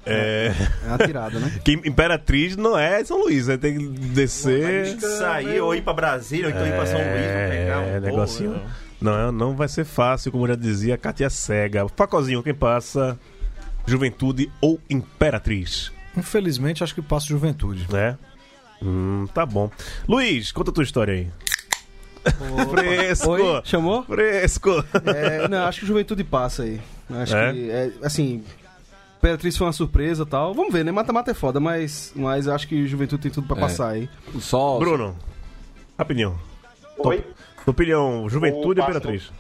É. 0.05 0.53
É 0.85 0.89
uma 0.89 0.99
tirada, 0.99 1.39
né? 1.39 1.61
Que 1.65 1.73
Imperatriz 1.73 2.57
não 2.57 2.77
é 2.79 3.05
São 3.05 3.21
Luís, 3.23 3.47
né? 3.47 3.57
Tem 3.57 3.79
que 3.79 3.89
descer. 4.09 4.99
Sair 5.01 5.61
ou 5.61 5.75
ir 5.75 5.83
pra 5.83 5.93
Brasília, 5.93 6.47
ou 6.47 6.51
então 6.53 6.67
ir 6.67 6.73
pra 6.73 6.87
São 6.87 6.99
Luís 6.99 7.27
pra 7.27 7.49
pegar 7.49 7.79
um 7.81 7.83
É, 7.97 8.01
negocinho. 8.01 8.51
né? 8.53 8.61
Não, 9.01 9.29
é- 9.29 9.33
não 9.33 9.57
vai 9.57 9.69
ser 9.69 9.85
fácil, 9.85 10.31
como 10.33 10.47
já 10.47 10.55
dizia 10.55 10.97
Katia 10.99 11.29
Cega. 11.31 11.87
Facozinho, 11.97 12.43
quem 12.43 12.55
passa? 12.55 13.19
Juventude 13.87 14.51
ou 14.61 14.79
Imperatriz? 14.89 15.91
Infelizmente, 16.17 16.85
acho 16.85 16.95
que 16.95 17.03
passa 17.03 17.27
Juventude. 17.27 17.87
Né? 17.93 18.17
Hum, 18.83 19.27
tá 19.35 19.45
bom. 19.47 19.71
Luiz, 20.09 20.53
conta 20.53 20.71
a 20.71 20.75
tua 20.75 20.85
história 20.85 21.15
aí. 21.15 21.29
Fresco! 22.71 23.31
Oi, 23.31 23.61
chamou? 23.65 24.05
Fresco! 24.05 24.85
É, 25.07 25.49
não, 25.49 25.65
acho 25.67 25.81
que 25.81 25.87
Juventude 25.87 26.23
passa 26.23 26.63
aí. 26.63 26.81
Acho 27.11 27.37
É? 27.37 27.53
que, 27.53 27.71
é, 27.71 27.91
assim, 28.03 28.45
Imperatriz 29.23 29.57
foi 29.57 29.69
uma 29.69 29.73
surpresa 29.73 30.25
e 30.25 30.27
tal. 30.27 30.53
Vamos 30.53 30.73
ver, 30.73 30.85
né? 30.85 30.91
Mata-mata 30.91 31.31
é 31.31 31.35
foda, 31.35 31.61
mas, 31.61 32.13
mas 32.17 32.49
acho 32.49 32.67
que 32.67 32.89
Juventude 32.89 33.23
tem 33.23 33.31
tudo 33.31 33.47
pra 33.47 33.57
É. 33.57 33.61
passar 33.61 33.91
aí. 33.91 34.11
Só. 34.41 34.81
Bruno, 34.81 35.17
rapidinho. 35.97 36.37
Oi? 36.99 37.25
Tua 37.65 37.71
opinião, 37.71 38.29
Juventude 38.29 38.81
ou 38.81 38.85
Imperatriz? 38.87 39.31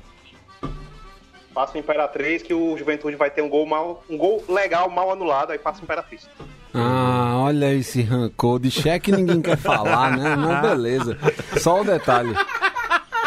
Passa 1.52 1.76
o 1.76 1.80
Imperatriz 1.80 2.42
que 2.44 2.54
o 2.54 2.78
Juventude 2.78 3.16
vai 3.16 3.28
ter 3.28 3.42
um 3.42 3.48
gol 3.48 3.66
mal, 3.66 4.04
um 4.08 4.16
gol 4.16 4.44
legal, 4.48 4.88
mal 4.88 5.10
anulado, 5.10 5.50
aí 5.50 5.58
passa 5.58 5.80
o 5.80 5.82
Imperatriz. 5.82 6.28
Ah, 6.72 7.34
olha 7.38 7.74
esse 7.74 8.02
rancor. 8.02 8.60
De 8.60 8.70
cheque 8.70 9.10
ninguém 9.10 9.42
quer 9.42 9.56
falar, 9.58 10.16
né? 10.16 10.36
Não, 10.36 10.62
beleza. 10.62 11.18
Só 11.60 11.80
um 11.80 11.84
detalhe. 11.84 12.32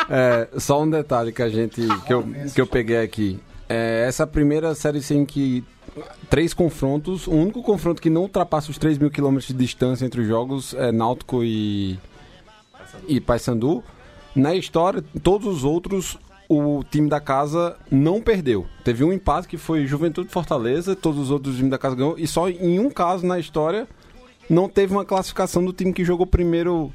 É, 0.10 0.48
só 0.58 0.82
um 0.82 0.90
detalhe 0.90 1.34
que 1.34 1.42
a 1.42 1.50
gente. 1.50 1.82
que 2.08 2.14
eu, 2.14 2.24
que 2.54 2.62
eu 2.62 2.66
peguei 2.66 3.02
aqui. 3.04 3.40
É, 3.68 4.06
essa 4.08 4.26
primeira 4.26 4.74
série 4.76 5.02
sem 5.02 5.26
que. 5.26 5.64
Três 6.30 6.54
confrontos. 6.54 7.28
O 7.28 7.32
único 7.32 7.64
confronto 7.64 8.02
que 8.02 8.10
não 8.10 8.24
ultrapassa 8.24 8.70
os 8.70 8.78
3 8.78 8.98
mil 8.98 9.10
quilômetros 9.10 9.48
de 9.48 9.54
distância 9.54 10.06
entre 10.06 10.22
os 10.22 10.28
jogos 10.28 10.74
é 10.74 10.92
Náutico 10.92 11.44
e. 11.44 11.98
e 13.08 13.22
Paysandu. 13.22 13.84
Na 14.36 14.54
história, 14.54 15.04
todos 15.24 15.48
os 15.48 15.64
outros 15.64 16.18
o 16.48 16.84
time 16.84 17.10
da 17.10 17.20
casa 17.20 17.76
não 17.90 18.22
perdeu. 18.22 18.66
Teve 18.84 19.04
um 19.04 19.12
empate 19.12 19.48
que 19.48 19.58
foi 19.58 19.86
Juventude 19.86 20.30
Fortaleza, 20.30 20.96
todos 20.96 21.20
os 21.20 21.32
outros 21.32 21.56
times 21.56 21.72
da 21.72 21.78
casa 21.78 21.96
ganhou, 21.96 22.16
e 22.18 22.28
só 22.28 22.50
em 22.50 22.80
um 22.80 22.90
caso 22.90 23.26
na 23.26 23.40
história 23.40 23.88
não 24.50 24.70
teve 24.70 24.94
uma 24.94 25.04
classificação 25.04 25.64
do 25.64 25.74
time 25.74 25.92
que 25.92 26.06
jogou 26.06 26.26
primeiro 26.26 26.94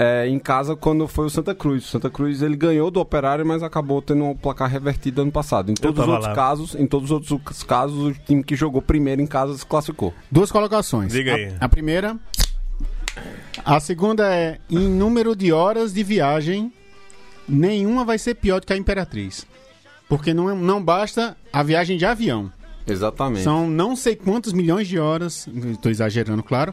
é, 0.00 0.28
em 0.28 0.38
casa 0.38 0.76
quando 0.76 1.08
foi 1.08 1.26
o 1.26 1.30
Santa 1.30 1.52
Cruz. 1.56 1.84
O 1.84 1.88
Santa 1.88 2.08
Cruz 2.08 2.40
ele 2.40 2.54
ganhou 2.54 2.88
do 2.88 3.00
Operário, 3.00 3.44
mas 3.44 3.64
acabou 3.64 4.00
tendo 4.00 4.22
um 4.26 4.36
placar 4.36 4.70
revertido 4.70 5.22
ano 5.22 5.32
passado. 5.32 5.72
Em 5.72 5.74
todos 5.74 6.00
os 6.00 6.06
outros 6.08 6.26
lá. 6.28 6.34
casos, 6.36 6.74
em 6.76 6.86
todos 6.86 7.10
os 7.10 7.32
outros 7.32 7.64
casos, 7.64 7.98
o 7.98 8.12
time 8.14 8.44
que 8.44 8.54
jogou 8.54 8.80
primeiro 8.80 9.20
em 9.20 9.26
casa 9.26 9.58
se 9.58 9.66
classificou. 9.66 10.14
Duas 10.30 10.52
colocações. 10.52 11.12
Diga 11.12 11.32
A- 11.32 11.34
aí. 11.34 11.52
A, 11.58 11.68
primeira. 11.68 12.16
A 13.64 13.80
segunda 13.80 14.32
é: 14.32 14.58
em 14.70 14.88
número 14.88 15.34
de 15.34 15.52
horas 15.52 15.92
de 15.92 16.04
viagem, 16.04 16.72
nenhuma 17.48 18.04
vai 18.04 18.18
ser 18.18 18.34
pior 18.36 18.60
do 18.60 18.66
que 18.68 18.72
a 18.72 18.76
Imperatriz. 18.76 19.44
Porque 20.08 20.32
não, 20.32 20.48
é- 20.48 20.54
não 20.54 20.80
basta 20.80 21.36
a 21.52 21.62
viagem 21.64 21.98
de 21.98 22.06
avião. 22.06 22.52
Exatamente. 22.86 23.42
São 23.42 23.68
não 23.68 23.96
sei 23.96 24.14
quantos 24.14 24.52
milhões 24.52 24.86
de 24.86 24.98
horas, 24.98 25.46
estou 25.72 25.90
exagerando, 25.90 26.42
claro, 26.42 26.72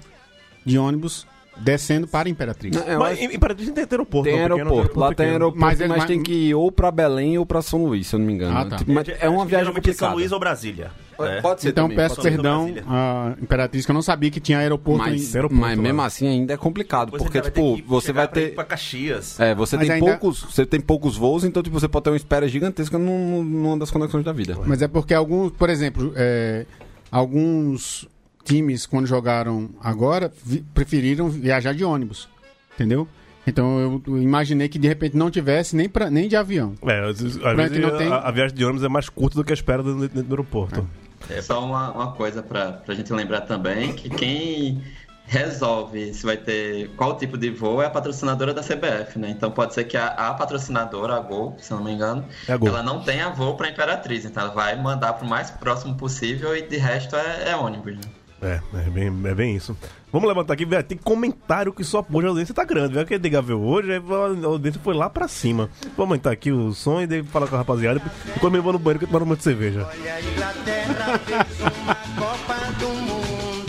de 0.63 0.77
ônibus 0.77 1.25
descendo 1.57 2.07
para 2.07 2.27
a 2.27 2.31
Imperatriz. 2.31 2.75
É, 2.75 2.97
Mas 2.97 3.13
acho- 3.13 3.21
em 3.31 3.35
Imperatriz 3.35 3.69
tem 3.71 3.83
aeroporto. 3.89 4.23
Tem 4.29 4.33
não, 4.39 4.47
pequeno, 4.49 4.69
aeroporto, 4.69 4.99
lá 4.99 5.13
tem 5.13 5.29
aeroporto, 5.29 5.59
Mas 5.59 5.79
mas, 5.79 5.89
mas- 5.89 6.05
tem 6.05 6.21
que 6.21 6.33
ir 6.49 6.55
ou 6.55 6.71
pra 6.71 6.91
Belém 6.91 7.37
ou 7.37 7.45
pra 7.45 7.61
São 7.61 7.85
Luís, 7.85 8.07
se 8.07 8.15
eu 8.15 8.19
não 8.19 8.25
me 8.27 8.33
engano. 8.33 8.57
Ah, 8.57 8.65
tá. 8.65 8.75
Tipo, 8.77 8.91
mas 8.91 9.07
é 9.07 9.29
uma 9.29 9.45
viagem 9.45 9.65
geralmente 9.65 9.89
é 9.89 9.93
São 9.93 10.09
complicada. 10.09 10.15
Luís 10.15 10.31
ou 10.31 10.39
Brasília. 10.39 10.91
É. 11.17 11.39
Pode 11.39 11.61
ser 11.61 11.69
Então 11.69 11.85
também, 11.85 11.95
peço 11.95 12.15
pode 12.17 12.29
perdão 12.29 12.73
à 12.89 13.35
Imperatriz, 13.41 13.85
que 13.85 13.91
eu 13.91 13.93
não 13.93 14.01
sabia 14.01 14.29
que 14.29 14.41
tinha 14.41 14.57
aeroporto 14.57 14.99
Mas, 15.05 15.33
em... 15.33 15.37
aeroporto 15.37 15.61
mas 15.61 15.77
lá. 15.77 15.81
mesmo 15.83 16.01
assim 16.01 16.27
ainda 16.27 16.53
é 16.53 16.57
complicado, 16.57 17.05
Depois 17.05 17.23
porque 17.23 17.37
ainda 17.37 17.49
vai 17.49 17.51
ter 17.53 17.75
tipo, 17.77 17.87
você 17.89 18.11
vai 18.11 18.27
ter 18.27 18.53
pra 18.53 18.65
Caxias. 18.65 19.39
é, 19.39 19.55
você 19.55 19.77
Mas 19.77 19.87
tem 19.87 19.95
ainda- 19.95 20.17
poucos, 20.17 20.41
você 20.43 20.65
tem 20.65 20.81
poucos 20.81 21.15
voos, 21.15 21.45
então 21.45 21.63
tipo, 21.63 21.79
você 21.79 21.87
pode 21.87 22.03
ter 22.03 22.09
uma 22.09 22.17
espera 22.17 22.49
gigantesca 22.49 22.97
num- 22.99 23.41
numa 23.45 23.77
das 23.77 23.89
conexões 23.89 24.25
da 24.25 24.33
vida. 24.33 24.57
Mas 24.65 24.81
é 24.81 24.89
porque 24.89 25.13
alguns, 25.13 25.53
por 25.53 25.69
exemplo, 25.69 26.11
é, 26.17 26.65
alguns 27.09 28.05
times, 28.45 28.85
quando 28.85 29.05
jogaram 29.07 29.69
agora, 29.81 30.31
vi- 30.45 30.63
preferiram 30.73 31.27
viajar 31.29 31.73
de 31.73 31.83
ônibus. 31.83 32.29
Entendeu? 32.75 33.07
Então 33.47 34.01
eu, 34.07 34.17
imaginei 34.21 34.67
que 34.69 34.79
de 34.79 34.87
repente 34.87 35.15
não 35.17 35.29
tivesse 35.29 35.75
nem, 35.75 35.87
pra, 35.89 36.09
nem 36.09 36.27
de 36.27 36.35
avião. 36.35 36.73
É, 36.85 36.99
às 37.09 37.21
vezes, 37.21 37.37
não 37.37 37.97
tem- 37.97 38.07
a, 38.11 38.15
a 38.17 38.31
viagem 38.31 38.55
de 38.55 38.63
ônibus 38.65 38.83
é 38.83 38.89
mais 38.89 39.07
curta 39.09 39.35
do 39.37 39.43
que 39.43 39.51
a 39.51 39.55
espera 39.55 39.83
dentro, 39.83 39.99
dentro 40.01 40.23
do 40.23 40.31
aeroporto. 40.33 40.87
É 41.29 41.41
só 41.41 41.63
uma, 41.63 41.91
uma 41.91 42.11
coisa 42.13 42.41
pra, 42.43 42.71
pra 42.73 42.93
gente 42.95 43.11
lembrar 43.13 43.41
também, 43.41 43.93
que 43.93 44.09
quem 44.09 44.81
resolve 45.27 46.13
se 46.13 46.23
vai 46.25 46.37
ter 46.37 46.89
qual 46.95 47.17
tipo 47.17 47.37
de 47.37 47.49
voo 47.49 47.81
é 47.81 47.85
a 47.87 47.89
patrocinadora 47.89 48.53
da 48.53 48.61
CBF, 48.61 49.17
né? 49.17 49.29
Então 49.31 49.49
pode 49.51 49.73
ser 49.73 49.83
que 49.85 49.97
a, 49.97 50.07
a 50.07 50.33
patrocinadora, 50.35 51.15
a 51.15 51.19
Gol, 51.19 51.55
se 51.59 51.71
não 51.71 51.83
me 51.83 51.91
engano, 51.91 52.25
É 52.47 52.53
a 52.53 52.57
Gol. 52.57 52.69
ela 52.69 52.83
não 52.83 53.01
tenha 53.01 53.29
voo 53.29 53.55
pra 53.55 53.69
Imperatriz, 53.69 54.23
então 54.25 54.43
ela 54.43 54.53
vai 54.53 54.79
mandar 54.79 55.13
pro 55.13 55.27
mais 55.27 55.49
próximo 55.49 55.95
possível 55.95 56.55
e 56.55 56.61
de 56.61 56.77
resto 56.77 57.15
é, 57.15 57.49
é 57.51 57.55
ônibus, 57.55 57.95
né? 57.95 58.01
É, 58.41 58.59
é 58.73 58.89
bem, 58.89 59.07
é 59.07 59.33
bem 59.33 59.55
isso. 59.55 59.75
Vamos 60.11 60.27
levantar 60.27 60.53
aqui, 60.53 60.65
velho. 60.65 60.83
Tem 60.83 60.97
comentário 60.97 61.73
que 61.73 61.83
só 61.83 62.05
hoje 62.11 62.25
a 62.25 62.29
audiência 62.29 62.53
tá 62.53 62.63
grande, 62.63 62.93
velho. 62.93 63.07
Que 63.07 63.17
de 63.17 63.29
veio 63.29 63.61
hoje, 63.61 63.91
aí 63.91 64.01
a 64.43 64.45
audiência 64.47 64.79
foi 64.83 64.93
lá 64.93 65.09
pra 65.09 65.27
cima. 65.27 65.69
Vamos 65.97 66.11
aumentar 66.11 66.31
aqui 66.31 66.51
o 66.51 66.73
som 66.73 67.01
e 67.01 67.07
daí 67.07 67.23
falar 67.23 67.47
com 67.47 67.55
a 67.55 67.59
rapaziada. 67.59 68.01
Enquanto 68.35 68.55
eu 68.55 68.63
vou 68.63 68.73
no 68.73 68.79
banheiro 68.79 68.99
que 68.99 69.05
eu 69.05 69.09
tomo 69.09 69.25
uma 69.25 69.35
de 69.35 69.43
cerveja. 69.43 69.87
Olha, 69.89 70.13
a 70.13 70.21
Inglaterra 70.21 71.19
fez 71.25 71.59
uma 71.59 71.95
Copa 71.95 72.55
do 72.79 72.87
Mundo 72.87 73.65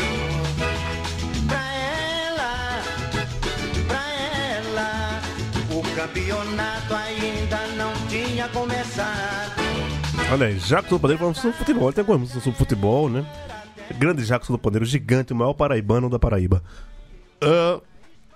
pra 1.47 1.73
ela, 1.75 2.83
pra 3.89 4.09
ela. 4.53 5.23
O 5.71 5.83
campeonato 5.97 6.95
ainda 6.95 7.67
não 7.77 7.93
tinha 8.09 8.49
começado. 8.49 9.57
Olha 10.31 10.49
aí, 10.49 10.59
Jacos 10.59 10.91
do 10.91 10.99
Padeiro 10.99 11.21
falando 11.21 11.37
sobre 11.37 11.57
futebol. 11.57 11.93
Tem 11.93 12.03
alguma 12.03 12.19
música 12.19 12.41
sobre 12.41 12.59
futebol, 12.59 13.09
né? 13.09 13.25
Grande 13.99 14.24
Jacos 14.24 14.49
do 14.49 14.59
Padeiro, 14.59 14.84
gigante, 14.84 15.32
o 15.32 15.37
maior 15.37 15.55
paraibano 15.55 16.09
da 16.09 16.18
Paraíba. 16.18 16.62
Ah, 17.41 17.80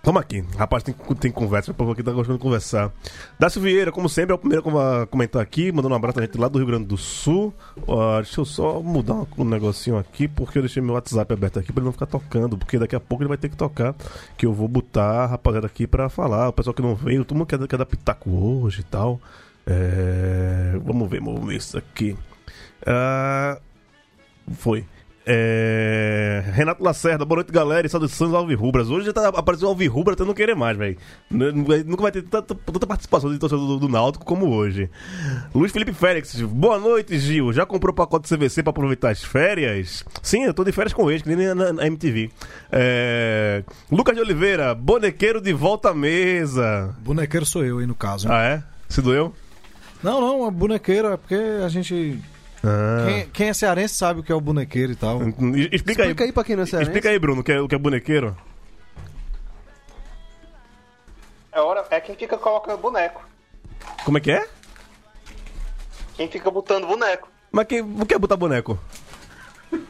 Toma 0.02 0.20
aqui, 0.20 0.42
rapaz, 0.56 0.82
tem, 0.82 0.94
tem 0.94 1.30
conversa, 1.30 1.72
o 1.72 1.74
povo 1.74 1.92
aqui 1.92 2.02
tá 2.02 2.10
gostando 2.10 2.38
de 2.38 2.42
conversar. 2.42 2.90
Dácio 3.38 3.60
Vieira, 3.60 3.92
como 3.92 4.08
sempre, 4.08 4.32
é 4.32 4.34
o 4.34 4.38
primeiro 4.38 4.78
a 4.78 5.06
comentar 5.06 5.42
aqui, 5.42 5.70
mandando 5.70 5.92
um 5.92 5.96
abraço 5.96 6.18
a 6.18 6.22
gente 6.22 6.38
lá 6.38 6.48
do 6.48 6.58
Rio 6.58 6.66
Grande 6.66 6.86
do 6.86 6.96
Sul. 6.96 7.52
Ó, 7.86 8.16
deixa 8.16 8.40
eu 8.40 8.46
só 8.46 8.80
mudar 8.80 9.12
um, 9.12 9.26
um 9.36 9.44
negocinho 9.44 9.98
aqui, 9.98 10.26
porque 10.26 10.56
eu 10.56 10.62
deixei 10.62 10.82
meu 10.82 10.94
WhatsApp 10.94 11.30
aberto 11.34 11.58
aqui 11.58 11.70
pra 11.70 11.82
ele 11.82 11.84
não 11.84 11.92
ficar 11.92 12.06
tocando, 12.06 12.56
porque 12.56 12.78
daqui 12.78 12.96
a 12.96 13.00
pouco 13.00 13.22
ele 13.22 13.28
vai 13.28 13.36
ter 13.36 13.50
que 13.50 13.56
tocar, 13.56 13.94
que 14.38 14.46
eu 14.46 14.54
vou 14.54 14.68
botar 14.68 15.24
a 15.24 15.26
rapaziada 15.26 15.66
aqui 15.66 15.86
pra 15.86 16.08
falar. 16.08 16.48
O 16.48 16.52
pessoal 16.54 16.72
que 16.72 16.80
não 16.80 16.94
veio, 16.94 17.22
todo 17.22 17.36
mundo 17.36 17.46
quer, 17.46 17.58
quer 17.68 17.76
dar 17.76 17.84
pitaco 17.84 18.30
hoje 18.30 18.80
e 18.80 18.84
tal. 18.84 19.20
É, 19.66 20.80
vamos 20.82 21.10
ver, 21.10 21.20
vamos 21.20 21.46
ver 21.46 21.56
isso 21.56 21.76
aqui. 21.76 22.16
Ah, 22.86 23.58
foi. 24.54 24.86
É... 25.32 26.42
Renato 26.52 26.82
Lacerda, 26.82 27.24
boa 27.24 27.36
noite, 27.36 27.52
galera. 27.52 27.86
E 27.86 27.90
saudações 27.90 28.34
Alvirrubras. 28.34 28.90
Hoje 28.90 29.06
já 29.06 29.12
tá 29.12 29.28
aparecendo 29.28 29.68
Alvirrubra 29.68 30.14
até 30.14 30.24
não 30.24 30.34
querer 30.34 30.56
mais, 30.56 30.76
velho. 30.76 30.96
N- 31.30 31.52
n- 31.52 31.84
Nunca 31.84 32.02
vai 32.02 32.10
ter 32.12 32.22
tanta, 32.22 32.54
tanta 32.54 32.86
participação 32.86 33.30
de 33.32 33.38
torcedor 33.38 33.66
do, 33.66 33.78
do 33.78 33.88
Náutico 33.88 34.24
como 34.24 34.48
hoje. 34.50 34.90
Luiz 35.54 35.70
Felipe 35.72 35.92
Félix, 35.92 36.40
boa 36.42 36.78
noite, 36.78 37.18
Gil. 37.18 37.52
Já 37.52 37.64
comprou 37.64 37.94
pacote 37.94 38.28
CVC 38.28 38.62
pra 38.62 38.70
aproveitar 38.70 39.10
as 39.10 39.22
férias? 39.22 40.04
Sim, 40.22 40.44
eu 40.44 40.52
tô 40.54 40.64
de 40.64 40.72
férias 40.72 40.92
com 40.92 41.08
eles, 41.10 41.22
que 41.22 41.34
nem 41.34 41.54
na, 41.54 41.72
na 41.72 41.86
MTV. 41.86 42.30
É... 42.72 43.62
Lucas 43.90 44.14
de 44.16 44.20
Oliveira, 44.20 44.74
bonequeiro 44.74 45.40
de 45.40 45.52
volta 45.52 45.90
à 45.90 45.94
mesa. 45.94 46.94
Bonequeiro 47.00 47.46
sou 47.46 47.64
eu 47.64 47.78
aí 47.78 47.86
no 47.86 47.94
caso. 47.94 48.26
hein? 48.26 48.34
Ah, 48.34 48.42
é? 48.44 48.62
Se 48.88 49.00
doeu? 49.00 49.32
Não, 50.02 50.20
não, 50.20 50.44
a 50.46 50.50
bonequeiro 50.50 51.08
é 51.08 51.16
porque 51.16 51.34
a 51.64 51.68
gente. 51.68 52.18
Ah. 52.64 53.06
Quem, 53.06 53.26
quem 53.30 53.48
é 53.48 53.54
cearense 53.54 53.94
sabe 53.94 54.20
o 54.20 54.22
que 54.22 54.30
é 54.30 54.34
o 54.34 54.40
bonequeiro 54.40 54.92
e 54.92 54.96
tal. 54.96 55.22
Explica, 55.22 55.76
Explica 55.76 56.02
aí. 56.04 56.16
aí 56.18 56.32
pra 56.32 56.44
quem 56.44 56.56
não 56.56 56.62
é 56.62 56.66
cearense. 56.66 56.90
Explica 56.90 57.08
aí, 57.08 57.18
Bruno, 57.18 57.40
o 57.40 57.44
que 57.44 57.52
é, 57.52 57.60
o 57.60 57.68
que 57.68 57.74
é 57.74 57.78
bonequeiro. 57.78 58.36
É, 61.52 61.60
hora, 61.60 61.84
é 61.90 62.00
quem 62.00 62.14
fica 62.14 62.36
colocando 62.38 62.78
boneco. 62.78 63.26
Como 64.04 64.18
é 64.18 64.20
que 64.20 64.30
é? 64.30 64.46
Quem 66.16 66.28
fica 66.28 66.50
botando 66.50 66.86
boneco. 66.86 67.28
Mas 67.50 67.66
quem, 67.66 67.80
o 67.80 68.06
que 68.06 68.14
é 68.14 68.18
botar 68.18 68.36
boneco? 68.36 68.78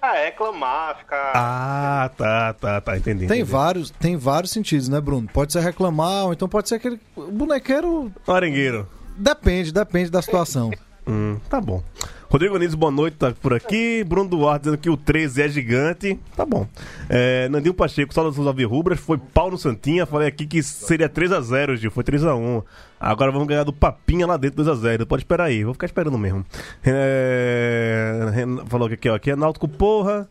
Ah, 0.00 0.16
é 0.16 0.26
reclamar, 0.26 0.96
ficar. 0.96 1.32
Ah, 1.34 2.08
tá, 2.16 2.54
tá, 2.54 2.80
tá, 2.80 2.96
entendi. 2.96 3.26
Tem 3.26 3.40
entendi. 3.40 3.42
vários, 3.42 3.90
tem 3.90 4.16
vários 4.16 4.52
sentidos, 4.52 4.88
né, 4.88 5.00
Bruno? 5.00 5.26
Pode 5.26 5.52
ser 5.52 5.58
reclamar, 5.58 6.26
ou 6.26 6.32
então 6.32 6.48
pode 6.48 6.68
ser 6.68 6.76
aquele. 6.76 7.00
o 7.16 7.32
Bonequeiro. 7.32 8.12
Arengueiro. 8.24 8.88
Depende, 9.16 9.72
depende 9.72 10.08
da 10.08 10.22
situação. 10.22 10.70
Hum, 11.08 11.38
tá 11.48 11.60
bom. 11.60 11.82
Rodrigo 12.30 12.54
Anísio, 12.56 12.76
boa 12.76 12.92
noite, 12.92 13.16
tá 13.16 13.32
por 13.32 13.54
aqui. 13.54 14.04
Bruno 14.04 14.28
Duarte 14.28 14.64
dizendo 14.64 14.78
que 14.78 14.90
o 14.90 14.96
13 14.98 15.40
é 15.42 15.48
gigante. 15.48 16.20
Tá 16.36 16.44
bom. 16.44 16.66
É, 17.08 17.48
Nandinho 17.48 17.72
Pacheco, 17.72 18.12
saudações 18.12 18.46
Alvirrubras. 18.46 19.00
Foi 19.00 19.16
pau 19.16 19.50
no 19.50 19.56
Santinha. 19.56 20.04
Falei 20.04 20.28
aqui 20.28 20.46
que 20.46 20.62
seria 20.62 21.08
3x0, 21.08 21.76
Gil. 21.76 21.90
Foi 21.90 22.04
3x1. 22.04 22.62
Agora 23.00 23.32
vamos 23.32 23.48
ganhar 23.48 23.64
do 23.64 23.72
Papinha 23.72 24.26
lá 24.26 24.36
dentro 24.36 24.62
2x0. 24.62 25.06
Pode 25.06 25.22
esperar 25.22 25.44
aí. 25.44 25.64
Vou 25.64 25.72
ficar 25.72 25.86
esperando 25.86 26.18
mesmo. 26.18 26.44
É, 26.84 28.30
Ren- 28.34 28.66
falou 28.66 28.88
aqui, 28.88 29.08
ó. 29.08 29.14
Aqui 29.14 29.30
é 29.30 29.36
Náutico, 29.36 29.66
porra. 29.66 30.28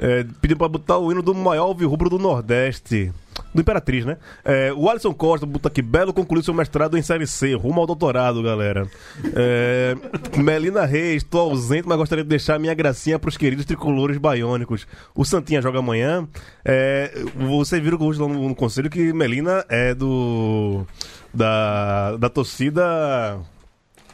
É, 0.00 0.24
pediu 0.40 0.56
pra 0.56 0.68
botar 0.68 0.98
o 0.98 1.12
hino 1.12 1.22
do 1.22 1.32
maior 1.34 1.64
alvirrubro 1.66 2.10
do 2.10 2.18
Nordeste. 2.18 3.12
Do 3.56 3.62
Imperatriz, 3.62 4.04
né? 4.04 4.18
É, 4.44 4.70
o 4.76 4.90
Alisson 4.90 5.14
Costa, 5.14 5.46
botou 5.46 5.70
aqui, 5.70 5.80
Belo 5.80 6.12
concluiu 6.12 6.42
seu 6.42 6.52
mestrado 6.52 6.98
em 6.98 7.00
Série 7.00 7.26
C, 7.26 7.54
rumo 7.54 7.80
ao 7.80 7.86
doutorado, 7.86 8.42
galera. 8.42 8.86
É, 9.34 9.96
Melina 10.36 10.84
Reis, 10.84 11.22
tô 11.22 11.38
ausente, 11.38 11.88
mas 11.88 11.96
gostaria 11.96 12.22
de 12.22 12.28
deixar 12.28 12.60
minha 12.60 12.74
gracinha 12.74 13.18
pros 13.18 13.38
queridos 13.38 13.64
tricolores 13.64 14.18
baiônicos. 14.18 14.86
O 15.14 15.24
Santinha 15.24 15.62
joga 15.62 15.78
amanhã. 15.78 16.28
É, 16.62 17.10
vocês 17.34 17.82
viram 17.82 17.96
hoje 17.98 18.20
lá 18.20 18.28
no, 18.28 18.46
no 18.46 18.54
conselho 18.54 18.90
que 18.90 19.10
Melina 19.14 19.64
é 19.70 19.94
do. 19.94 20.84
da, 21.32 22.18
da 22.18 22.28
torcida. 22.28 23.40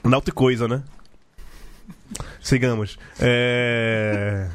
Nauticoisa, 0.05 0.69
né? 0.69 0.85
Sigamos. 2.41 2.97
É. 3.19 4.49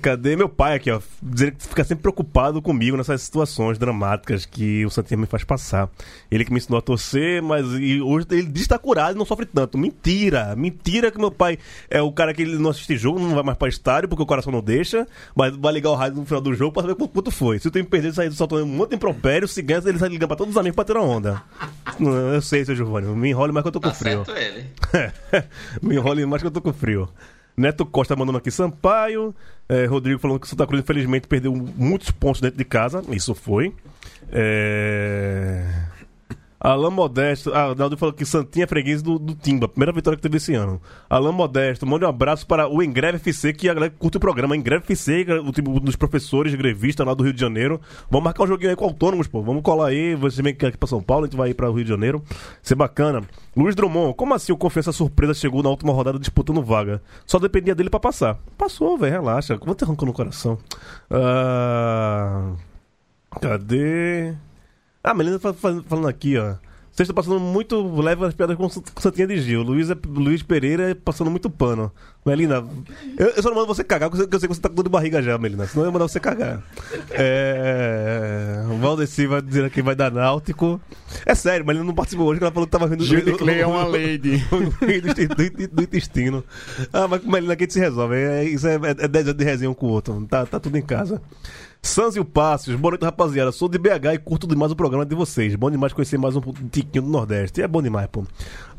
Cadê 0.00 0.36
meu 0.36 0.48
pai 0.48 0.76
aqui, 0.76 0.90
ó? 0.90 1.00
Dizendo 1.22 1.52
que 1.52 1.66
fica 1.68 1.84
sempre 1.84 2.02
preocupado 2.02 2.62
comigo 2.62 2.96
nessas 2.96 3.20
situações 3.22 3.78
dramáticas 3.78 4.46
que 4.46 4.84
o 4.86 4.90
Santinha 4.90 5.18
me 5.18 5.26
faz 5.26 5.44
passar. 5.44 5.88
Ele 6.30 6.44
que 6.44 6.52
me 6.52 6.58
ensinou 6.58 6.78
a 6.78 6.82
torcer, 6.82 7.42
mas 7.42 7.66
hoje 7.66 8.26
ele 8.30 8.46
diz 8.46 8.62
que 8.62 8.68
tá 8.68 8.78
curado 8.78 9.14
e 9.14 9.18
não 9.18 9.24
sofre 9.24 9.46
tanto. 9.46 9.76
Mentira! 9.76 10.54
Mentira 10.56 11.10
que 11.10 11.18
meu 11.18 11.30
pai 11.30 11.58
é 11.90 12.00
o 12.00 12.12
cara 12.12 12.32
que 12.32 12.42
ele 12.42 12.58
não 12.58 12.70
assiste 12.70 12.96
jogo, 12.96 13.18
não 13.18 13.34
vai 13.34 13.42
mais 13.42 13.58
pra 13.58 13.68
estádio 13.68 14.08
porque 14.08 14.22
o 14.22 14.26
coração 14.26 14.52
não 14.52 14.62
deixa, 14.62 15.06
mas 15.34 15.54
vai 15.56 15.72
ligar 15.72 15.90
o 15.90 15.94
rádio 15.94 16.18
no 16.20 16.26
final 16.26 16.40
do 16.40 16.54
jogo 16.54 16.72
pra 16.72 16.82
saber 16.82 16.94
quanto, 16.94 17.30
foi. 17.30 17.58
Se 17.58 17.68
o 17.68 17.70
time 17.70 17.84
perder, 17.84 18.12
sair 18.14 18.30
soltando 18.32 18.64
um 18.64 18.66
monte 18.68 18.90
de 18.90 18.96
impropério, 18.96 19.48
se 19.48 19.62
ganha, 19.62 19.82
ele 19.84 19.98
sai 19.98 20.08
ligando 20.08 20.28
pra 20.28 20.36
todos 20.36 20.54
os 20.54 20.58
amigos 20.58 20.76
pra 20.76 20.84
tirar 20.84 21.00
onda. 21.02 21.42
Não, 21.98 22.12
Eu 22.34 22.42
sei, 22.42 22.64
seu 22.64 22.74
Giovanni, 22.76 23.06
me 23.08 23.30
enrole 23.30 23.52
mais 23.52 23.62
que 23.62 23.68
eu 23.68 23.72
tô 23.72 23.80
com 23.80 23.88
Tá 23.88 23.94
frio. 23.94 24.24
certo 24.24 24.36
ele. 24.38 24.66
Me 25.82 25.96
enrole 25.96 26.24
mais 26.26 26.40
que 26.42 26.46
eu 26.46 26.52
tô 26.52 26.60
com 26.60 26.72
frio. 26.72 27.08
Neto 27.56 27.84
Costa 27.84 28.16
mandando 28.16 28.38
aqui 28.38 28.50
Sampaio. 28.50 29.34
É, 29.68 29.86
Rodrigo 29.86 30.18
falando 30.18 30.40
que 30.40 30.48
Santa 30.48 30.66
Cruz, 30.66 30.82
infelizmente, 30.82 31.26
perdeu 31.26 31.54
muitos 31.54 32.10
pontos 32.10 32.40
dentro 32.40 32.58
de 32.58 32.64
casa. 32.64 33.02
Isso 33.10 33.34
foi. 33.34 33.74
É... 34.30 35.91
Alain 36.62 36.92
Modesto. 36.92 37.52
Ah, 37.52 37.74
Naldo 37.74 37.96
falou 37.96 38.12
que 38.12 38.24
Santinha 38.24 38.64
é 38.64 38.66
freguês 38.68 39.02
do, 39.02 39.18
do 39.18 39.34
Timba. 39.34 39.66
Primeira 39.66 39.90
vitória 39.90 40.16
que 40.16 40.22
teve 40.22 40.36
esse 40.36 40.54
ano. 40.54 40.80
Alain 41.10 41.32
Modesto, 41.32 41.84
mande 41.84 42.04
um 42.04 42.08
abraço 42.08 42.46
para 42.46 42.68
o 42.68 42.80
Engreve 42.80 43.16
FC, 43.16 43.52
que 43.52 43.68
a 43.68 43.74
galera 43.74 43.92
curte 43.98 44.16
o 44.16 44.20
programa. 44.20 44.56
Engreve 44.56 44.84
FC, 44.84 45.26
o 45.44 45.50
time 45.50 45.80
dos 45.80 45.96
professores 45.96 46.54
grevistas 46.54 47.04
lá 47.04 47.14
do 47.14 47.24
Rio 47.24 47.32
de 47.32 47.40
Janeiro. 47.40 47.80
Vamos 48.08 48.24
marcar 48.24 48.44
um 48.44 48.46
joguinho 48.46 48.70
aí 48.70 48.76
com 48.76 48.84
autônomos, 48.84 49.26
pô. 49.26 49.42
Vamos 49.42 49.62
colar 49.62 49.88
aí. 49.88 50.14
Você 50.14 50.40
vem 50.40 50.52
aqui 50.52 50.78
pra 50.78 50.88
São 50.88 51.02
Paulo, 51.02 51.24
a 51.24 51.26
gente 51.26 51.36
vai 51.36 51.50
ir 51.50 51.54
para 51.54 51.68
o 51.68 51.72
Rio 51.74 51.82
de 51.82 51.90
Janeiro. 51.90 52.22
Ser 52.62 52.76
bacana. 52.76 53.22
Luiz 53.56 53.74
Drummond, 53.74 54.14
como 54.14 54.32
assim 54.32 54.52
o 54.52 54.56
Confiança 54.56 54.92
Surpresa 54.92 55.34
chegou 55.34 55.64
na 55.64 55.68
última 55.68 55.92
rodada 55.92 56.18
disputando 56.18 56.62
vaga? 56.62 57.02
Só 57.26 57.40
dependia 57.40 57.74
dele 57.74 57.90
pra 57.90 57.98
passar. 57.98 58.38
Passou, 58.56 58.96
velho, 58.96 59.12
relaxa. 59.12 59.58
Quanto 59.58 59.84
arrancou 59.84 60.06
no 60.06 60.12
coração? 60.12 60.56
Ah. 61.10 62.52
Cadê? 63.40 64.34
Ah, 65.02 65.14
Melina 65.14 65.38
tá 65.38 65.52
fa- 65.52 65.82
falando 65.88 66.08
aqui, 66.08 66.36
ó. 66.38 66.54
Vocês 66.92 67.08
estão 67.08 67.14
passando 67.14 67.40
muito 67.40 67.82
leve 68.02 68.22
as 68.26 68.34
piadas 68.34 68.54
com 68.54 68.68
Santinha 69.00 69.26
de 69.26 69.38
Gil. 69.40 69.62
Luiz, 69.62 69.88
é- 69.88 69.96
Luiz 70.06 70.42
Pereira 70.42 70.94
passando 70.94 71.30
muito 71.30 71.48
pano. 71.48 71.90
Melina, 72.24 72.62
eu, 73.18 73.28
eu 73.28 73.42
só 73.42 73.48
não 73.48 73.56
mando 73.56 73.66
você 73.68 73.82
cagar, 73.82 74.10
porque 74.10 74.22
eu 74.22 74.38
sei- 74.38 74.46
que 74.46 74.54
você 74.54 74.60
tá 74.60 74.68
com 74.68 74.74
dor 74.74 74.82
de 74.84 74.90
barriga 74.90 75.22
já, 75.22 75.38
Melina. 75.38 75.66
Senão 75.66 75.84
eu 75.84 75.88
ia 75.88 75.92
mandar 75.92 76.06
você 76.06 76.20
cagar. 76.20 76.62
É. 77.10 78.62
O 78.70 78.76
Valdeci 78.76 79.26
vai 79.26 79.40
dizer 79.40 79.70
que 79.70 79.80
vai 79.80 79.94
dar 79.94 80.12
náutico. 80.12 80.78
É 81.24 81.34
sério, 81.34 81.64
Melina 81.66 81.84
não 81.84 81.94
participou 81.94 82.26
hoje, 82.26 82.38
que 82.40 82.44
ela 82.44 82.52
falou 82.52 82.66
que 82.66 82.72
tava 82.72 82.86
rindo 82.86 83.04
Judy 83.04 83.32
Clay 83.38 83.60
é 83.60 83.66
uma 83.66 83.84
lady. 83.84 84.44
do, 85.72 85.82
intestino. 85.82 86.44
Ah, 86.92 87.08
mas 87.08 87.24
Melina 87.24 87.54
aqui 87.54 87.62
a 87.62 87.66
gente 87.66 87.72
se 87.72 87.80
resolve. 87.80 88.16
É, 88.16 88.44
isso 88.44 88.66
é, 88.68 88.74
é 88.98 89.08
10 89.08 89.28
anos 89.28 89.38
de 89.38 89.44
resenha 89.44 89.70
um 89.70 89.74
com 89.74 89.86
o 89.86 89.90
outro. 89.90 90.26
Tá, 90.28 90.44
tá 90.44 90.60
tudo 90.60 90.76
em 90.76 90.82
casa. 90.82 91.22
Sans 91.84 92.14
e 92.14 92.20
o 92.20 92.24
Passos, 92.24 92.76
boa 92.76 92.92
noite, 92.92 93.04
rapaziada. 93.04 93.50
Sou 93.50 93.68
de 93.68 93.76
BH 93.76 94.14
e 94.14 94.18
curto 94.18 94.46
demais 94.46 94.70
o 94.70 94.76
programa 94.76 95.04
de 95.04 95.16
vocês. 95.16 95.56
Bom 95.56 95.68
demais 95.68 95.92
conhecer 95.92 96.16
mais 96.16 96.36
um 96.36 96.40
tiquinho 96.70 97.02
do 97.02 97.10
Nordeste. 97.10 97.60
É 97.60 97.66
bom 97.66 97.82
demais, 97.82 98.06
pô. 98.06 98.24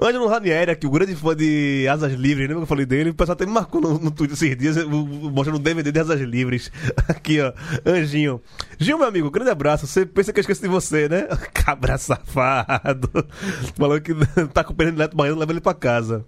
Ângelo 0.02 0.26
Ranieri, 0.26 0.72
aqui, 0.72 0.88
o 0.88 0.90
grande 0.90 1.14
fã 1.14 1.36
de 1.36 1.86
Asas 1.92 2.14
Livres, 2.14 2.48
lembra 2.48 2.62
que 2.62 2.64
eu 2.64 2.68
falei 2.68 2.86
dele? 2.86 3.10
O 3.10 3.14
pessoal 3.14 3.34
até 3.34 3.46
me 3.46 3.52
marcou 3.52 3.82
no, 3.82 4.00
no 4.00 4.10
Twitter 4.10 4.36
esses 4.36 4.58
dias, 4.58 4.78
mostrando 4.86 5.60
um 5.60 5.62
DVD 5.62 5.92
de 5.92 6.00
Asas 6.00 6.22
Livres. 6.22 6.72
Aqui, 7.10 7.42
ó. 7.42 7.52
Anjinho. 7.86 8.42
Gil, 8.80 8.98
meu 8.98 9.08
amigo, 9.08 9.30
grande 9.30 9.52
abraço. 9.52 9.86
Você 9.86 10.06
pensa 10.06 10.32
que 10.32 10.40
eu 10.40 10.42
esqueci 10.42 10.62
de 10.62 10.70
você, 10.70 11.10
né? 11.10 11.28
Cabra 11.54 11.98
safado. 11.98 13.12
Falando 13.78 14.02
que 14.02 14.14
tá 14.54 14.64
com 14.64 14.72
o 14.72 14.76
Pedro 14.76 14.96
Neto 14.96 15.16
Baiano, 15.16 15.40
leva 15.40 15.52
ele 15.52 15.62
pra 15.62 15.74
casa. 15.74 16.26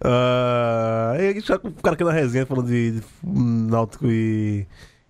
Ah, 0.00 1.14
e 1.18 1.26
aí 1.26 1.42
com 1.42 1.68
o 1.68 1.72
cara 1.74 1.94
aqui 1.94 2.04
na 2.04 2.12
resenha 2.12 2.46
falando 2.46 2.68
de, 2.68 2.92
de 2.92 3.02
Náutico 3.22 4.06
e, 4.06 4.66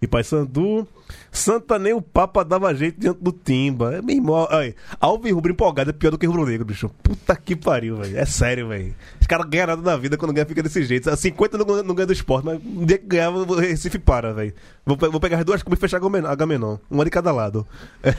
e 0.07 0.09
Paysandu. 0.09 0.87
Santa 1.31 1.79
nem 1.79 1.93
o 1.93 2.01
Papa 2.01 2.45
dava 2.45 2.75
jeito 2.75 2.99
diante 2.99 3.23
do 3.23 3.31
Timba. 3.31 3.95
É 3.95 4.13
irmão. 4.13 4.49
Aí, 4.51 4.75
Alves 4.99 5.33
Rubro 5.33 5.53
empolgado 5.53 5.91
é 5.91 5.93
pior 5.93 6.11
do 6.11 6.19
que 6.19 6.27
Rubro 6.27 6.47
Negro, 6.47 6.65
bicho. 6.65 6.91
Puta 7.03 7.37
que 7.37 7.55
pariu, 7.55 7.97
velho. 7.97 8.19
É 8.19 8.25
sério, 8.25 8.69
velho. 8.69 8.95
Os 9.21 9.27
caras 9.27 9.47
ganham 9.47 9.67
nada 9.67 9.83
na 9.83 9.97
vida 9.97 10.17
quando 10.17 10.33
ganha 10.33 10.47
fica 10.47 10.63
desse 10.63 10.83
jeito. 10.85 11.11
A 11.11 11.17
50 11.17 11.59
não, 11.59 11.83
não 11.83 11.95
ganha 11.95 12.07
do 12.07 12.13
esporte, 12.13 12.47
mas 12.47 12.59
um 12.65 12.87
dia 12.87 12.99
que 12.99 13.07
ganhar, 13.07 13.31
o 13.31 13.55
Recife 13.55 13.99
para, 13.99 14.33
velho. 14.33 14.55
Vou, 14.85 14.97
vou 14.97 15.21
pegar 15.21 15.39
as 15.39 15.45
duas 15.45 15.63
cubas 15.63 15.79
e 15.79 15.81
fechar 15.81 15.99
a 15.99 16.35
Gamenon. 16.35 16.79
Uma 16.91 17.05
de 17.05 17.11
cada 17.11 17.33
lado. 17.33 17.67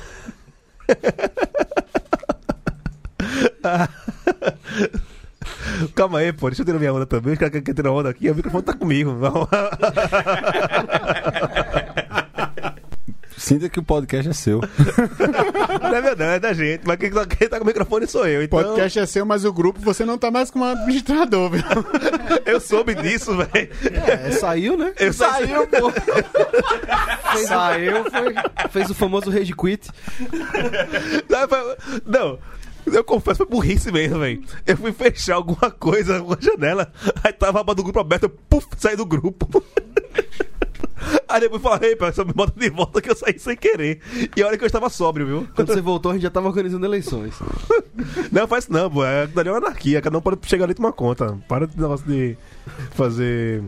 Calma 5.96 6.20
aí, 6.20 6.32
pô. 6.34 6.50
Deixa 6.50 6.62
eu 6.62 6.66
tirar 6.66 6.80
minha 6.80 6.94
onda 6.94 7.06
também. 7.06 7.34
Os 7.34 7.40
caras 7.40 7.52
querem 7.52 7.74
tirar 7.74 7.92
onda 7.92 8.10
aqui. 8.10 8.30
O 8.30 8.36
microfone 8.36 8.64
tá 8.64 8.74
comigo. 8.74 9.16
Vamos. 9.16 9.48
Sinta 13.48 13.70
que 13.70 13.80
o 13.80 13.84
podcast 13.84 14.30
é 14.30 14.34
seu. 14.34 14.60
Não 15.82 15.96
é 15.96 16.02
verdade, 16.02 16.36
é 16.36 16.40
da 16.40 16.52
gente. 16.52 16.82
Mas 16.86 16.98
quem 16.98 17.10
tá, 17.10 17.26
quem 17.26 17.48
tá 17.48 17.58
com 17.58 17.64
o 17.64 17.68
microfone 17.68 18.06
sou 18.06 18.28
eu. 18.28 18.44
Então, 18.44 18.60
Podcast 18.60 19.00
é 19.00 19.06
seu, 19.06 19.26
mas 19.26 19.46
o 19.46 19.54
grupo 19.54 19.80
você 19.80 20.04
não 20.04 20.18
tá 20.18 20.30
mais 20.30 20.52
como 20.52 20.66
administrador, 20.66 21.52
viu? 21.52 21.64
eu 22.46 22.60
soube 22.60 22.94
disso, 22.96 23.38
velho. 23.38 23.70
É, 24.06 24.32
saiu, 24.32 24.76
né? 24.76 24.92
Eu 25.00 25.14
Saiu, 25.14 25.66
pô. 25.66 25.90
Fez, 27.32 27.48
Saiu, 27.48 28.04
foi. 28.12 28.36
Fez 28.70 28.90
o 28.90 28.94
famoso 28.94 29.32
rage 29.32 29.54
quit. 29.56 29.90
Não. 32.06 32.40
Eu 32.86 33.04
confesso, 33.06 33.38
foi 33.38 33.46
burrice 33.46 33.94
mesmo, 33.94 34.20
velho. 34.20 34.44
Eu 34.66 34.76
fui 34.76 34.92
fechar 34.92 35.36
alguma 35.36 35.72
coisa, 35.72 36.22
uma 36.22 36.38
janela, 36.40 36.92
aí 37.24 37.32
tava 37.32 37.60
a 37.60 37.62
aba 37.62 37.74
do 37.74 37.84
grupo 37.84 38.00
aberta, 38.00 38.26
eu 38.26 38.30
puf, 38.30 38.68
saí 38.78 38.98
do 38.98 39.06
grupo. 39.06 39.64
Aí 41.28 41.42
depois 41.42 41.62
falei, 41.62 41.96
pessoal, 41.96 42.28
me 42.28 42.34
bota 42.34 42.58
de 42.58 42.70
volta 42.70 43.02
que 43.02 43.10
eu 43.10 43.16
saí 43.16 43.38
sem 43.38 43.56
querer. 43.56 44.00
E 44.36 44.44
olha 44.44 44.58
que 44.58 44.64
eu 44.64 44.68
estava 44.68 44.90
sóbrio, 44.90 45.26
viu? 45.26 45.48
Quando 45.56 45.68
você 45.68 45.82
voltou, 45.82 46.12
a 46.12 46.14
gente 46.16 46.24
já 46.24 46.30
tava 46.30 46.48
organizando 46.48 46.86
eleições. 46.86 47.36
Não, 48.32 48.48
faz 48.48 48.66
isso 48.66 48.74
não, 48.74 48.90
pô. 48.90 49.04
É, 49.04 49.26
dali 49.28 49.50
é 49.50 49.52
uma 49.52 49.58
anarquia, 49.58 50.02
cada 50.02 50.18
um 50.18 50.22
pode 50.22 50.38
chegar 50.48 50.66
ali 50.66 50.72
e 50.72 50.76
tomar 50.76 50.92
conta. 50.92 51.38
Para 51.48 51.66
de 51.66 51.80
negócio 51.80 52.06
de 52.06 52.38
fazer 52.92 53.64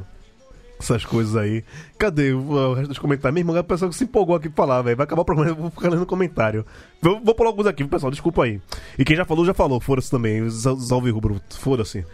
essas 0.79 1.03
coisas 1.03 1.35
aí. 1.35 1.63
Cadê 1.97 2.31
o, 2.31 2.51
o 2.51 2.73
resto 2.73 2.89
dos 2.89 2.99
comentários? 2.99 3.33
Meu 3.33 3.41
irmão, 3.41 3.57
a 3.57 3.63
pessoa 3.63 3.91
se 3.91 4.03
empolgou 4.03 4.35
aqui 4.35 4.49
pra 4.49 4.63
falar, 4.63 4.81
velho. 4.81 4.95
Vai 4.95 5.03
acabar 5.03 5.21
o 5.21 5.25
programa, 5.25 5.51
eu 5.51 5.55
vou 5.55 5.69
ficar 5.69 5.89
lendo 5.89 6.05
comentário. 6.05 6.65
Vou, 7.01 7.19
vou 7.23 7.35
pular 7.35 7.49
alguns 7.49 7.65
aqui, 7.65 7.83
pessoal, 7.85 8.11
desculpa 8.11 8.43
aí. 8.43 8.61
E 8.97 9.03
quem 9.03 9.15
já 9.15 9.25
falou, 9.25 9.45
já 9.45 9.53
falou. 9.53 9.79
Foda-se 9.79 10.09
também, 10.09 10.41
os 10.41 10.65
Alvirrubro, 10.91 11.41
foda-se. 11.49 12.05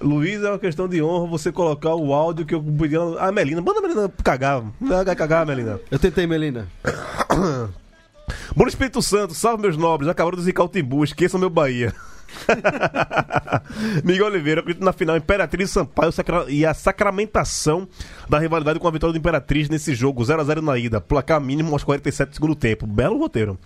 Luiz, 0.00 0.42
é 0.42 0.50
uma 0.50 0.58
questão 0.58 0.88
de 0.88 1.02
honra 1.02 1.26
você 1.26 1.50
colocar 1.50 1.94
o 1.94 2.12
áudio 2.12 2.46
que 2.46 2.54
eu 2.54 2.62
pedi. 2.62 2.96
Ah, 3.18 3.32
Melina, 3.32 3.60
manda 3.60 3.80
a 3.80 3.82
Melina 3.82 4.12
cagar. 4.22 4.62
Vai 4.80 5.04
cagar, 5.16 5.44
Melina. 5.44 5.80
Eu 5.90 5.98
tentei, 5.98 6.26
Melina. 6.26 6.68
Bom 8.54 8.66
Espírito 8.66 9.00
Santo, 9.00 9.34
salve 9.34 9.62
meus 9.62 9.76
nobres, 9.76 10.08
acabaram 10.08 10.36
de 10.36 10.44
zicar 10.44 10.64
o 10.64 10.68
Timbu, 10.68 11.02
esqueçam 11.02 11.40
meu 11.40 11.50
Bahia. 11.50 11.94
Miguel 14.04 14.26
Oliveira, 14.26 14.60
acredito 14.60 14.84
na 14.84 14.92
final 14.92 15.16
Imperatriz 15.16 15.70
e 15.70 15.72
Sampaio 15.72 16.12
e 16.48 16.66
a 16.66 16.74
sacramentação 16.74 17.88
da 18.28 18.38
rivalidade 18.38 18.78
com 18.78 18.88
a 18.88 18.90
vitória 18.90 19.12
do 19.12 19.18
Imperatriz 19.18 19.68
nesse 19.68 19.94
jogo, 19.94 20.22
0x0 20.22 20.60
na 20.60 20.76
ida, 20.78 21.00
placar 21.00 21.40
mínimo 21.40 21.72
aos 21.72 21.84
47 21.84 22.30
do 22.30 22.34
segundo 22.34 22.54
tempo. 22.54 22.86
Belo 22.86 23.18
roteiro. 23.18 23.58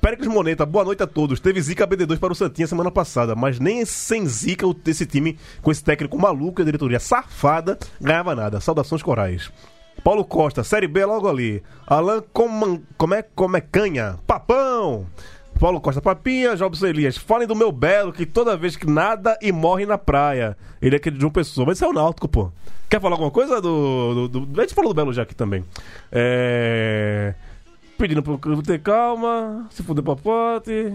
Péricles 0.00 0.28
Moneta, 0.28 0.64
boa 0.64 0.84
noite 0.84 1.02
a 1.02 1.06
todos. 1.06 1.40
Teve 1.40 1.60
Zica 1.60 1.86
BD2 1.86 2.18
para 2.18 2.32
o 2.32 2.36
Santinha 2.36 2.66
semana 2.66 2.90
passada, 2.90 3.34
mas 3.34 3.58
nem 3.58 3.84
sem 3.84 4.26
Zica 4.26 4.66
esse 4.86 5.06
time, 5.06 5.38
com 5.62 5.70
esse 5.70 5.82
técnico 5.82 6.18
maluco 6.18 6.60
e 6.60 6.62
a 6.62 6.64
diretoria 6.64 7.00
safada, 7.00 7.78
ganhava 8.00 8.34
nada. 8.34 8.60
Saudações 8.60 9.02
corais. 9.02 9.50
Paulo 10.02 10.24
Costa, 10.24 10.64
Série 10.64 10.88
B 10.88 11.04
logo 11.04 11.28
ali. 11.28 11.62
Alan 11.86 12.22
Coman, 12.32 12.80
como 12.96 13.14
é, 13.14 13.22
como 13.22 13.56
é 13.56 13.60
canha? 13.60 14.18
Papão! 14.26 15.06
Paulo 15.58 15.80
Costa 15.80 16.00
Papinha, 16.00 16.56
Jobson 16.56 16.86
Elias. 16.86 17.16
Falem 17.16 17.46
do 17.46 17.54
meu 17.54 17.70
Belo, 17.72 18.12
que 18.12 18.26
toda 18.26 18.56
vez 18.56 18.76
que 18.76 18.86
nada 18.86 19.36
e 19.40 19.50
morre 19.52 19.86
na 19.86 19.96
praia. 19.98 20.56
Ele 20.80 20.94
é 20.94 20.98
aquele 20.98 21.16
de 21.18 21.24
uma 21.24 21.30
pessoa, 21.30 21.66
mas 21.66 21.78
isso 21.78 21.84
é 21.84 21.88
o 21.88 21.92
Náutico, 21.92 22.28
pô. 22.28 22.50
Quer 22.88 23.00
falar 23.00 23.14
alguma 23.14 23.30
coisa 23.30 23.60
do. 23.60 24.28
do, 24.28 24.40
do... 24.40 24.60
A 24.60 24.64
gente 24.64 24.74
falou 24.74 24.92
do 24.92 24.96
Belo 24.96 25.12
já 25.12 25.22
aqui 25.22 25.34
também. 25.34 25.64
É. 26.12 27.34
Pedindo 27.98 28.22
pro 28.22 28.62
ter 28.62 28.80
calma, 28.80 29.66
se 29.70 29.82
fuder 29.82 30.02
pra 30.04 30.16
pote. 30.16 30.92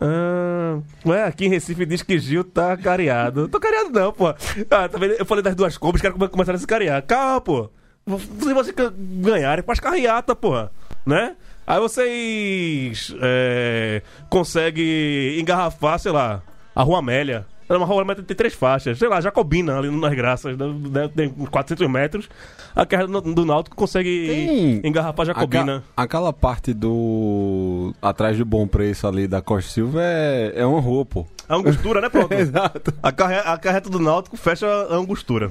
Ah, 0.00 0.78
ué, 1.06 1.24
aqui 1.24 1.46
em 1.46 1.48
Recife 1.48 1.84
diz 1.86 2.02
que 2.02 2.18
Gil 2.18 2.44
tá 2.44 2.76
careado. 2.76 3.48
Tô 3.48 3.58
careado 3.60 3.90
não, 3.90 4.12
pô. 4.12 4.28
Ah, 4.28 4.88
tá 4.88 4.98
vendo? 4.98 5.12
Eu 5.18 5.24
falei 5.26 5.42
das 5.42 5.54
duas 5.54 5.76
cobras, 5.78 5.98
os 5.98 6.02
caras 6.02 6.16
come- 6.18 6.30
começaram 6.30 6.56
a 6.56 6.60
se 6.60 6.66
carear. 6.66 7.02
Calma, 7.06 7.40
pô. 7.40 7.70
Se 8.40 8.52
vocês 8.52 8.74
ganharem, 9.20 9.64
faz 9.64 9.78
carreata, 9.80 10.34
porra. 10.34 10.70
Né? 11.06 11.36
Aí 11.66 11.78
vocês 11.80 13.14
é, 13.20 14.02
conseguem 14.28 15.38
engarrafar, 15.40 15.98
sei 15.98 16.12
lá, 16.12 16.42
a 16.74 16.82
Rua 16.82 16.98
Amélia. 16.98 17.46
É 17.68 17.76
uma 17.76 17.86
rua 17.86 18.02
Amélia 18.02 18.22
tem 18.22 18.36
três 18.36 18.52
faixas. 18.52 18.98
Sei 18.98 19.08
lá, 19.08 19.18
Jacobina, 19.20 19.78
ali 19.78 19.88
nas 19.90 20.12
graças, 20.14 20.58
né? 20.58 20.66
Deve- 20.90 21.08
tem 21.14 21.34
uns 21.38 21.48
400 21.48 21.88
metros. 21.88 22.28
A 22.76 22.84
do, 22.84 23.20
do 23.20 23.44
Náutico 23.46 23.74
consegue 23.76 24.26
Tem 24.28 24.80
engarrafar 24.90 25.24
Jacobina. 25.24 25.76
Aca- 25.76 25.84
aquela 25.96 26.32
parte 26.34 26.74
do. 26.74 27.94
atrás 28.02 28.36
do 28.36 28.44
bom 28.44 28.66
preço 28.66 29.06
ali 29.06 29.26
da 29.26 29.40
Costa 29.40 29.70
Silva 29.70 30.00
é, 30.02 30.52
é 30.56 30.66
uma 30.66 30.80
rua, 30.80 31.06
pô. 31.06 31.26
A 31.48 31.56
angostura, 31.56 32.00
né, 32.02 32.08
pronto? 32.10 32.32
Exato. 32.34 32.92
A, 33.02 33.10
carre... 33.12 33.36
a 33.36 33.56
carreta 33.56 33.88
do 33.88 33.98
Náutico 33.98 34.36
fecha 34.36 34.66
a 34.66 34.94
angostura. 34.94 35.50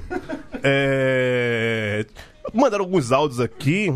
É... 0.62 2.06
Mandaram 2.54 2.84
alguns 2.84 3.10
áudios 3.12 3.40
aqui. 3.40 3.88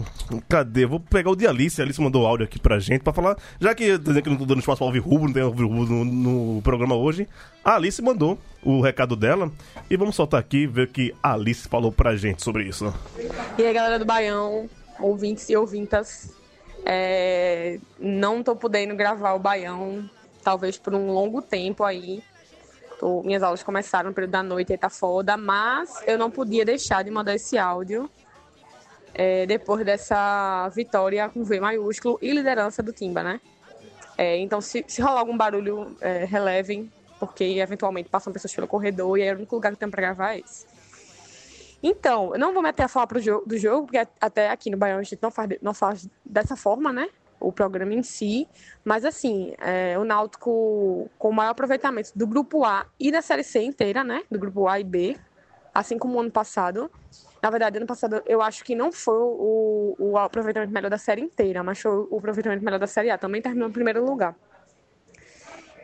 Cadê? 0.48 0.86
Vou 0.86 0.98
pegar 0.98 1.30
o 1.30 1.36
de 1.36 1.46
Alice. 1.46 1.80
A 1.80 1.84
Alice 1.84 2.00
mandou 2.00 2.26
áudio 2.26 2.44
aqui 2.44 2.58
pra 2.58 2.78
gente 2.78 3.02
pra 3.02 3.12
falar. 3.12 3.36
Já 3.60 3.74
que 3.74 3.98
dizendo 3.98 4.22
que 4.22 4.30
não 4.30 4.36
tô 4.36 4.46
dando 4.46 4.60
espaço 4.60 4.78
pra 4.78 4.86
ouvir 4.86 5.00
rubro, 5.00 5.26
não 5.26 5.32
tem 5.34 5.42
ouvir 5.42 5.62
rubro 5.64 5.84
no, 5.84 6.04
no 6.04 6.62
programa 6.62 6.94
hoje. 6.94 7.28
A 7.64 7.74
Alice 7.76 8.00
mandou 8.00 8.38
o 8.62 8.80
recado 8.80 9.14
dela. 9.14 9.50
E 9.90 9.96
vamos 9.96 10.16
soltar 10.16 10.40
aqui 10.40 10.66
ver 10.66 10.84
o 10.84 10.88
que 10.88 11.14
a 11.22 11.34
Alice 11.34 11.68
falou 11.68 11.92
pra 11.92 12.16
gente 12.16 12.42
sobre 12.42 12.64
isso. 12.64 12.92
E 13.58 13.62
aí, 13.64 13.72
galera 13.74 13.98
do 13.98 14.04
Baião, 14.04 14.68
ouvintes 14.98 15.48
e 15.50 15.56
ouvintas, 15.56 16.32
é, 16.84 17.78
não 17.98 18.42
tô 18.42 18.56
podendo 18.56 18.94
gravar 18.96 19.34
o 19.34 19.38
Baião, 19.38 20.08
talvez 20.42 20.78
por 20.78 20.94
um 20.94 21.10
longo 21.12 21.42
tempo 21.42 21.84
aí. 21.84 22.22
Tô- 22.98 23.22
minhas 23.22 23.42
aulas 23.42 23.62
começaram 23.62 24.08
no 24.08 24.14
período 24.14 24.30
da 24.30 24.42
noite 24.42 24.72
e 24.72 24.78
tá 24.78 24.88
foda, 24.88 25.36
mas 25.36 26.02
eu 26.06 26.16
não 26.16 26.30
podia 26.30 26.64
deixar 26.64 27.04
de 27.04 27.10
mandar 27.10 27.34
esse 27.34 27.58
áudio 27.58 28.08
é, 29.18 29.46
depois 29.46 29.84
dessa 29.84 30.68
vitória 30.68 31.28
com 31.30 31.42
V 31.42 31.58
maiúsculo 31.58 32.18
e 32.20 32.30
liderança 32.32 32.82
do 32.82 32.92
Timba, 32.92 33.22
né? 33.22 33.40
É, 34.18 34.36
então, 34.36 34.60
se, 34.60 34.84
se 34.86 35.00
rolar 35.00 35.20
algum 35.20 35.36
barulho, 35.36 35.96
é, 36.00 36.24
relevem, 36.24 36.92
porque 37.18 37.44
eventualmente 37.44 38.10
passam 38.10 38.32
pessoas 38.32 38.54
pelo 38.54 38.66
corredor 38.66 39.18
e 39.18 39.22
é 39.22 39.32
o 39.32 39.36
único 39.36 39.54
lugar 39.54 39.72
que 39.72 39.78
tem 39.78 39.90
pra 39.90 40.02
gravar 40.02 40.34
é 40.34 40.40
esse. 40.40 40.66
Então, 41.82 42.34
eu 42.34 42.38
não 42.38 42.52
vou 42.52 42.62
meter 42.62 42.82
a 42.82 42.88
falar 42.88 43.06
pro 43.06 43.18
jogo, 43.18 43.46
do 43.46 43.56
jogo, 43.56 43.86
porque 43.86 44.06
até 44.20 44.50
aqui 44.50 44.70
no 44.70 44.76
Baião 44.76 44.98
a 44.98 45.02
gente 45.02 45.18
não 45.22 45.30
faz, 45.30 45.48
não 45.62 45.72
faz 45.72 46.08
dessa 46.24 46.56
forma, 46.56 46.92
né? 46.92 47.08
O 47.40 47.52
programa 47.52 47.94
em 47.94 48.02
si. 48.02 48.46
Mas, 48.84 49.04
assim, 49.04 49.54
é, 49.58 49.98
o 49.98 50.04
Náutico 50.04 51.08
com 51.18 51.30
o 51.30 51.32
maior 51.32 51.50
aproveitamento 51.50 52.10
do 52.14 52.26
Grupo 52.26 52.64
A 52.64 52.86
e 52.98 53.10
da 53.10 53.22
Série 53.22 53.44
C 53.44 53.62
inteira, 53.62 54.04
né? 54.04 54.22
Do 54.30 54.38
Grupo 54.38 54.68
A 54.68 54.80
e 54.80 54.84
B, 54.84 55.16
assim 55.74 55.98
como 55.98 56.16
o 56.16 56.20
ano 56.20 56.30
passado. 56.30 56.90
Na 57.42 57.50
verdade, 57.50 57.76
ano 57.76 57.86
passado 57.86 58.22
eu 58.26 58.40
acho 58.42 58.64
que 58.64 58.74
não 58.74 58.90
foi 58.90 59.18
o, 59.18 59.94
o 59.98 60.18
aproveitamento 60.18 60.72
melhor 60.72 60.90
da 60.90 60.98
série 60.98 61.20
inteira, 61.20 61.62
mas 61.62 61.80
foi 61.80 61.92
o 61.92 62.18
aproveitamento 62.18 62.64
melhor 62.64 62.78
da 62.78 62.86
Série 62.86 63.10
A. 63.10 63.18
Também 63.18 63.42
terminou 63.42 63.68
em 63.68 63.72
primeiro 63.72 64.04
lugar. 64.04 64.34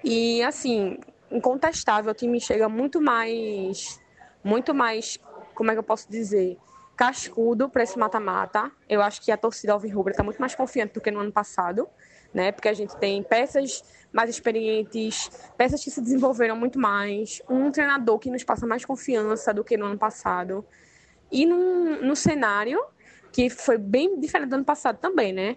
E, 0.05 0.43
assim, 0.43 0.99
incontestável, 1.31 2.11
o 2.11 2.15
time 2.15 2.41
chega 2.41 2.69
muito 2.69 3.01
mais. 3.01 4.01
Muito 4.43 4.75
mais. 4.75 5.19
Como 5.55 5.71
é 5.71 5.75
que 5.75 5.79
eu 5.79 5.85
posso 5.85 6.11
dizer? 6.11 6.59
Cascudo 6.97 7.69
para 7.69 7.83
esse 7.83 7.99
mata-mata. 7.99 8.71
Eu 8.89 9.01
acho 9.01 9.23
que 9.23 9.31
a 9.31 9.37
torcida 9.37 9.73
Alvirrubra 9.73 10.13
está 10.13 10.23
muito 10.23 10.41
mais 10.41 10.55
confiante 10.55 10.95
do 10.95 11.01
que 11.01 11.11
no 11.11 11.21
ano 11.21 11.33
passado, 11.33 11.89
né? 12.35 12.51
Porque 12.51 12.69
a 12.69 12.75
gente 12.75 12.97
tem 12.97 13.23
peças 13.23 13.85
mais 14.13 14.29
experientes, 14.29 15.31
peças 15.57 15.83
que 15.83 15.91
se 15.91 16.01
desenvolveram 16.01 16.55
muito 16.55 16.79
mais, 16.79 17.41
um 17.49 17.71
treinador 17.71 18.19
que 18.19 18.31
nos 18.31 18.45
passa 18.45 18.67
mais 18.67 18.85
confiança 18.85 19.55
do 19.55 19.65
que 19.65 19.77
no 19.77 19.87
ano 19.87 19.99
passado. 19.99 20.65
E 21.33 21.47
num, 21.47 22.03
num 22.03 22.15
cenário 22.15 22.79
que 23.33 23.49
foi 23.49 23.79
bem 23.79 24.21
diferente 24.21 24.51
do 24.51 24.57
ano 24.57 24.65
passado 24.65 24.99
também, 24.99 25.33
né? 25.33 25.57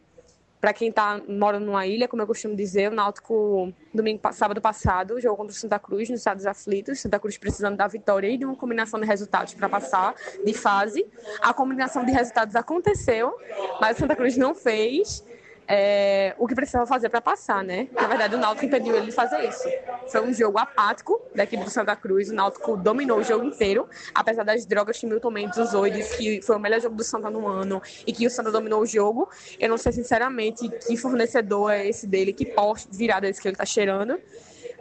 Para 0.62 0.74
quem 0.74 0.92
tá 0.92 1.22
mora 1.28 1.60
numa 1.60 1.86
ilha, 1.86 2.08
como 2.08 2.24
eu 2.24 2.26
costumo 2.26 2.56
dizer, 2.56 2.92
o 2.92 2.96
Náutico, 2.96 3.72
domingo, 3.94 4.20
sábado 4.32 4.60
passado, 4.60 5.22
jogou 5.22 5.38
contra 5.38 5.54
o 5.54 5.56
Santa 5.56 5.78
Cruz 5.78 6.10
nos 6.10 6.22
Estados 6.22 6.46
Aflitos. 6.46 7.00
Santa 7.00 7.20
Cruz 7.20 7.38
precisando 7.38 7.76
da 7.76 7.86
vitória 7.88 8.28
e 8.28 8.38
de 8.38 8.46
uma 8.46 8.56
combinação 8.56 9.00
de 9.00 9.06
resultados 9.06 9.54
para 9.54 9.70
passar 9.70 10.16
de 10.44 10.54
fase. 10.54 11.06
A 11.42 11.54
combinação 11.54 12.04
de 12.04 12.12
resultados 12.12 12.56
aconteceu, 12.56 13.38
mas 13.80 13.98
o 13.98 14.00
Santa 14.00 14.16
Cruz 14.16 14.38
não 14.38 14.56
fez 14.56 15.24
é, 15.68 16.36
o 16.38 16.48
que 16.48 16.54
precisava 16.54 16.86
fazer 16.86 17.10
para 17.10 17.22
passar, 17.22 17.64
né? 17.64 17.88
Na 17.94 18.08
verdade, 18.08 18.36
o 18.36 18.38
Náutico 18.38 18.66
impediu 18.66 18.96
ele 18.96 19.08
de 19.08 19.12
fazer 19.12 19.48
isso. 19.48 19.68
Foi 20.08 20.22
um 20.22 20.34
jogo 20.34 20.58
apático 20.58 21.22
da 21.34 21.44
equipe 21.44 21.64
do 21.64 21.70
Santa 21.70 21.96
Cruz. 21.96 22.30
O 22.30 22.34
Náutico 22.34 22.78
dominou 22.78 23.20
o 23.20 23.24
jogo 23.24 23.46
inteiro, 23.46 23.88
apesar 24.14 24.44
das 24.44 24.66
drogas 24.66 25.00
que 25.00 25.08
Milton 25.08 25.32
Mendes 25.32 25.58
usou 25.58 25.88
e 25.88 25.92
disse 25.92 26.18
que 26.18 26.42
foi 26.42 26.56
o 26.56 26.60
melhor 26.60 26.80
jogo 26.80 26.96
do 26.96 27.04
Santa 27.04 27.30
no 27.30 27.48
ano 27.48 27.82
e 28.06 28.14
que 28.14 28.28
o 28.28 28.30
Santa 28.30 28.52
dominou 28.52 28.82
o 28.82 28.86
jogo. 28.86 29.30
Eu 29.60 29.70
não 29.70 29.78
sei, 29.78 29.92
sinceramente, 29.92 30.70
que 30.70 30.96
fornecedor 30.98 31.72
é 31.72 31.88
esse 31.88 32.06
dele, 32.06 32.32
que 32.32 32.46
poste 32.46 32.90
virada 32.96 33.28
esse 33.28 33.42
que 33.42 33.48
ele 33.48 33.58
tá 33.58 33.66
cheirando. 33.66 34.20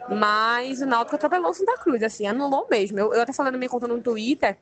Mas 0.09 0.81
o 0.81 0.85
Náutico 0.85 1.15
atropelou 1.15 1.49
o 1.49 1.53
Santa 1.53 1.77
Cruz, 1.77 2.03
assim, 2.03 2.27
anulou 2.27 2.67
mesmo. 2.69 2.99
Eu, 2.99 3.13
eu 3.13 3.21
até 3.21 3.31
na 3.43 3.51
minha 3.51 3.69
conta 3.69 3.87
no 3.87 3.99
Twitter 3.99 4.55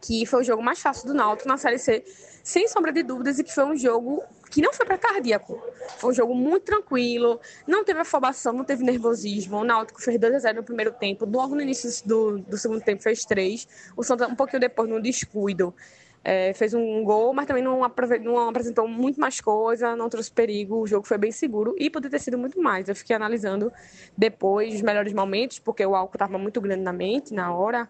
que 0.00 0.24
foi 0.24 0.40
o 0.40 0.44
jogo 0.44 0.62
mais 0.62 0.80
fácil 0.80 1.06
do 1.06 1.14
Náutico 1.14 1.48
na 1.48 1.56
Série 1.56 1.78
C, 1.78 2.04
sem 2.42 2.68
sombra 2.68 2.92
de 2.92 3.02
dúvidas, 3.02 3.38
e 3.38 3.44
que 3.44 3.54
foi 3.54 3.64
um 3.64 3.76
jogo 3.76 4.22
que 4.50 4.60
não 4.60 4.72
foi 4.72 4.84
para 4.84 4.98
cardíaco. 4.98 5.62
Foi 5.98 6.10
um 6.10 6.14
jogo 6.14 6.34
muito 6.34 6.64
tranquilo, 6.64 7.40
não 7.66 7.84
teve 7.84 8.00
afobação, 8.00 8.52
não 8.52 8.64
teve 8.64 8.82
nervosismo. 8.82 9.58
O 9.58 9.64
Náutico 9.64 10.02
fez 10.02 10.18
2 10.18 10.34
a 10.34 10.38
0 10.38 10.56
no 10.58 10.62
primeiro 10.64 10.92
tempo, 10.92 11.24
logo 11.24 11.54
no 11.54 11.62
início 11.62 11.88
do, 12.06 12.38
do 12.38 12.58
segundo 12.58 12.80
tempo 12.80 13.02
fez 13.02 13.24
3. 13.24 13.66
O 13.96 14.02
Santa, 14.02 14.26
um 14.26 14.34
pouquinho 14.34 14.60
depois, 14.60 14.88
no 14.88 15.00
descuido, 15.00 15.74
é, 16.22 16.52
fez 16.52 16.74
um 16.74 17.02
gol, 17.02 17.32
mas 17.32 17.46
também 17.46 17.62
não, 17.62 17.80
não 18.22 18.48
apresentou 18.48 18.86
muito 18.86 19.18
mais 19.18 19.40
coisa, 19.40 19.96
não 19.96 20.08
trouxe 20.08 20.30
perigo. 20.30 20.80
O 20.80 20.86
jogo 20.86 21.06
foi 21.06 21.16
bem 21.16 21.32
seguro 21.32 21.74
e 21.78 21.88
poderia 21.88 22.18
ter 22.18 22.22
sido 22.22 22.36
muito 22.36 22.60
mais. 22.60 22.88
Eu 22.88 22.94
fiquei 22.94 23.16
analisando 23.16 23.72
depois 24.16 24.74
os 24.74 24.82
melhores 24.82 25.12
momentos, 25.12 25.58
porque 25.58 25.84
o 25.84 25.94
álcool 25.94 26.16
estava 26.16 26.38
muito 26.38 26.60
grande 26.60 26.82
na 26.82 26.92
mente 26.92 27.32
na 27.32 27.54
hora. 27.54 27.88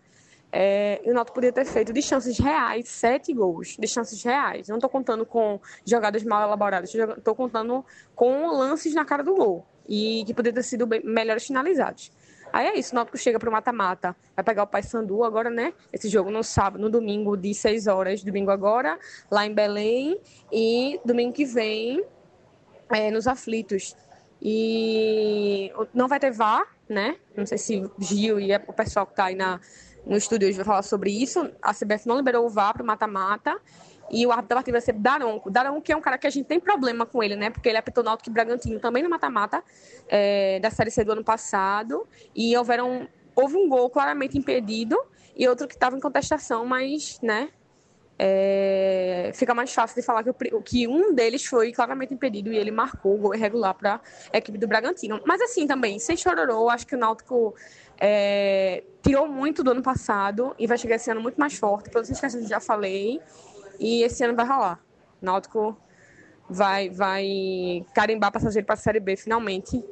É, 0.53 1.01
o 1.05 1.13
Náutico 1.13 1.35
podia 1.35 1.53
ter 1.53 1.65
feito 1.65 1.93
de 1.93 2.03
chances 2.03 2.39
reais 2.39 2.89
sete 2.89 3.33
gols, 3.33 3.77
de 3.79 3.87
chances 3.87 4.23
reais. 4.23 4.69
Não 4.69 4.77
estou 4.77 4.91
contando 4.91 5.25
com 5.25 5.61
jogadas 5.85 6.25
mal 6.25 6.43
elaboradas, 6.43 6.93
estou 6.95 7.35
contando 7.35 7.85
com 8.15 8.49
lances 8.49 8.95
na 8.95 9.05
cara 9.05 9.23
do 9.23 9.35
gol 9.35 9.65
e 9.89 10.25
que 10.27 10.35
poderiam 10.35 10.55
ter 10.55 10.65
sido 10.65 10.87
bem- 10.87 11.03
melhores 11.05 11.47
finalizados. 11.47 12.11
Aí 12.53 12.67
é 12.67 12.77
isso, 12.77 12.93
o 12.93 12.95
Náutico 12.97 13.17
chega 13.17 13.39
para 13.39 13.49
o 13.49 13.53
mata-mata, 13.53 14.17
vai 14.35 14.45
pegar 14.45 14.65
o 14.65 14.67
Paysandu 14.67 15.23
agora, 15.23 15.49
né? 15.49 15.73
Esse 15.93 16.09
jogo 16.09 16.33
no 16.33 16.43
sábado, 16.43 16.81
no 16.81 16.91
domingo 16.91 17.37
de 17.37 17.55
6 17.55 17.87
horas, 17.87 18.25
domingo 18.25 18.51
agora, 18.51 18.99
lá 19.31 19.47
em 19.47 19.55
Belém, 19.55 20.19
e 20.51 21.01
domingo 21.05 21.33
que 21.33 21.45
vem 21.45 22.05
é, 22.91 23.09
nos 23.13 23.29
aflitos. 23.29 23.95
E 24.43 25.73
não 25.95 26.09
vai 26.09 26.19
ter 26.19 26.33
VAR, 26.33 26.67
né? 26.89 27.17
Não 27.37 27.47
sei 27.47 27.59
se 27.59 27.91
Gil 27.99 28.41
e 28.41 28.53
o 28.67 28.73
pessoal 28.73 29.07
que 29.07 29.13
está 29.13 29.27
aí 29.27 29.37
na, 29.37 29.61
no 30.07 30.17
estúdio 30.17 30.49
hoje 30.49 30.57
vai 30.57 30.65
falar 30.65 30.83
sobre 30.83 31.11
isso. 31.11 31.51
A 31.63 31.73
CBF 31.73 32.07
não 32.07 32.17
liberou 32.17 32.47
o 32.47 32.49
VAR 32.49 32.73
para 32.73 32.83
o 32.83 32.87
mata-mata. 32.87 33.59
E 34.11 34.27
o 34.27 34.33
árbitro 34.33 34.49
da 34.49 34.55
partida 34.57 34.75
vai 34.75 34.81
ser 34.81 34.95
Daronco. 34.95 35.51
Daronco 35.51 35.83
que 35.83 35.93
é 35.93 35.97
um 35.97 36.01
cara 36.01 36.19
que 36.19 36.27
a 36.27 36.31
gente 36.31 36.47
tem 36.47 36.59
problema 36.59 37.07
com 37.07 37.23
ele, 37.23 37.37
né? 37.37 37.49
Porque 37.49 37.69
ele 37.69 37.79
apitou 37.79 38.03
Náutico 38.03 38.29
e 38.29 38.33
Bragantino 38.33 38.81
também 38.81 39.03
no 39.03 39.09
mata-mata 39.09 39.63
é, 40.09 40.59
da 40.59 40.71
Série 40.71 40.91
C 40.91 41.05
do 41.05 41.13
ano 41.13 41.23
passado. 41.23 42.07
E 42.35 42.57
houveram, 42.57 43.09
houve 43.37 43.57
um 43.57 43.69
gol 43.69 43.89
claramente 43.89 44.37
impedido 44.37 45.01
e 45.37 45.47
outro 45.49 45.69
que 45.69 45.75
estava 45.75 45.97
em 45.97 46.01
contestação, 46.01 46.67
mas, 46.67 47.21
né? 47.23 47.51
é, 48.23 49.31
fica 49.33 49.55
mais 49.55 49.73
fácil 49.73 49.99
de 49.99 50.03
falar 50.03 50.23
que, 50.23 50.29
o 50.29 50.61
que 50.61 50.87
um 50.87 51.15
deles 51.15 51.47
foi 51.47 51.73
claramente 51.73 52.13
impedido 52.13 52.53
e 52.53 52.59
ele 52.59 52.71
marcou 52.71 53.15
o 53.15 53.17
gol 53.17 53.35
irregular 53.35 53.73
para 53.73 53.99
a 54.31 54.37
equipe 54.37 54.59
do 54.59 54.69
Bragantino. 54.69 55.23
Mas 55.25 55.41
assim 55.41 55.67
também, 55.67 55.99
sem 55.99 56.19
chororô, 56.19 56.69
acho 56.69 56.87
que 56.87 56.95
o 56.95 56.99
Náutico 56.99 57.55
é, 58.01 58.83
tirou 59.03 59.29
muito 59.29 59.63
do 59.63 59.71
ano 59.71 59.83
passado 59.83 60.55
e 60.59 60.67
vai 60.67 60.79
chegar 60.79 60.97
esse 60.97 61.11
ano 61.11 61.21
muito 61.21 61.39
mais 61.39 61.55
forte, 61.55 61.91
pelas 61.91 62.09
questões 62.09 62.35
que 62.35 62.41
eu 62.41 62.49
já 62.49 62.61
falei, 62.61 63.21
e 63.79 64.03
esse 64.03 64.25
ano 64.25 64.35
vai 64.35 64.47
rolar. 64.47 64.81
Náutico 65.21 65.77
vai, 66.49 66.89
vai 66.89 67.85
carimbar 67.95 68.33
passageiro 68.33 68.67
para 68.67 68.75
a 68.75 68.79
Série 68.79 69.01
B 69.01 69.17
finalmente, 69.17 69.85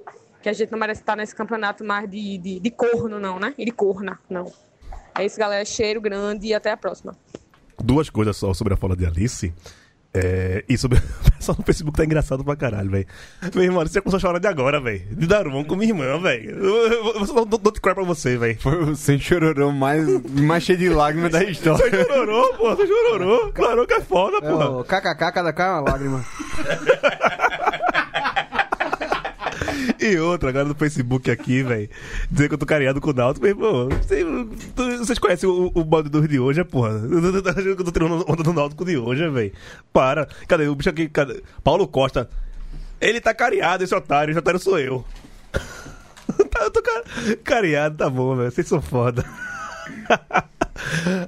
que 0.43 0.49
a 0.49 0.53
gente 0.53 0.73
não 0.73 0.79
merece 0.79 1.03
estar 1.03 1.17
nesse 1.17 1.35
campeonato 1.35 1.85
mais 1.85 2.11
de, 2.11 2.39
de, 2.39 2.61
de 2.61 2.71
corno 2.71 3.21
não, 3.21 3.39
né? 3.39 3.55
E 3.59 3.65
de 3.65 3.73
corna, 3.73 4.19
não. 4.29 4.51
É 5.17 5.25
isso, 5.25 5.39
galera. 5.39 5.65
Cheiro 5.65 6.01
grande 6.01 6.47
e 6.47 6.55
até 6.55 6.71
a 6.71 6.77
próxima. 6.77 7.17
Duas 7.83 8.09
coisas 8.09 8.37
só 8.37 8.55
sobre 8.55 8.75
a 8.75 8.77
fala 8.77 8.97
de 8.97 9.05
Alice. 9.05 9.53
É, 10.19 10.65
e 10.69 10.77
sobre. 10.77 10.99
O 11.39 11.39
pessoal 11.39 11.57
no 11.61 11.65
Facebook 11.65 11.97
tá 11.97 12.05
engraçado 12.05 12.45
pra 12.45 12.57
caralho, 12.57 12.91
velho. 12.91 13.07
Meu 13.55 13.63
irmão, 13.63 13.87
você 13.87 14.01
começou 14.01 14.17
a 14.19 14.21
chorar 14.21 14.39
de 14.41 14.49
agora, 14.49 14.81
velho. 14.81 15.03
De 15.13 15.25
Daruman 15.25 15.63
com 15.63 15.77
minha 15.77 15.93
irmã, 15.93 16.21
velho. 16.21 16.51
Eu, 16.51 17.47
dou 17.47 17.59
dou 17.59 17.73
cry 17.73 17.95
pra 17.95 18.03
você, 18.03 18.37
velho. 18.37 18.59
Foi 18.61 18.83
o 18.83 18.97
sem 18.97 19.21
chororão 19.21 19.71
mais, 19.71 20.05
mais 20.33 20.65
cheio 20.65 20.79
de 20.79 20.89
lágrimas 20.89 21.31
da 21.31 21.45
história. 21.45 21.79
Você 21.91 22.05
chororou, 22.05 22.55
pô. 22.55 22.75
Você 22.75 22.87
chororou. 22.89 23.53
Claro 23.53 23.87
que 23.87 23.95
é 23.95 24.01
foda, 24.01 24.45
É, 24.45 24.53
o 24.53 24.83
KKK, 24.83 25.33
cada 25.33 25.53
cara 25.53 25.71
é 25.71 25.81
uma 25.81 25.91
lágrima. 25.93 26.25
E 30.01 30.17
outra, 30.19 30.49
agora 30.51 30.65
no 30.65 30.75
Facebook 30.75 31.31
aqui, 31.31 31.63
velho. 31.63 31.89
Dizer 32.31 32.49
que 32.49 32.55
eu 32.55 32.59
tô 32.59 32.67
careado 32.67 33.01
com 33.01 33.11
o 33.11 33.13
Náutico, 33.13 33.45
meu 33.47 33.55
irmão. 33.55 33.89
Vocês, 34.99 35.19
conhecem 35.19 35.49
o, 35.49 35.71
o 35.75 35.85
dos 36.03 36.29
de 36.29 36.39
hoje, 36.39 36.63
porra? 36.65 36.91
Eu 37.11 37.43
tô 37.43 37.49
achando 37.49 37.77
que 37.77 37.83
eu 37.83 37.85
tô 37.85 37.93
tirando 37.93 38.25
onda 38.31 38.43
do 38.43 38.53
Náutico 38.53 38.85
de 38.85 38.97
hoje, 38.97 39.29
velho. 39.29 39.53
Para. 39.93 40.27
Cadê 40.47 40.67
o 40.69 40.75
bicho 40.75 40.91
aqui? 40.91 41.09
Cadê? 41.09 41.43
Paulo 41.63 41.87
Costa. 41.87 42.29
Ele 43.01 43.21
tá 43.21 43.33
careado, 43.35 43.85
esse 43.85 43.95
otário. 43.95 44.31
Esse 44.33 44.39
otário 44.39 44.61
sou 44.61 44.79
eu. 44.79 45.05
Tá, 46.51 46.61
eu 46.65 46.71
tô 46.71 46.83
ca- 46.83 47.03
careado, 47.43 47.97
tá 47.97 48.09
bom, 48.09 48.37
velho. 48.37 48.51
Vocês 48.51 48.69
são 48.69 48.81
foda. 48.83 49.25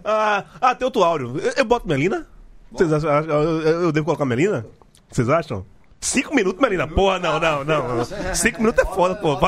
ah, 0.05 0.45
ah, 0.61 0.75
tem 0.75 0.85
outro 0.85 1.03
áudio. 1.03 1.39
Eu, 1.39 1.53
eu 1.57 1.65
boto 1.65 1.89
Melina? 1.89 2.27
Vocês 2.71 2.93
acham? 2.93 3.11
Eu- 3.11 3.61
eu 3.85 3.93
devo 3.93 4.05
colocar 4.05 4.25
Melina? 4.25 4.65
Vocês 5.11 5.29
acham? 5.29 5.65
Cinco 6.01 6.35
minutos, 6.35 6.61
Melina. 6.63 6.89
Porra, 6.89 7.19
não, 7.19 7.39
não, 7.39 7.63
não. 7.65 8.05
Cinco 8.35 8.61
minutos 8.61 8.83
é 8.83 8.87
foda, 8.87 9.15
pô. 9.17 9.39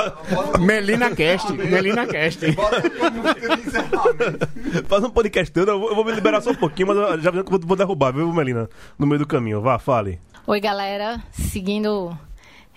Melina 0.59 1.11
Cast, 1.15 1.51
Melina 1.53 2.07
Cast. 2.07 2.41
Faz 4.87 5.05
um 5.05 5.11
podcast 5.11 5.53
eu 5.59 5.81
vou- 5.95 6.05
me 6.05 6.13
liberar 6.13 6.41
só 6.41 6.51
um 6.51 6.55
pouquinho, 6.55 6.89
mas 6.89 7.23
já 7.23 7.31
que 7.33 7.39
eu 7.39 7.45
vou 7.63 7.77
derrubar, 7.77 8.13
viu, 8.13 8.31
Melina? 8.33 8.69
No 8.99 9.07
meio 9.07 9.19
do 9.21 9.27
caminho. 9.27 9.61
Vá, 9.61 9.79
fale. 9.79 10.21
Oi, 10.47 10.61
galera. 10.61 11.23
Seguindo 11.33 12.17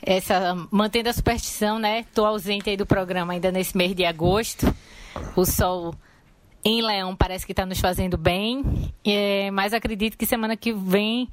essa. 0.01 0.55
mantendo 0.71 1.09
a 1.09 1.13
superstição, 1.13 1.77
né? 1.79 2.05
Tô 2.13 2.25
ausente 2.25 2.69
aí 2.69 2.77
do 2.77 2.85
programa 2.85 3.33
ainda 3.33 3.51
nesse 3.51 3.75
mês 3.75 3.93
de 3.95 4.05
agosto. 4.05 4.73
O 5.35 5.45
sol 5.45 5.95
em 6.67 6.81
Leão 6.81 7.15
parece 7.15 7.45
que 7.45 7.51
está 7.51 7.63
nos 7.63 7.79
fazendo 7.79 8.17
bem, 8.17 8.63
é, 9.05 9.51
mas 9.51 9.71
acredito 9.71 10.17
que 10.17 10.25
semana 10.25 10.57
que 10.57 10.73
vem 10.73 11.29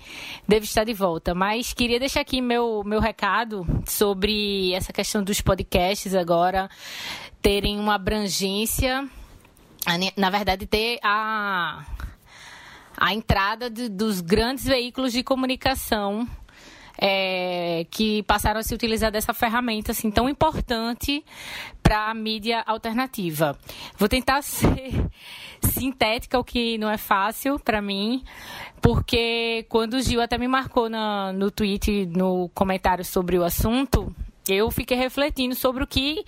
devo 0.47 0.65
estar 0.65 0.85
de 0.85 0.93
volta. 0.93 1.35
Mas 1.35 1.73
queria 1.73 1.99
deixar 1.99 2.21
aqui 2.21 2.43
meu, 2.43 2.83
meu 2.85 3.01
recado 3.01 3.67
sobre 3.89 4.75
essa 4.75 4.93
questão 4.93 5.25
dos 5.25 5.41
podcasts 5.41 6.15
agora 6.15 6.69
terem 7.41 7.79
uma 7.81 7.95
abrangência, 7.95 9.09
na 10.17 10.29
verdade, 10.31 10.67
ter 10.67 10.99
a 11.03 11.83
a 12.95 13.15
entrada 13.15 13.71
de- 13.71 13.89
dos 13.89 14.21
grandes 14.21 14.65
veículos 14.65 15.13
de 15.13 15.23
comunicação 15.25 16.29
é, 17.05 17.85
que 17.91 18.23
passaram 18.23 18.61
a 18.61 18.63
se 18.63 18.73
utilizar 18.73 19.11
dessa 19.11 19.35
ferramenta 19.35 19.91
assim 19.91 20.09
tão 20.09 20.29
importante 20.29 21.25
para 21.83 22.11
a 22.11 22.15
mídia 22.15 22.63
alternativa. 22.65 23.59
Vou 23.99 24.09
tentar 24.09 24.41
ser 24.47 25.11
sintética, 25.61 26.39
o 26.39 26.45
que 26.45 26.79
não 26.79 26.89
é 26.89 26.97
fácil 26.97 27.59
para 27.59 27.83
mim, 27.83 28.23
porque 28.81 29.67
quando 29.69 29.95
o 29.95 30.01
Gil 30.01 30.21
até 30.21 30.39
me 30.39 30.47
marcou 30.47 30.89
na, 30.89 31.33
no 31.33 31.51
tweet, 31.51 32.07
no 32.07 32.49
comentário 32.55 33.05
sobre 33.05 33.37
o 33.37 33.43
assunto, 33.43 34.15
eu 34.49 34.71
fiquei 34.71 34.97
refletindo 34.97 35.57
sobre 35.57 35.83
o 35.83 35.87
que 35.89 36.25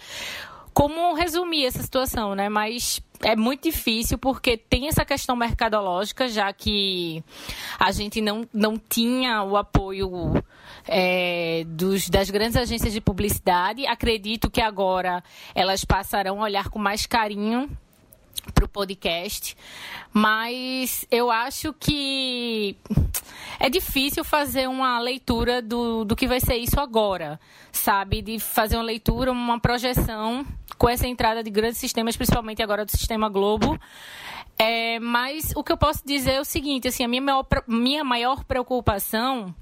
como 0.73 1.15
resumir 1.15 1.67
essa 1.67 1.81
situação, 1.81 2.35
né? 2.35 2.49
Mas 2.49 3.01
é 3.23 3.37
muito 3.37 3.63
difícil 3.63 4.19
porque 4.19 4.57
tem 4.57 4.89
essa 4.89 5.05
questão 5.05 5.37
mercadológica, 5.37 6.27
já 6.27 6.53
que 6.53 7.23
a 7.79 7.93
gente 7.93 8.21
não, 8.21 8.45
não 8.53 8.77
tinha 8.77 9.45
o 9.45 9.57
apoio 9.57 10.43
é, 10.87 11.65
dos, 11.67 12.09
das 12.09 12.31
grandes 12.31 12.57
agências 12.57 12.93
de 12.93 13.01
publicidade. 13.01 13.87
Acredito 13.87 14.51
que 14.51 14.61
agora 14.61 15.23
elas 15.55 15.85
passarão 15.85 16.41
a 16.41 16.45
olhar 16.45 16.69
com 16.69 16.79
mais 16.79 17.07
carinho 17.07 17.71
para 18.53 18.65
o 18.65 18.69
podcast, 18.69 19.57
mas 20.13 21.07
eu 21.11 21.31
acho 21.31 21.73
que 21.73 22.77
é 23.59 23.71
difícil 23.71 24.23
fazer 24.23 24.69
uma 24.69 24.99
leitura 25.01 25.63
do, 25.63 26.05
do 26.05 26.15
que 26.15 26.27
vai 26.27 26.41
ser 26.41 26.57
isso 26.57 26.79
agora, 26.79 27.41
sabe? 27.73 28.21
De 28.21 28.39
fazer 28.39 28.77
uma 28.77 28.83
leitura, 28.83 29.33
uma 29.33 29.59
projeção 29.59 30.45
com 30.77 30.89
essa 30.89 31.07
entrada 31.07 31.43
de 31.43 31.51
grandes 31.51 31.79
sistemas, 31.79 32.17
principalmente 32.17 32.63
agora 32.63 32.85
do 32.85 32.91
sistema 32.91 33.29
Globo. 33.29 33.81
É, 34.65 34.99
mas 34.99 35.53
o 35.55 35.63
que 35.63 35.71
eu 35.71 35.77
posso 35.77 36.01
dizer 36.07 36.33
é 36.33 36.41
o 36.41 36.45
seguinte, 36.45 36.89
assim, 36.89 37.05
a 37.05 37.09
minha 37.09 37.21
maior, 37.21 37.47
minha 37.69 38.03
maior 38.03 38.45
preocupação 38.45 39.55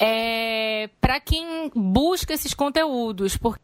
é 0.00 0.88
para 0.98 1.20
quem 1.20 1.70
busca 1.74 2.32
esses 2.32 2.54
conteúdos, 2.54 3.36
porque 3.36 3.60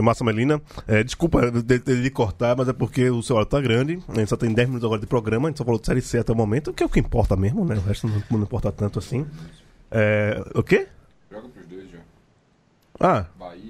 Márcia 0.00 0.24
Melina. 0.24 0.62
É, 0.88 1.04
desculpa 1.04 1.50
de, 1.50 1.78
de, 1.78 2.02
de 2.02 2.10
cortar, 2.10 2.56
mas 2.56 2.66
é 2.68 2.72
porque 2.72 3.10
o 3.10 3.22
seu 3.22 3.36
hora 3.36 3.44
tá 3.44 3.60
grande. 3.60 4.02
A 4.08 4.14
gente 4.14 4.30
só 4.30 4.36
tem 4.36 4.50
10 4.50 4.68
minutos 4.68 4.86
agora 4.86 5.00
de 5.00 5.06
programa, 5.06 5.48
a 5.48 5.50
gente 5.50 5.58
só 5.58 5.64
falou 5.64 5.78
de 5.78 5.84
série 5.84 6.00
C 6.00 6.18
até 6.18 6.32
o 6.32 6.36
momento, 6.36 6.72
que 6.72 6.82
é 6.82 6.86
o 6.86 6.88
que 6.88 6.98
importa 6.98 7.36
mesmo, 7.36 7.66
né? 7.66 7.76
O 7.76 7.80
resto 7.80 8.08
não, 8.08 8.22
não 8.30 8.42
importa 8.42 8.72
tanto 8.72 8.98
assim. 8.98 9.26
É, 9.90 10.42
o 10.54 10.62
quê? 10.62 10.88
Joga 11.30 11.48
pros 11.48 11.66
dois 11.66 11.90
já. 11.90 11.98
Ah, 12.98 13.26
Bahia. 13.38 13.65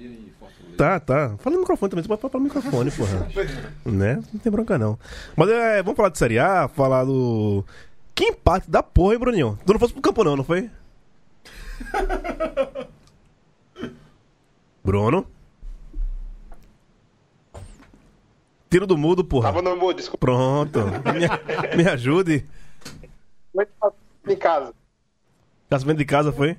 Tá, 0.77 0.99
tá. 0.99 1.35
Fala 1.39 1.55
no 1.55 1.61
microfone 1.61 1.89
também, 1.89 2.03
você 2.03 2.07
pode 2.07 2.21
falar 2.21 2.31
pelo 2.31 2.43
microfone, 2.43 2.91
porra. 2.91 3.27
né? 3.85 4.23
Não 4.31 4.39
tem 4.39 4.51
bronca 4.51 4.77
não. 4.77 4.97
Mas 5.35 5.49
é, 5.49 5.81
vamos 5.81 5.97
falar 5.97 6.09
de 6.09 6.17
Série 6.17 6.39
A, 6.39 6.67
falar 6.67 7.03
do. 7.03 7.65
Que 8.13 8.25
empate 8.25 8.69
da 8.69 8.81
porra, 8.81 9.13
hein, 9.13 9.19
Bruninho? 9.19 9.59
Tu 9.65 9.73
não 9.73 9.79
fosse 9.79 9.93
pro 9.93 10.01
campo 10.01 10.23
não, 10.23 10.35
não 10.35 10.43
foi? 10.43 10.69
Bruno? 14.83 15.27
Tiro 18.69 18.85
do 18.85 18.97
mudo, 18.97 19.23
porra. 19.23 19.47
Tava 19.49 19.61
no 19.61 19.75
mudo, 19.75 19.97
desculpa. 19.97 20.25
Pronto. 20.25 20.79
Me, 20.85 21.83
me 21.83 21.89
ajude. 21.89 22.45
Como 23.51 23.61
é 23.61 23.65
que 23.65 23.71
tá 23.79 23.91
em 24.27 24.35
casa? 24.35 24.73
Casamento 25.69 25.97
de 25.97 26.05
casa 26.05 26.31
foi? 26.31 26.57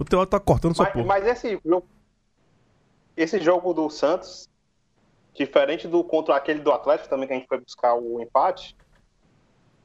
O 0.00 0.04
teu 0.04 0.18
áudio 0.18 0.30
tá 0.30 0.40
cortando 0.40 0.74
sua 0.74 0.86
Mas, 0.86 0.92
porra. 0.94 1.04
mas 1.04 1.26
esse 1.26 1.60
jogo, 1.64 1.86
esse 3.16 3.38
jogo 3.38 3.74
do 3.74 3.88
Santos, 3.90 4.48
diferente 5.34 5.86
do 5.86 6.02
contra 6.02 6.34
aquele 6.34 6.60
do 6.60 6.72
Atlético 6.72 7.10
também 7.10 7.28
que 7.28 7.34
a 7.34 7.36
gente 7.36 7.46
foi 7.46 7.60
buscar 7.60 7.94
o 7.94 8.20
empate, 8.20 8.74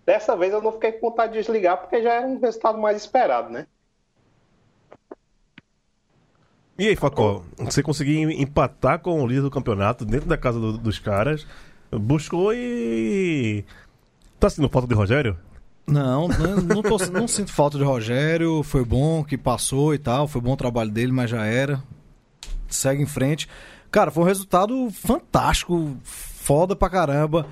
dessa 0.05 0.35
vez 0.37 0.53
eu 0.53 0.61
não 0.61 0.71
fiquei 0.71 0.93
com 0.93 1.09
vontade 1.09 1.33
de 1.33 1.39
desligar 1.39 1.77
porque 1.81 2.01
já 2.01 2.13
era 2.13 2.25
um 2.27 2.39
resultado 2.39 2.77
mais 2.77 2.95
esperado, 2.97 3.49
né? 3.49 3.67
E 6.77 6.87
aí, 6.89 6.95
Facó, 6.95 7.41
você 7.57 7.81
conseguiu 7.81 8.29
empatar 8.31 8.99
com 8.99 9.21
o 9.21 9.27
líder 9.27 9.41
do 9.43 9.51
campeonato 9.51 10.03
dentro 10.05 10.27
da 10.27 10.37
casa 10.37 10.59
do- 10.59 10.77
dos 10.77 10.99
caras, 10.99 11.47
buscou 11.89 12.53
e. 12.53 13.63
Tá 14.39 14.49
sentindo 14.49 14.69
falta 14.69 14.85
de 14.87 14.93
Rogério? 14.93 15.37
Não, 15.87 16.27
não, 16.27 16.81
tô- 16.81 16.97
não 17.11 17.27
sinto 17.27 17.51
falta 17.53 17.77
de 17.77 17.83
Rogério. 17.83 18.63
Foi 18.63 18.83
bom 18.83 19.23
que 19.23 19.37
passou 19.37 19.93
e 19.93 19.97
tal. 19.99 20.27
Foi 20.27 20.41
bom 20.41 20.53
o 20.53 20.57
trabalho 20.57 20.89
dele, 20.89 21.11
mas 21.11 21.29
já 21.29 21.45
era. 21.45 21.81
Segue 22.67 23.03
em 23.03 23.05
frente. 23.05 23.47
Cara, 23.91 24.09
foi 24.11 24.23
um 24.23 24.27
resultado 24.27 24.89
fantástico. 24.91 25.95
Foda 26.03 26.75
pra 26.75 26.89
caramba. 26.89 27.45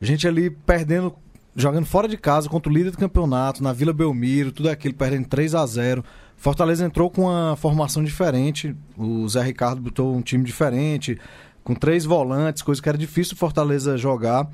Gente 0.00 0.28
ali 0.28 0.50
perdendo, 0.50 1.14
jogando 1.56 1.86
fora 1.86 2.06
de 2.06 2.16
casa 2.16 2.48
contra 2.48 2.70
o 2.70 2.74
líder 2.74 2.90
do 2.90 2.98
campeonato, 2.98 3.62
na 3.62 3.72
Vila 3.72 3.92
Belmiro, 3.92 4.52
tudo 4.52 4.68
aquilo, 4.68 4.94
perdendo 4.94 5.26
3 5.26 5.54
a 5.54 5.66
0 5.66 6.04
Fortaleza 6.36 6.86
entrou 6.86 7.10
com 7.10 7.22
uma 7.22 7.56
formação 7.56 8.04
diferente. 8.04 8.76
O 8.96 9.28
Zé 9.28 9.42
Ricardo 9.42 9.80
botou 9.80 10.14
um 10.14 10.22
time 10.22 10.44
diferente, 10.44 11.18
com 11.64 11.74
três 11.74 12.04
volantes, 12.04 12.62
coisa 12.62 12.80
que 12.80 12.88
era 12.88 12.96
difícil 12.96 13.34
o 13.34 13.38
Fortaleza 13.38 13.96
jogar. 13.98 14.48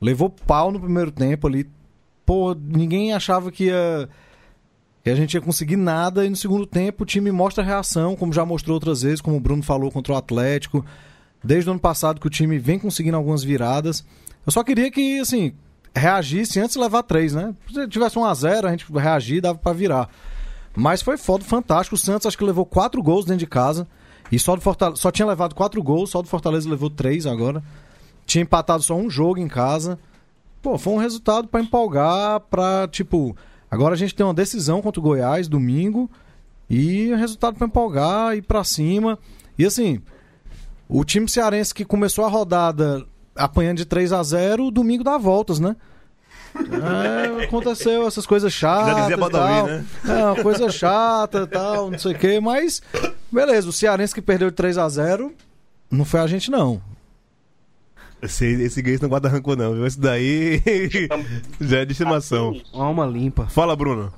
Levou 0.00 0.28
pau 0.30 0.72
no 0.72 0.80
primeiro 0.80 1.12
tempo 1.12 1.46
ali. 1.46 1.70
Pô, 2.28 2.54
ninguém 2.54 3.14
achava 3.14 3.50
que 3.50 3.64
ia 3.64 4.06
que 5.02 5.08
a 5.08 5.14
gente 5.14 5.32
ia 5.32 5.40
conseguir 5.40 5.76
nada 5.76 6.26
e 6.26 6.28
no 6.28 6.36
segundo 6.36 6.66
tempo 6.66 7.02
o 7.02 7.06
time 7.06 7.32
mostra 7.32 7.64
reação, 7.64 8.14
como 8.14 8.34
já 8.34 8.44
mostrou 8.44 8.74
outras 8.74 9.00
vezes, 9.00 9.22
como 9.22 9.38
o 9.38 9.40
Bruno 9.40 9.62
falou 9.62 9.90
contra 9.90 10.12
o 10.12 10.16
Atlético. 10.16 10.84
Desde 11.42 11.70
o 11.70 11.72
ano 11.72 11.80
passado 11.80 12.20
que 12.20 12.26
o 12.26 12.30
time 12.30 12.58
vem 12.58 12.78
conseguindo 12.78 13.16
algumas 13.16 13.42
viradas. 13.42 14.04
Eu 14.44 14.52
só 14.52 14.62
queria 14.62 14.90
que, 14.90 15.18
assim, 15.18 15.54
reagisse 15.96 16.60
antes 16.60 16.74
de 16.74 16.82
levar 16.82 17.02
três, 17.02 17.32
né? 17.32 17.54
Se 17.72 17.88
tivesse 17.88 18.18
um 18.18 18.24
a 18.26 18.34
0 18.34 18.68
a 18.68 18.70
gente 18.72 18.84
reagir 18.92 19.40
dava 19.40 19.56
pra 19.56 19.72
virar. 19.72 20.10
Mas 20.76 21.00
foi 21.00 21.16
foda, 21.16 21.42
fantástico. 21.44 21.94
O 21.94 21.98
Santos 21.98 22.26
acho 22.26 22.36
que 22.36 22.44
levou 22.44 22.66
quatro 22.66 23.02
gols 23.02 23.24
dentro 23.24 23.38
de 23.38 23.46
casa. 23.46 23.88
E 24.30 24.38
só 24.38 24.54
do 24.54 24.60
Fortaleza, 24.60 25.00
só 25.00 25.10
tinha 25.10 25.26
levado 25.26 25.54
quatro 25.54 25.82
gols, 25.82 26.10
só 26.10 26.20
do 26.20 26.28
Fortaleza 26.28 26.68
levou 26.68 26.90
três 26.90 27.24
agora. 27.24 27.62
Tinha 28.26 28.42
empatado 28.42 28.82
só 28.82 28.94
um 28.94 29.08
jogo 29.08 29.38
em 29.38 29.48
casa. 29.48 29.98
Pô, 30.60 30.76
foi 30.76 30.92
um 30.92 30.98
resultado 30.98 31.48
pra 31.48 31.60
empolgar, 31.60 32.40
pra, 32.40 32.88
tipo, 32.90 33.36
agora 33.70 33.94
a 33.94 33.96
gente 33.96 34.14
tem 34.14 34.26
uma 34.26 34.34
decisão 34.34 34.82
contra 34.82 35.00
o 35.00 35.02
Goiás 35.02 35.48
domingo 35.48 36.10
e 36.68 37.12
um 37.12 37.16
resultado 37.16 37.56
pra 37.56 37.66
empolgar 37.66 38.36
e 38.36 38.42
pra 38.42 38.64
cima. 38.64 39.18
E 39.58 39.64
assim, 39.64 40.00
o 40.88 41.04
time 41.04 41.28
cearense 41.28 41.72
que 41.72 41.84
começou 41.84 42.24
a 42.24 42.28
rodada 42.28 43.04
apanhando 43.36 43.78
de 43.78 43.84
3 43.84 44.12
a 44.12 44.22
0 44.22 44.70
domingo 44.70 45.04
dá 45.04 45.16
voltas, 45.16 45.60
né? 45.60 45.76
É, 46.56 47.44
aconteceu 47.44 48.06
essas 48.06 48.26
coisas 48.26 48.52
chatas. 48.52 48.88
Já 48.88 49.00
dizia 49.02 49.16
Badawi, 49.16 49.70
né? 49.70 49.84
É, 50.08 50.24
uma 50.24 50.42
coisa 50.42 50.70
chata 50.70 51.42
e 51.42 51.46
tal, 51.46 51.90
não 51.90 51.98
sei 51.98 52.12
o 52.12 52.18
quê, 52.18 52.40
mas 52.40 52.82
beleza, 53.30 53.68
o 53.68 53.72
cearense 53.72 54.14
que 54.14 54.22
perdeu 54.22 54.50
de 54.50 54.56
3 54.56 54.76
a 54.78 54.88
0 54.88 55.32
não 55.90 56.04
foi 56.04 56.20
a 56.20 56.26
gente, 56.26 56.50
não. 56.50 56.82
Esse, 58.20 58.46
esse 58.62 58.82
gay 58.82 58.98
não 59.00 59.08
guarda 59.08 59.28
rancor, 59.28 59.56
não, 59.56 59.74
viu? 59.74 59.86
Esse 59.86 60.00
daí 60.00 60.60
já 61.60 61.78
é 61.78 61.84
de 61.84 61.92
estimação. 61.92 62.60
Alma 62.72 63.06
limpa. 63.06 63.46
Fala, 63.46 63.76
Bruno. 63.76 64.12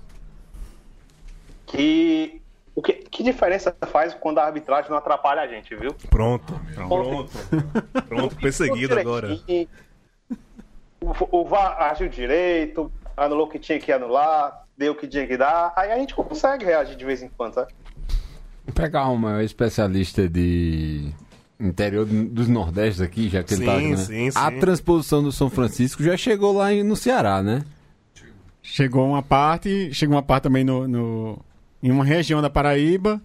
Que, 1.67 2.41
o 2.75 2.81
que, 2.81 2.95
que 2.95 3.23
diferença 3.23 3.77
faz 3.93 4.15
quando 4.15 4.39
a 4.39 4.45
arbitragem 4.45 4.91
não 4.91 4.97
atrapalha 4.97 5.43
a 5.43 5.47
gente, 5.47 5.75
viu? 5.77 5.95
Pronto. 6.09 6.59
Pronto. 6.75 7.31
Pronto, 8.09 8.37
perseguido 8.37 8.99
agora. 8.99 9.39
O, 11.01 11.41
o 11.41 11.45
VAR 11.45 11.81
agiu 11.91 12.09
direito, 12.09 12.91
anulou 13.17 13.47
o 13.47 13.51
que 13.51 13.59
tinha 13.59 13.79
que 13.79 13.93
anular, 13.93 14.65
deu 14.77 14.93
o 14.93 14.97
que 14.97 15.07
tinha 15.07 15.27
que 15.27 15.37
dar, 15.37 15.73
aí 15.77 15.93
a 15.93 15.99
gente 15.99 16.15
consegue 16.15 16.65
reagir 16.65 16.97
de 16.97 17.05
vez 17.05 17.23
em 17.23 17.29
quando, 17.29 17.55
sabe? 17.55 17.73
Pegar 18.75 19.09
um 19.09 19.17
maior 19.17 19.43
especialista 19.43 20.29
de 20.29 21.13
interior 21.61 22.07
dos 22.07 22.49
Nordestes 22.49 23.01
aqui, 23.01 23.29
já 23.29 23.43
que 23.43 23.55
ele 23.55 23.65
tá. 23.67 23.79
Sim, 23.79 23.91
né? 23.91 23.97
sim, 23.97 24.29
A 24.35 24.51
sim. 24.51 24.59
transposição 24.59 25.23
do 25.23 25.31
São 25.31 25.51
Francisco 25.51 26.03
já 26.03 26.17
chegou 26.17 26.57
lá 26.57 26.73
em- 26.73 26.83
no 26.83 26.97
Ceará, 26.97 27.43
né? 27.43 27.63
Chegou 28.63 29.07
uma 29.09 29.23
parte, 29.23 29.93
chegou 29.93 30.15
uma 30.17 30.23
parte 30.23 30.45
também 30.45 30.65
no, 30.65 30.87
no- 30.87 31.39
em 31.83 31.91
uma 31.91 32.05
região 32.05 32.43
da 32.43 32.51
Paraíba, 32.51 33.21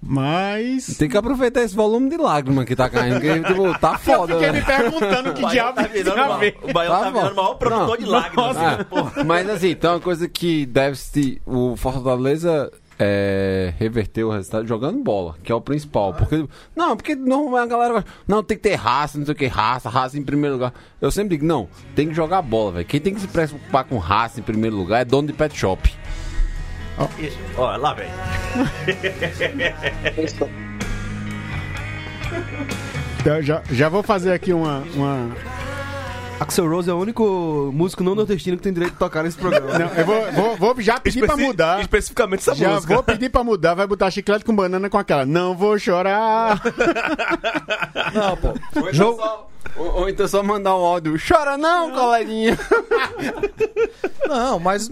mas... 0.00 0.96
Tem 0.96 1.08
que 1.08 1.16
aproveitar 1.16 1.62
esse 1.62 1.74
volume 1.74 2.08
de 2.10 2.16
lágrima 2.16 2.64
que 2.64 2.76
tá 2.76 2.88
caindo, 2.88 3.14
porque 3.20 3.40
tipo, 3.40 3.78
tá 3.80 3.98
foda. 3.98 4.34
Eu 4.34 4.38
fiquei 4.38 4.52
né? 4.52 4.60
me 4.60 4.64
perguntando 4.66 5.34
que 5.34 5.46
diabo 5.46 5.74
tá 5.74 5.82
virando 5.88 6.20
a 6.20 6.36
ver. 6.36 6.56
o 6.62 6.72
Baião 6.72 7.00
tá 7.00 7.10
virando 7.10 7.32
o 7.32 7.36
maior 7.36 7.54
produtor 7.54 7.98
de 7.98 8.04
lágrimas, 8.06 8.56
Ah, 8.56 8.84
porra? 8.84 9.24
mas 9.24 9.48
assim, 9.50 9.74
tem 9.74 9.90
uma 9.90 10.00
coisa 10.00 10.28
que 10.28 10.64
deve 10.66 10.96
se. 10.96 11.42
O 11.44 11.74
Fortaleza 11.76 12.70
é, 12.98 13.72
reverteu 13.78 14.28
o 14.28 14.32
resultado 14.32 14.66
jogando 14.66 15.02
bola, 15.02 15.36
que 15.42 15.52
é 15.52 15.54
o 15.54 15.60
principal. 15.60 16.12
Porque. 16.14 16.48
Não, 16.74 16.96
porque 16.96 17.14
normalmente 17.14 17.62
a 17.62 17.66
galera 17.66 17.94
gosta, 17.94 18.10
Não, 18.26 18.42
tem 18.42 18.56
que 18.56 18.62
ter 18.62 18.74
raça, 18.74 19.18
não 19.18 19.24
sei 19.24 19.34
o 19.34 19.36
que, 19.36 19.46
raça, 19.46 19.88
raça 19.88 20.18
em 20.18 20.22
primeiro 20.22 20.56
lugar. 20.56 20.72
Eu 21.00 21.10
sempre 21.10 21.36
digo, 21.36 21.46
não, 21.46 21.68
tem 21.94 22.08
que 22.08 22.14
jogar 22.14 22.42
bola, 22.42 22.72
velho. 22.72 22.86
Quem 22.86 23.00
tem 23.00 23.14
que 23.14 23.20
se 23.20 23.28
preocupar 23.28 23.84
com 23.84 23.98
raça 23.98 24.40
em 24.40 24.42
primeiro 24.42 24.76
lugar 24.76 25.02
é 25.02 25.04
dono 25.04 25.28
de 25.28 25.34
pet 25.34 25.56
shop. 25.56 25.94
Ó, 27.56 27.76
lá, 27.76 27.94
velho. 27.94 28.10
Então, 33.20 33.42
já, 33.42 33.62
já 33.70 33.88
vou 33.88 34.02
fazer 34.02 34.32
aqui 34.32 34.52
uma, 34.52 34.80
uma, 34.94 35.30
Axel 36.40 36.68
Rose 36.68 36.88
é 36.88 36.92
o 36.92 36.96
único 36.98 37.70
músico 37.74 38.04
não 38.04 38.14
nordestino 38.14 38.56
que 38.56 38.62
tem 38.62 38.72
direito 38.72 38.92
de 38.92 38.98
tocar 38.98 39.24
nesse 39.24 39.36
programa. 39.36 39.76
Não, 39.78 39.86
eu 39.94 40.04
vou, 40.06 40.32
vou, 40.32 40.56
vou 40.56 40.80
já 40.80 40.98
pedir 41.00 41.18
pra 41.20 41.28
Especi- 41.34 41.46
mudar. 41.46 41.80
Especificamente 41.80 42.40
essa 42.40 42.54
Já 42.54 42.74
música. 42.74 42.94
vou 42.94 43.02
pedir 43.02 43.28
pra 43.28 43.42
mudar, 43.42 43.74
vai 43.74 43.86
botar 43.86 44.10
chiclete 44.10 44.44
com 44.44 44.54
banana 44.54 44.88
com 44.88 44.96
aquela. 44.96 45.26
Não 45.26 45.56
vou 45.56 45.78
chorar. 45.78 46.62
Não, 48.14 48.36
pô. 48.36 48.48
Ou 48.48 48.54
então, 48.82 48.92
Jogo- 48.94 49.20
só, 49.20 49.48
ou, 49.76 49.86
ou 50.00 50.08
então 50.08 50.28
só 50.28 50.42
mandar 50.42 50.76
um 50.76 50.80
áudio. 50.84 51.16
Chora 51.26 51.58
não, 51.58 51.90
coleguinha. 51.90 52.56
Não, 54.28 54.58
mas 54.60 54.90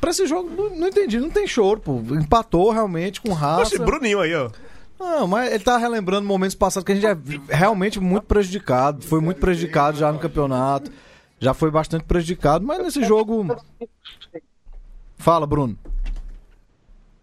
pra 0.00 0.10
esse 0.10 0.26
jogo, 0.26 0.50
não, 0.56 0.76
não 0.76 0.88
entendi. 0.88 1.20
Não 1.20 1.28
tem 1.30 1.46
choro, 1.46 1.78
pô. 1.80 2.00
Empatou 2.12 2.70
realmente 2.70 3.20
com 3.20 3.32
raça. 3.32 3.62
Oxe, 3.62 3.78
Bruninho 3.78 4.18
aí, 4.20 4.34
ó. 4.34 4.48
Não, 5.02 5.26
mas 5.26 5.52
ele 5.52 5.64
tá 5.64 5.76
relembrando 5.76 6.26
momentos 6.26 6.54
passados 6.54 6.84
que 6.86 6.92
a 6.92 6.94
gente 6.94 7.06
é 7.06 7.16
realmente 7.54 7.98
muito 7.98 8.24
prejudicado. 8.24 9.04
Foi 9.04 9.20
muito 9.20 9.40
prejudicado 9.40 9.98
já 9.98 10.12
no 10.12 10.18
campeonato. 10.20 10.92
Já 11.40 11.52
foi 11.52 11.70
bastante 11.72 12.04
prejudicado, 12.04 12.64
mas 12.64 12.78
nesse 12.78 13.04
jogo. 13.04 13.46
Fala, 15.18 15.44
Bruno. 15.46 15.76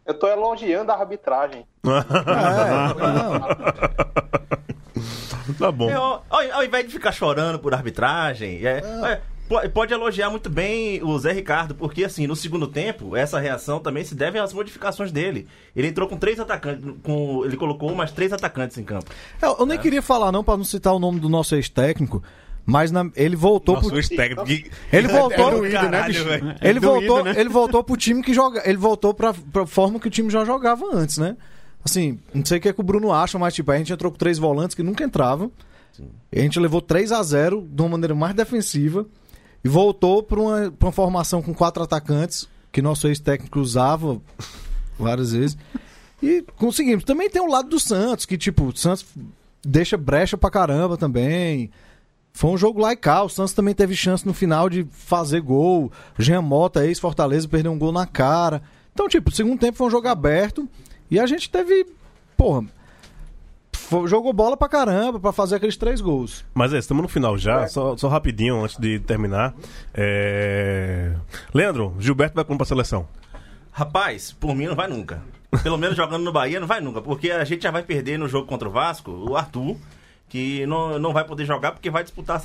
Eu 0.05 0.13
tô 0.13 0.27
elogiando 0.27 0.91
a 0.91 0.95
arbitragem. 0.95 1.65
Tá 5.57 5.71
bom. 5.71 5.89
É, 5.89 5.97
ó, 5.97 6.21
ao, 6.29 6.51
ao 6.51 6.63
invés 6.63 6.85
de 6.85 6.91
ficar 6.93 7.11
chorando 7.11 7.57
por 7.59 7.73
arbitragem, 7.73 8.65
é, 8.65 8.77
é, 8.77 8.81
po- 8.81 9.23
pode 9.73 9.93
elogiar 9.93 10.29
muito 10.29 10.49
bem 10.49 11.01
o 11.03 11.17
Zé 11.17 11.31
Ricardo, 11.31 11.73
porque 11.75 12.03
assim, 12.03 12.27
no 12.27 12.35
segundo 12.35 12.67
tempo, 12.67 13.15
essa 13.15 13.39
reação 13.39 13.79
também 13.79 14.03
se 14.03 14.13
deve 14.15 14.37
às 14.39 14.53
modificações 14.53 15.11
dele. 15.11 15.47
Ele 15.75 15.87
entrou 15.87 16.07
com 16.07 16.17
três 16.17 16.39
atacantes, 16.39 16.85
com, 17.03 17.43
ele 17.45 17.57
colocou 17.57 17.93
mais 17.95 18.11
três 18.11 18.31
atacantes 18.31 18.77
em 18.77 18.83
campo. 18.83 19.09
Eu, 19.41 19.55
eu 19.59 19.65
nem 19.65 19.77
queria 19.77 20.01
falar, 20.01 20.31
não, 20.31 20.43
pra 20.43 20.55
não 20.57 20.63
citar 20.63 20.93
o 20.93 20.99
nome 20.99 21.19
do 21.19 21.27
nosso 21.29 21.55
ex-técnico, 21.55 22.21
mas 22.65 22.91
na- 22.91 23.09
ele 23.15 23.35
voltou 23.35 23.75
Nossa, 23.75 23.87
pro. 23.87 23.95
o 23.95 23.99
ex-técnico 23.99 24.45
que- 24.45 24.69
Ele 24.93 25.07
voltou. 25.07 25.47
É 25.47 25.51
doído, 25.51 25.89
né, 25.89 26.03
bicho? 26.03 26.25
Ele 26.61 26.77
É 26.77 26.79
voltou, 26.79 27.23
doído, 27.23 27.23
né? 27.23 27.41
ele 27.41 27.49
voltou 27.49 27.83
pro 27.83 27.97
time 27.97 28.21
que 28.21 28.33
joga. 28.33 28.61
Ele 28.69 28.77
voltou 28.77 29.13
pra, 29.13 29.33
pra 29.51 29.65
forma 29.65 29.99
que 29.99 30.07
o 30.07 30.11
time 30.11 30.29
já 30.29 30.45
jogava 30.45 30.85
antes, 30.93 31.17
né? 31.17 31.35
Assim, 31.83 32.19
não 32.33 32.45
sei 32.45 32.57
o 32.57 32.61
que, 32.61 32.69
é 32.69 32.73
que 32.73 32.81
o 32.81 32.83
Bruno 32.83 33.11
acha, 33.11 33.39
mas 33.39 33.53
tipo, 33.55 33.71
a 33.71 33.77
gente 33.77 33.91
entrou 33.91 34.11
com 34.11 34.17
três 34.17 34.37
volantes 34.37 34.75
que 34.75 34.83
nunca 34.83 35.03
entravam. 35.03 35.51
E 36.31 36.39
a 36.39 36.41
gente 36.43 36.59
levou 36.59 36.81
3 36.81 37.11
a 37.11 37.21
0 37.23 37.67
de 37.69 37.81
uma 37.81 37.89
maneira 37.89 38.13
mais 38.13 38.33
defensiva. 38.35 39.05
E 39.63 39.69
voltou 39.69 40.23
pra 40.23 40.39
uma, 40.39 40.71
pra 40.71 40.87
uma 40.87 40.91
formação 40.91 41.41
com 41.41 41.53
quatro 41.53 41.83
atacantes, 41.83 42.47
que 42.71 42.81
nosso 42.81 43.07
ex-técnico 43.07 43.59
usava 43.59 44.21
várias 44.97 45.31
vezes. 45.31 45.57
E 46.21 46.43
conseguimos. 46.57 47.03
Também 47.03 47.29
tem 47.29 47.41
o 47.41 47.49
lado 47.49 47.69
do 47.69 47.79
Santos, 47.79 48.25
que 48.25 48.37
tipo, 48.37 48.65
o 48.65 48.75
Santos 48.75 49.05
deixa 49.63 49.97
brecha 49.97 50.37
pra 50.37 50.51
caramba 50.51 50.97
também. 50.97 51.71
Foi 52.31 52.51
um 52.51 52.57
jogo 52.57 52.79
lá 52.79 52.93
e 52.93 52.95
cá. 52.95 53.23
O 53.23 53.29
Santos 53.29 53.53
também 53.53 53.73
teve 53.73 53.95
chance 53.95 54.25
no 54.25 54.33
final 54.33 54.69
de 54.69 54.85
fazer 54.91 55.41
gol. 55.41 55.91
Jean 56.17 56.41
Mota, 56.41 56.85
ex-Fortaleza, 56.85 57.47
perdeu 57.47 57.71
um 57.71 57.79
gol 57.79 57.91
na 57.91 58.05
cara. 58.05 58.61
Então, 58.93 59.07
tipo, 59.07 59.29
o 59.29 59.33
segundo 59.33 59.59
tempo 59.59 59.77
foi 59.77 59.87
um 59.87 59.91
jogo 59.91 60.07
aberto. 60.07 60.67
E 61.09 61.19
a 61.19 61.25
gente 61.25 61.49
teve. 61.49 61.85
Porra. 62.37 62.65
Jogou 64.05 64.31
bola 64.31 64.55
pra 64.55 64.69
caramba 64.69 65.19
pra 65.19 65.31
fazer 65.31 65.55
aqueles 65.55 65.75
três 65.75 65.99
gols. 65.99 66.45
Mas 66.53 66.73
é, 66.73 66.77
estamos 66.77 67.01
no 67.01 67.09
final 67.09 67.37
já, 67.37 67.67
só, 67.67 67.97
só 67.97 68.07
rapidinho 68.07 68.63
antes 68.63 68.77
de 68.77 68.99
terminar. 68.99 69.53
É... 69.93 71.13
Leandro, 71.53 71.95
Gilberto 71.99 72.35
vai 72.35 72.45
como 72.45 72.57
pra 72.57 72.65
seleção? 72.67 73.07
Rapaz, 73.71 74.31
por 74.31 74.55
mim 74.55 74.67
não 74.67 74.75
vai 74.75 74.87
nunca. 74.87 75.21
Pelo 75.63 75.77
menos 75.77 75.97
jogando 75.97 76.23
no 76.23 76.31
Bahia 76.31 76.59
não 76.59 76.67
vai 76.67 76.79
nunca, 76.79 77.01
porque 77.01 77.31
a 77.31 77.43
gente 77.43 77.63
já 77.63 77.71
vai 77.71 77.81
perder 77.81 78.19
no 78.19 78.27
jogo 78.27 78.45
contra 78.45 78.67
o 78.67 78.71
Vasco, 78.71 79.11
o 79.11 79.35
Arthur, 79.35 79.75
que 80.27 80.65
não, 80.67 80.99
não 80.99 81.11
vai 81.11 81.23
poder 81.23 81.45
jogar 81.45 81.71
porque 81.71 81.89
vai 81.89 82.03
disputar 82.03 82.39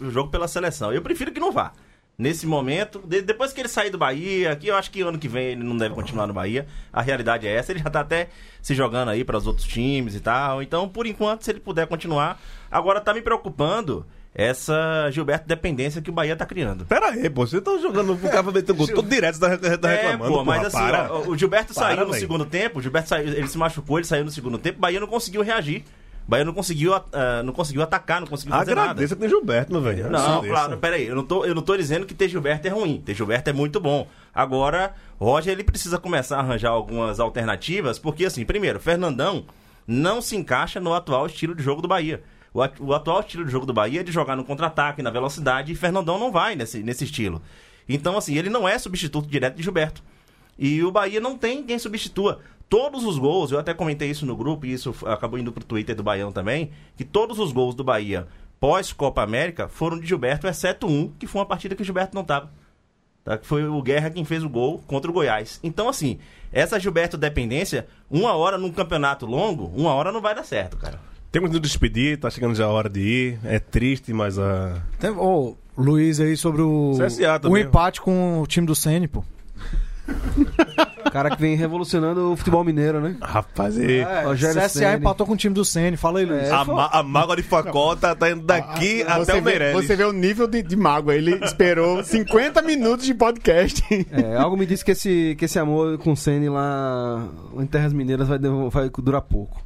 o 0.00 0.10
jogo 0.10 0.30
pela 0.30 0.48
seleção. 0.48 0.92
Eu 0.92 1.02
prefiro 1.02 1.30
que 1.30 1.38
não 1.38 1.52
vá. 1.52 1.72
Nesse 2.20 2.46
momento, 2.46 2.98
de- 3.06 3.22
depois 3.22 3.50
que 3.50 3.60
ele 3.62 3.68
sair 3.68 3.88
do 3.88 3.96
Bahia, 3.96 4.54
que 4.54 4.68
eu 4.68 4.76
acho 4.76 4.90
que 4.90 5.00
ano 5.00 5.18
que 5.18 5.26
vem 5.26 5.52
ele 5.52 5.64
não 5.64 5.74
deve 5.74 5.94
continuar 5.94 6.26
no 6.26 6.34
Bahia, 6.34 6.66
a 6.92 7.00
realidade 7.00 7.46
é 7.48 7.54
essa, 7.54 7.72
ele 7.72 7.78
já 7.82 7.88
tá 7.88 8.00
até 8.00 8.28
se 8.60 8.74
jogando 8.74 9.08
aí 9.08 9.24
para 9.24 9.38
os 9.38 9.46
outros 9.46 9.66
times 9.66 10.14
e 10.14 10.20
tal. 10.20 10.62
Então, 10.62 10.86
por 10.86 11.06
enquanto, 11.06 11.42
se 11.44 11.50
ele 11.50 11.60
puder 11.60 11.86
continuar, 11.86 12.38
agora 12.70 13.00
tá 13.00 13.14
me 13.14 13.22
preocupando 13.22 14.04
essa 14.34 15.08
Gilberto 15.10 15.48
dependência 15.48 16.00
que 16.02 16.10
o 16.10 16.12
Bahia 16.12 16.36
tá 16.36 16.44
criando. 16.46 16.84
Pera 16.84 17.08
aí, 17.08 17.28
pô, 17.30 17.46
você 17.46 17.60
tá 17.60 17.76
jogando 17.78 18.14
pro 18.16 18.28
cara 18.30 18.42
meter 18.52 18.74
gol 18.74 18.86
todo 18.86 19.08
direto, 19.08 19.36
você 19.36 19.56
tá, 19.56 19.78
tá 19.78 19.90
É, 19.90 20.02
reclamando. 20.02 20.32
pô, 20.34 20.44
mas 20.44 20.56
porra, 20.56 20.68
assim, 20.68 20.90
para. 20.92 21.12
ó, 21.12 21.20
o 21.28 21.36
Gilberto 21.38 21.74
Para, 21.74 21.86
saiu 21.86 22.00
no 22.00 22.06
velho. 22.12 22.20
segundo 22.20 22.44
tempo, 22.44 22.78
o 22.78 22.82
Gilberto 22.82 23.08
saiu, 23.08 23.28
ele 23.28 23.48
se 23.48 23.58
machucou, 23.58 23.98
ele 23.98 24.06
saiu 24.06 24.24
no 24.24 24.30
segundo 24.30 24.58
tempo, 24.58 24.78
o 24.78 24.80
Bahia 24.80 25.00
não 25.00 25.06
conseguiu 25.08 25.42
reagir. 25.42 25.84
O 26.30 26.36
Bahia 26.38 26.44
não 26.44 26.54
conseguiu, 26.54 26.94
ah, 26.94 27.42
não 27.44 27.52
conseguiu 27.52 27.82
atacar, 27.82 28.20
não 28.20 28.28
conseguiu 28.28 28.54
fazer 28.54 28.72
nada. 28.72 28.90
Agradeça 28.92 29.16
que 29.16 29.20
tem 29.20 29.28
Gilberto, 29.28 29.72
meu 29.72 29.80
velho. 29.82 30.08
Não, 30.08 30.20
Agradeça. 30.20 30.52
claro, 30.54 30.78
peraí, 30.78 31.04
eu 31.08 31.16
não, 31.16 31.24
tô, 31.24 31.44
eu 31.44 31.56
não 31.56 31.60
tô 31.62 31.76
dizendo 31.76 32.06
que 32.06 32.14
ter 32.14 32.28
Gilberto 32.28 32.68
é 32.68 32.70
ruim, 32.70 33.02
ter 33.04 33.14
Gilberto 33.16 33.50
é 33.50 33.52
muito 33.52 33.80
bom. 33.80 34.06
Agora, 34.32 34.94
Roger, 35.18 35.52
ele 35.52 35.64
precisa 35.64 35.98
começar 35.98 36.36
a 36.36 36.38
arranjar 36.38 36.70
algumas 36.70 37.18
alternativas, 37.18 37.98
porque 37.98 38.24
assim, 38.26 38.44
primeiro, 38.44 38.78
Fernandão 38.78 39.44
não 39.88 40.22
se 40.22 40.36
encaixa 40.36 40.78
no 40.78 40.94
atual 40.94 41.26
estilo 41.26 41.52
de 41.52 41.64
jogo 41.64 41.82
do 41.82 41.88
Bahia. 41.88 42.22
O, 42.54 42.62
at- 42.62 42.78
o 42.78 42.94
atual 42.94 43.18
estilo 43.18 43.44
de 43.44 43.50
jogo 43.50 43.66
do 43.66 43.72
Bahia 43.72 43.98
é 43.98 44.04
de 44.04 44.12
jogar 44.12 44.36
no 44.36 44.44
contra-ataque, 44.44 45.02
na 45.02 45.10
velocidade, 45.10 45.72
e 45.72 45.74
Fernandão 45.74 46.16
não 46.16 46.30
vai 46.30 46.54
nesse, 46.54 46.80
nesse 46.80 47.02
estilo. 47.02 47.42
Então, 47.88 48.16
assim, 48.16 48.36
ele 48.38 48.48
não 48.48 48.68
é 48.68 48.78
substituto 48.78 49.26
direto 49.28 49.56
de 49.56 49.64
Gilberto. 49.64 50.00
E 50.56 50.80
o 50.84 50.92
Bahia 50.92 51.18
não 51.18 51.36
tem 51.36 51.64
quem 51.64 51.76
substitua. 51.76 52.38
Todos 52.70 53.04
os 53.04 53.18
gols, 53.18 53.50
eu 53.50 53.58
até 53.58 53.74
comentei 53.74 54.08
isso 54.08 54.24
no 54.24 54.36
grupo, 54.36 54.64
e 54.64 54.72
isso 54.72 54.94
acabou 55.04 55.36
indo 55.40 55.50
pro 55.50 55.64
Twitter 55.64 55.96
do 55.96 56.04
Baião 56.04 56.30
também, 56.30 56.70
que 56.96 57.04
todos 57.04 57.40
os 57.40 57.50
gols 57.50 57.74
do 57.74 57.82
Bahia 57.82 58.28
pós-Copa 58.60 59.22
América 59.22 59.66
foram 59.66 59.98
de 59.98 60.06
Gilberto, 60.06 60.46
exceto 60.46 60.86
um, 60.86 61.08
que 61.18 61.26
foi 61.26 61.40
uma 61.40 61.46
partida 61.46 61.74
que 61.74 61.82
o 61.82 61.84
Gilberto 61.84 62.14
não 62.14 62.22
tava. 62.22 62.48
Tá? 63.24 63.36
Que 63.36 63.44
foi 63.44 63.64
o 63.64 63.82
Guerra 63.82 64.10
quem 64.10 64.24
fez 64.24 64.44
o 64.44 64.48
gol 64.48 64.78
contra 64.86 65.10
o 65.10 65.12
Goiás. 65.14 65.58
Então, 65.64 65.88
assim, 65.88 66.20
essa 66.52 66.78
Gilberto 66.78 67.18
dependência, 67.18 67.88
uma 68.08 68.34
hora 68.34 68.56
num 68.56 68.70
campeonato 68.70 69.26
longo, 69.26 69.72
uma 69.74 69.92
hora 69.92 70.12
não 70.12 70.20
vai 70.20 70.32
dar 70.32 70.44
certo, 70.44 70.76
cara. 70.76 71.00
Temos 71.32 71.50
de 71.50 71.58
nos 71.58 71.68
despedir, 71.68 72.18
tá 72.18 72.30
chegando 72.30 72.54
já 72.54 72.66
a 72.66 72.70
hora 72.70 72.88
de 72.88 73.00
ir. 73.00 73.40
É 73.42 73.58
triste, 73.58 74.12
mas 74.12 74.38
a. 74.38 74.80
Tem, 75.00 75.10
ô, 75.10 75.56
Luiz 75.76 76.20
aí 76.20 76.36
sobre 76.36 76.62
o, 76.62 76.92
CSA 76.96 77.48
o 77.48 77.58
empate 77.58 78.00
com 78.00 78.40
o 78.40 78.46
time 78.46 78.66
do 78.66 78.76
Sene, 78.76 79.08
pô. 79.08 79.24
cara 81.10 81.30
que 81.30 81.40
vem 81.40 81.54
revolucionando 81.56 82.32
o 82.32 82.36
futebol 82.36 82.62
mineiro, 82.64 83.00
né? 83.00 83.16
Rapaz, 83.20 83.76
e... 83.78 83.98
É, 84.00 84.22
Rogério 84.24 84.60
CSA 84.60 84.68
Ceni. 84.68 84.96
empatou 84.98 85.26
com 85.26 85.32
o 85.32 85.36
time 85.36 85.54
do 85.54 85.64
Sene. 85.64 85.96
Fala 85.96 86.18
aí, 86.20 86.26
Luiz. 86.26 86.50
a, 86.50 86.64
ma- 86.64 86.90
a 86.92 87.02
mágoa 87.02 87.36
de 87.36 87.42
facota 87.42 88.14
tá 88.14 88.30
indo 88.30 88.42
daqui 88.44 89.02
até 89.02 89.18
você, 89.24 89.32
o 89.32 89.34
vê, 89.36 89.40
Meirelles. 89.40 89.86
você 89.86 89.96
vê 89.96 90.04
o 90.04 90.12
nível 90.12 90.46
de, 90.46 90.62
de 90.62 90.76
mágoa. 90.76 91.14
Ele 91.14 91.34
esperou 91.44 92.02
50 92.04 92.62
minutos 92.62 93.06
de 93.06 93.14
podcast. 93.14 93.82
É, 94.10 94.36
algo 94.36 94.56
me 94.56 94.66
disse 94.66 94.84
que 94.84 94.90
esse, 94.92 95.34
que 95.38 95.44
esse 95.44 95.58
amor 95.58 95.98
com 95.98 96.12
o 96.12 96.16
Senna 96.16 96.50
lá 96.50 97.28
em 97.58 97.66
Terras 97.66 97.92
Mineiras 97.92 98.28
vai, 98.28 98.38
vai 98.70 98.90
durar 98.98 99.20
pouco. 99.22 99.62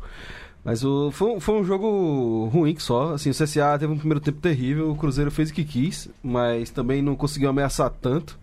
Mas 0.64 0.82
o, 0.82 1.10
foi, 1.10 1.32
um- 1.32 1.40
foi 1.40 1.54
um 1.60 1.64
jogo 1.64 2.46
ruim 2.52 2.74
que 2.74 2.82
só. 2.82 3.12
Assim, 3.14 3.28
o 3.30 3.34
CSA 3.34 3.78
teve 3.78 3.92
um 3.92 3.98
primeiro 3.98 4.20
tempo 4.20 4.40
terrível, 4.40 4.90
o 4.90 4.96
Cruzeiro 4.96 5.30
fez 5.30 5.50
o 5.50 5.52
que 5.54 5.62
quis, 5.62 6.08
mas 6.22 6.70
também 6.70 7.02
não 7.02 7.14
conseguiu 7.14 7.50
ameaçar 7.50 7.90
tanto. 7.90 8.38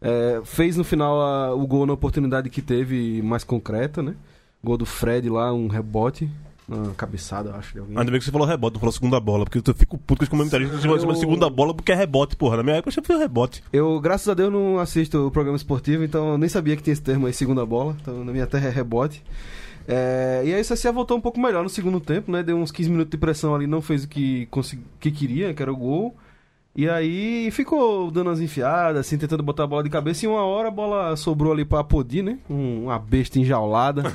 É, 0.00 0.40
fez 0.44 0.76
no 0.76 0.84
final 0.84 1.20
a- 1.20 1.54
o 1.54 1.66
gol 1.66 1.86
na 1.86 1.92
oportunidade 1.92 2.50
que 2.50 2.60
teve 2.60 3.22
mais 3.22 3.44
concreta, 3.44 4.02
né? 4.02 4.14
Gol 4.62 4.76
do 4.76 4.84
Fred 4.86 5.28
lá, 5.30 5.52
um 5.52 5.68
rebote, 5.68 6.28
uma 6.68 6.92
cabeçada, 6.94 7.54
acho, 7.54 7.72
de 7.74 7.78
alguém. 7.78 7.96
Ainda 7.96 8.10
bem 8.10 8.18
que 8.18 8.24
você 8.26 8.30
falou 8.32 8.46
rebote, 8.46 8.74
não 8.74 8.80
falou 8.80 8.92
segunda 8.92 9.18
bola, 9.20 9.44
porque 9.44 9.58
eu 9.70 9.74
fico 9.74 9.96
puto 9.96 10.18
com 10.18 10.24
os 10.24 10.28
comentaristas 10.28 10.80
que 10.80 10.86
Eu- 10.86 11.14
segunda 11.14 11.48
bola 11.48 11.72
porque 11.72 11.92
é 11.92 11.94
rebote, 11.94 12.36
porra. 12.36 12.58
Na 12.58 12.62
minha 12.62 12.76
época 12.76 12.88
eu 12.88 12.92
sempre 12.92 13.06
fui 13.12 13.16
rebote. 13.22 13.62
Eu, 13.72 13.98
graças 14.00 14.28
a 14.28 14.34
Deus, 14.34 14.52
não 14.52 14.78
assisto 14.78 15.26
o 15.28 15.30
programa 15.30 15.56
esportivo, 15.56 16.04
então 16.04 16.32
eu 16.32 16.38
nem 16.38 16.48
sabia 16.48 16.76
que 16.76 16.82
tinha 16.82 16.92
esse 16.92 17.02
termo 17.02 17.26
aí, 17.26 17.32
segunda 17.32 17.64
bola. 17.64 17.96
Então, 18.02 18.22
na 18.24 18.32
minha 18.32 18.46
terra 18.46 18.66
é 18.68 18.70
rebote. 18.70 19.22
É, 19.88 20.42
e 20.44 20.52
aí 20.52 20.60
o 20.60 20.64
CSA 20.64 20.90
voltou 20.90 21.16
um 21.16 21.20
pouco 21.20 21.38
melhor 21.40 21.62
no 21.62 21.68
segundo 21.70 22.00
tempo, 22.00 22.30
né? 22.32 22.42
Deu 22.42 22.56
uns 22.56 22.72
15 22.72 22.90
minutos 22.90 23.10
de 23.12 23.16
pressão 23.16 23.54
ali, 23.54 23.66
não 23.68 23.80
fez 23.80 24.02
o 24.04 24.08
que, 24.08 24.46
consegui, 24.46 24.82
que 24.98 25.10
queria, 25.12 25.54
que 25.54 25.62
era 25.62 25.72
o 25.72 25.76
gol. 25.76 26.16
E 26.78 26.88
aí 26.90 27.50
ficou 27.52 28.10
dando 28.10 28.28
as 28.28 28.38
enfiadas, 28.38 29.00
assim, 29.06 29.16
tentando 29.16 29.42
botar 29.42 29.64
a 29.64 29.66
bola 29.66 29.82
de 29.82 29.88
cabeça. 29.88 30.26
E 30.26 30.28
uma 30.28 30.44
hora 30.44 30.68
a 30.68 30.70
bola 30.70 31.16
sobrou 31.16 31.50
ali 31.52 31.64
pra 31.64 31.80
Apodi, 31.80 32.20
né? 32.22 32.36
Um- 32.50 32.84
uma 32.84 32.98
besta 32.98 33.38
enjaulada. 33.38 34.02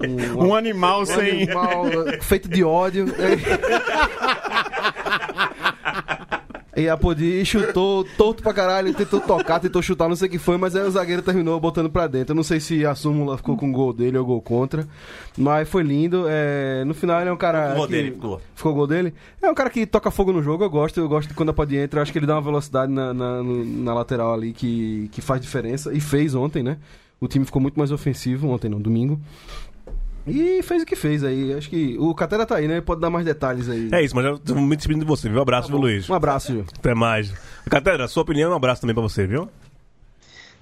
Um, 0.00 0.08
um- 0.08 0.38
um- 0.42 0.46
Um 0.48 0.54
animal 0.54 1.06
sem. 1.06 1.42
animal 1.44 1.84
feito 2.22 2.48
de 2.48 2.64
ódio. 2.64 3.06
E 6.76 6.88
a 6.88 6.96
Podi 6.96 7.44
chutou 7.44 8.04
torto 8.16 8.42
pra 8.42 8.54
caralho, 8.54 8.94
tentou 8.94 9.20
tocar, 9.20 9.58
tentou 9.58 9.82
chutar, 9.82 10.08
não 10.08 10.14
sei 10.14 10.28
o 10.28 10.30
que 10.30 10.38
foi, 10.38 10.56
mas 10.56 10.76
aí 10.76 10.86
o 10.86 10.90
zagueiro 10.90 11.20
terminou 11.20 11.58
botando 11.58 11.90
pra 11.90 12.06
dentro. 12.06 12.32
Eu 12.32 12.36
não 12.36 12.44
sei 12.44 12.60
se 12.60 12.86
a 12.86 12.94
súmula 12.94 13.36
ficou 13.36 13.56
com 13.56 13.72
gol 13.72 13.92
dele 13.92 14.16
ou 14.16 14.24
gol 14.24 14.40
contra, 14.40 14.86
mas 15.36 15.68
foi 15.68 15.82
lindo. 15.82 16.26
É, 16.28 16.84
no 16.84 16.94
final 16.94 17.20
ele 17.20 17.28
é 17.28 17.32
um 17.32 17.36
cara. 17.36 17.74
Gol 17.74 17.86
que- 17.86 17.92
dele 17.92 18.10
ficou. 18.12 18.40
Ficou 18.54 18.72
o 18.72 18.74
gol 18.76 18.86
dele? 18.86 19.12
É 19.42 19.50
um 19.50 19.54
cara 19.54 19.68
que 19.68 19.84
toca 19.84 20.10
fogo 20.12 20.32
no 20.32 20.42
jogo, 20.42 20.62
eu 20.62 20.70
gosto. 20.70 21.00
Eu 21.00 21.08
gosto 21.08 21.28
de 21.28 21.34
quando 21.34 21.48
a 21.48 21.52
Podi 21.52 21.76
entra, 21.76 21.98
eu 21.98 22.02
acho 22.02 22.12
que 22.12 22.18
ele 22.18 22.26
dá 22.26 22.34
uma 22.36 22.42
velocidade 22.42 22.92
na, 22.92 23.12
na, 23.12 23.42
na 23.42 23.94
lateral 23.94 24.32
ali 24.32 24.52
que, 24.52 25.08
que 25.10 25.20
faz 25.20 25.40
diferença. 25.40 25.92
E 25.92 26.00
fez 26.00 26.34
ontem, 26.36 26.62
né? 26.62 26.76
O 27.20 27.26
time 27.28 27.44
ficou 27.44 27.60
muito 27.60 27.78
mais 27.78 27.90
ofensivo, 27.92 28.48
ontem 28.48 28.68
não, 28.70 28.80
domingo. 28.80 29.20
E 30.26 30.62
fez 30.62 30.82
o 30.82 30.86
que 30.86 30.94
fez 30.94 31.24
aí. 31.24 31.52
Acho 31.54 31.68
que 31.68 31.96
o 31.98 32.14
Catera 32.14 32.44
tá 32.44 32.56
aí, 32.56 32.68
né? 32.68 32.74
Ele 32.74 32.82
pode 32.82 33.00
dar 33.00 33.10
mais 33.10 33.24
detalhes 33.24 33.68
aí. 33.68 33.88
É 33.92 34.02
isso, 34.02 34.14
mas 34.14 34.24
eu 34.24 34.38
tô 34.38 34.54
me 34.54 34.76
despedindo 34.76 35.04
de 35.04 35.08
você, 35.08 35.28
viu? 35.28 35.38
Um 35.38 35.42
abraço, 35.42 35.68
viu, 35.68 35.78
Luiz? 35.78 36.08
Um 36.08 36.14
abraço, 36.14 36.52
Gil. 36.52 36.64
Até 36.78 36.94
mais. 36.94 37.32
Catedra, 37.68 38.06
sua 38.08 38.22
opinião, 38.22 38.52
um 38.52 38.56
abraço 38.56 38.80
também 38.80 38.94
pra 38.94 39.02
você, 39.02 39.26
viu? 39.26 39.48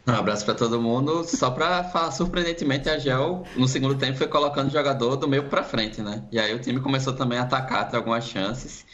Um 0.06 0.12
abraço 0.12 0.44
pra 0.44 0.54
todo 0.54 0.80
mundo. 0.80 1.22
Só 1.24 1.50
pra 1.50 1.84
falar, 1.84 2.12
surpreendentemente, 2.12 2.88
a 2.88 2.98
Gel, 2.98 3.44
no 3.56 3.68
segundo 3.68 3.94
tempo, 3.94 4.16
foi 4.16 4.26
colocando 4.26 4.68
o 4.68 4.72
jogador 4.72 5.16
do 5.16 5.28
meio 5.28 5.44
pra 5.44 5.62
frente, 5.62 6.00
né? 6.00 6.22
E 6.32 6.38
aí 6.38 6.54
o 6.54 6.58
time 6.58 6.80
começou 6.80 7.12
também 7.12 7.38
a 7.38 7.42
atacar, 7.42 7.90
ter 7.90 7.96
algumas 7.96 8.24
chances. 8.24 8.86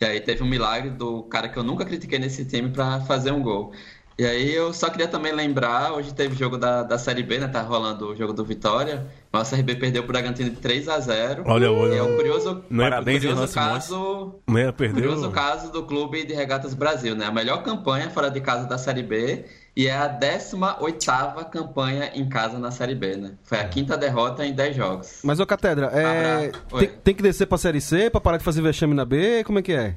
E 0.00 0.04
aí 0.04 0.20
teve 0.20 0.42
um 0.42 0.46
milagre 0.46 0.90
do 0.90 1.24
cara 1.24 1.48
que 1.48 1.58
eu 1.58 1.62
nunca 1.62 1.84
critiquei 1.84 2.18
nesse 2.18 2.44
time 2.44 2.70
pra 2.70 3.00
fazer 3.00 3.32
um 3.32 3.42
gol. 3.42 3.72
E 4.20 4.26
aí 4.26 4.54
eu 4.54 4.70
só 4.74 4.90
queria 4.90 5.08
também 5.08 5.32
lembrar, 5.32 5.94
hoje 5.94 6.12
teve 6.12 6.36
jogo 6.36 6.58
da, 6.58 6.82
da 6.82 6.98
Série 6.98 7.22
B, 7.22 7.38
né? 7.38 7.48
Tá 7.48 7.62
rolando 7.62 8.10
o 8.10 8.14
jogo 8.14 8.34
do 8.34 8.44
Vitória. 8.44 9.06
Mas 9.32 9.50
o 9.50 9.56
CRB 9.56 9.76
perdeu 9.76 10.02
pro 10.02 10.12
Bragantino 10.12 10.50
de 10.50 10.56
3 10.56 10.88
a 10.90 11.00
0 11.00 11.44
Olha, 11.46 11.72
olha. 11.72 11.94
E 11.94 11.96
é 11.96 12.02
o 12.02 12.16
curioso, 12.16 12.62
Não 12.68 12.84
é- 12.84 12.90
Parabéns, 12.90 13.24
o 13.24 13.28
curioso 13.28 13.54
caso 13.54 14.34
Não 14.46 14.58
ia 14.58 14.74
perder. 14.74 15.00
Curioso 15.00 15.26
o- 15.28 15.30
caso 15.30 15.72
do 15.72 15.84
Clube 15.84 16.22
de 16.26 16.34
Regatas 16.34 16.74
Brasil, 16.74 17.14
né? 17.16 17.24
A 17.24 17.32
melhor 17.32 17.62
campanha 17.62 18.10
fora 18.10 18.30
de 18.30 18.42
casa 18.42 18.66
da 18.68 18.76
Série 18.76 19.02
B 19.02 19.46
e 19.74 19.86
é 19.86 19.96
a 19.96 20.06
18ª 20.06 21.42
campanha 21.44 22.10
em 22.14 22.28
casa 22.28 22.58
na 22.58 22.70
Série 22.70 22.94
B, 22.94 23.16
né? 23.16 23.32
Foi 23.42 23.58
a 23.58 23.64
quinta 23.68 23.96
derrota 23.96 24.44
em 24.44 24.52
10 24.52 24.76
jogos. 24.76 25.20
Mas, 25.24 25.40
ô 25.40 25.46
Catedra, 25.46 25.86
é... 25.94 26.50
Tem, 26.78 26.88
tem 27.04 27.14
que 27.14 27.22
descer 27.22 27.46
pra 27.46 27.56
Série 27.56 27.80
C 27.80 28.10
pra 28.10 28.20
parar 28.20 28.36
de 28.36 28.44
fazer 28.44 28.60
vexame 28.60 28.92
na 28.92 29.06
B? 29.06 29.44
Como 29.44 29.60
é 29.60 29.62
que 29.62 29.72
é? 29.72 29.94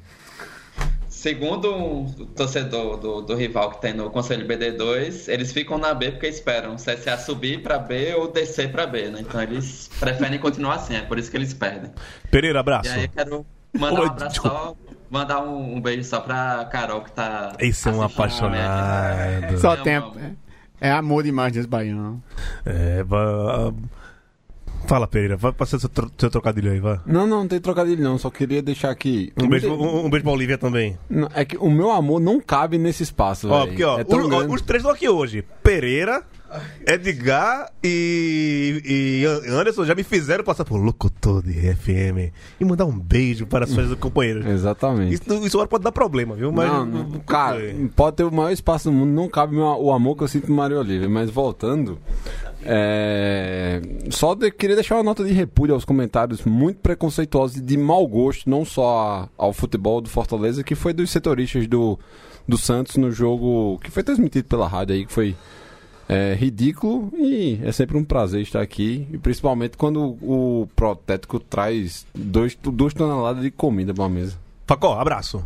Segundo 1.24 1.74
um 1.74 2.05
torcedor 2.36 2.97
do, 2.97 3.21
do 3.21 3.34
rival 3.34 3.69
que 3.71 3.80
tem 3.80 3.93
no 3.93 4.09
Conselho 4.09 4.45
BD2, 4.45 5.30
eles 5.32 5.53
ficam 5.53 5.78
na 5.78 5.93
B 5.93 6.11
porque 6.11 6.28
esperam 6.28 6.74
o 6.74 6.76
CSA 6.76 7.17
subir 7.17 7.63
pra 7.63 7.80
B 7.80 8.13
ou 8.15 8.30
descer 8.30 8.69
pra 8.74 8.86
B, 8.86 9.07
né? 9.07 9.21
Então 9.21 9.41
eles 9.41 9.89
preferem 10.01 10.38
continuar 10.38 10.76
assim, 10.76 10.97
é 10.97 11.01
por 11.01 11.17
isso 11.17 11.32
que 11.32 11.38
eles 11.38 11.53
perdem. 11.53 11.91
Pereira, 12.30 12.57
E 12.57 12.59
abraço. 12.59 12.91
aí 12.91 13.03
eu 13.03 13.09
quero 13.09 13.45
mandar 13.71 14.01
Oi, 14.01 14.05
um 14.07 14.09
abraço 14.11 14.30
desculpa. 14.32 14.57
só, 14.57 14.76
mandar 15.09 15.41
um, 15.43 15.78
um 15.78 15.80
beijo 15.82 16.03
só 16.03 16.19
pra 16.19 16.65
Carol 16.65 16.99
que 16.99 17.13
tá. 17.13 17.53
Esse 17.57 17.88
é 17.88 17.91
um 17.93 18.01
apaixonado. 18.01 19.57
Só 19.59 19.76
Eu 19.76 19.84
tem. 19.84 19.95
amo. 19.95 20.15
É 20.82 20.91
amor 20.91 21.24
demais 21.24 21.53
desse 21.53 21.69
baiano. 21.69 22.21
É. 22.65 23.01
Fala, 24.86 25.07
Pereira, 25.07 25.38
vai 25.38 25.51
passar 25.51 25.79
seu, 25.79 25.89
tro- 25.89 26.11
seu 26.17 26.29
trocadilho 26.29 26.71
aí, 26.71 26.79
vá. 26.79 26.99
Não, 27.05 27.25
não, 27.25 27.39
não 27.39 27.47
tem 27.47 27.59
trocadilho 27.59 28.03
não, 28.03 28.17
só 28.17 28.29
queria 28.29 28.61
deixar 28.61 28.89
aqui. 28.91 29.31
Um 29.41 29.47
beijo, 29.47 29.71
um, 29.73 30.05
um 30.05 30.09
beijo 30.09 30.23
pra 30.23 30.34
Olivia 30.34 30.57
também. 30.57 30.97
Não, 31.09 31.29
É 31.34 31.45
que 31.45 31.57
o 31.57 31.69
meu 31.69 31.89
amor 31.91 32.19
não 32.19 32.39
cabe 32.39 32.77
nesse 32.77 33.01
espaço, 33.03 33.49
Ó, 33.49 33.65
porque, 33.65 33.84
ó, 33.84 33.99
é 33.99 34.03
o- 34.03 34.34
ó, 34.34 34.53
os 34.53 34.61
três 34.61 34.81
estão 34.81 34.93
aqui 34.93 35.07
hoje. 35.07 35.43
Pereira, 35.63 36.21
Edgar 36.86 37.71
e, 37.84 38.81
e 38.86 39.25
An- 39.25 39.59
Anderson 39.59 39.86
já 39.86 39.95
me 39.95 40.03
fizeram 40.03 40.43
passar 40.43 40.63
por 40.65 40.77
locutor 40.77 41.41
de 41.41 41.53
FM 41.53 42.31
e 42.59 42.65
mandar 42.65 42.86
um 42.86 42.97
beijo 42.99 43.47
para 43.47 43.65
suas 43.65 43.91
companheiras. 43.97 44.45
Exatamente. 44.45 45.13
Isso, 45.15 45.45
isso 45.47 45.57
agora 45.57 45.67
pode 45.69 45.84
dar 45.84 45.91
problema, 45.91 46.36
viu? 46.36 46.51
Mas, 46.51 46.67
não, 46.69 46.86
não, 46.86 47.09
cara, 47.21 47.59
pode 47.95 48.17
ter 48.17 48.23
o 48.23 48.31
maior 48.31 48.51
espaço 48.51 48.91
do 48.91 48.95
mundo, 48.95 49.09
não 49.11 49.27
cabe 49.29 49.55
o 49.55 49.91
amor 49.91 50.15
que 50.17 50.23
eu 50.23 50.27
sinto 50.27 50.47
por 50.47 50.53
Maria 50.53 50.77
Olivia. 50.77 51.09
Mas 51.09 51.29
voltando, 51.29 51.97
é, 52.66 53.82
só 54.09 54.34
de- 54.36 54.51
queria 54.51 54.76
deixar 54.76 54.95
uma 54.95 55.03
nota 55.03 55.24
de 55.24 55.32
repúdio 55.34 55.74
aos 55.76 55.86
comentários 55.86 56.43
muito 56.43 56.78
preconceituosos 56.80 57.57
e 57.57 57.61
de 57.61 57.78
mau 57.78 58.05
gosto, 58.07 58.49
não 58.49 58.64
só 58.66 58.99
a- 58.99 59.30
ao 59.38 59.53
futebol 59.53 60.01
do 60.01 60.09
Fortaleza, 60.09 60.64
que 60.64 60.76
foi 60.76 60.93
dos 60.93 61.09
setoristas 61.09 61.68
do, 61.68 61.97
do 62.47 62.57
Santos 62.57 62.97
no 62.97 63.11
jogo 63.11 63.80
que 63.84 63.91
foi 63.91 64.03
transmitido 64.03 64.47
pela 64.47 64.68
rádio 64.68 64.95
aí, 64.95 65.05
que 65.05 65.11
foi 65.14 65.36
é, 66.09 66.36
ridículo 66.38 67.11
e 67.18 67.59
é 67.64 67.72
sempre 67.72 67.97
um 67.97 68.03
prazer 68.03 68.41
estar 68.41 68.61
aqui, 68.61 69.07
e 69.11 69.18
principalmente 69.18 69.78
quando 69.78 70.01
o 70.22 70.68
protético 70.76 71.39
traz 71.39 72.05
dois, 72.14 72.57
duas 72.61 72.93
toneladas 72.93 73.41
de 73.41 73.49
comida 73.49 73.93
pra 73.93 74.09
mesa. 74.09 74.38
Facó, 74.68 74.99
abraço. 74.99 75.43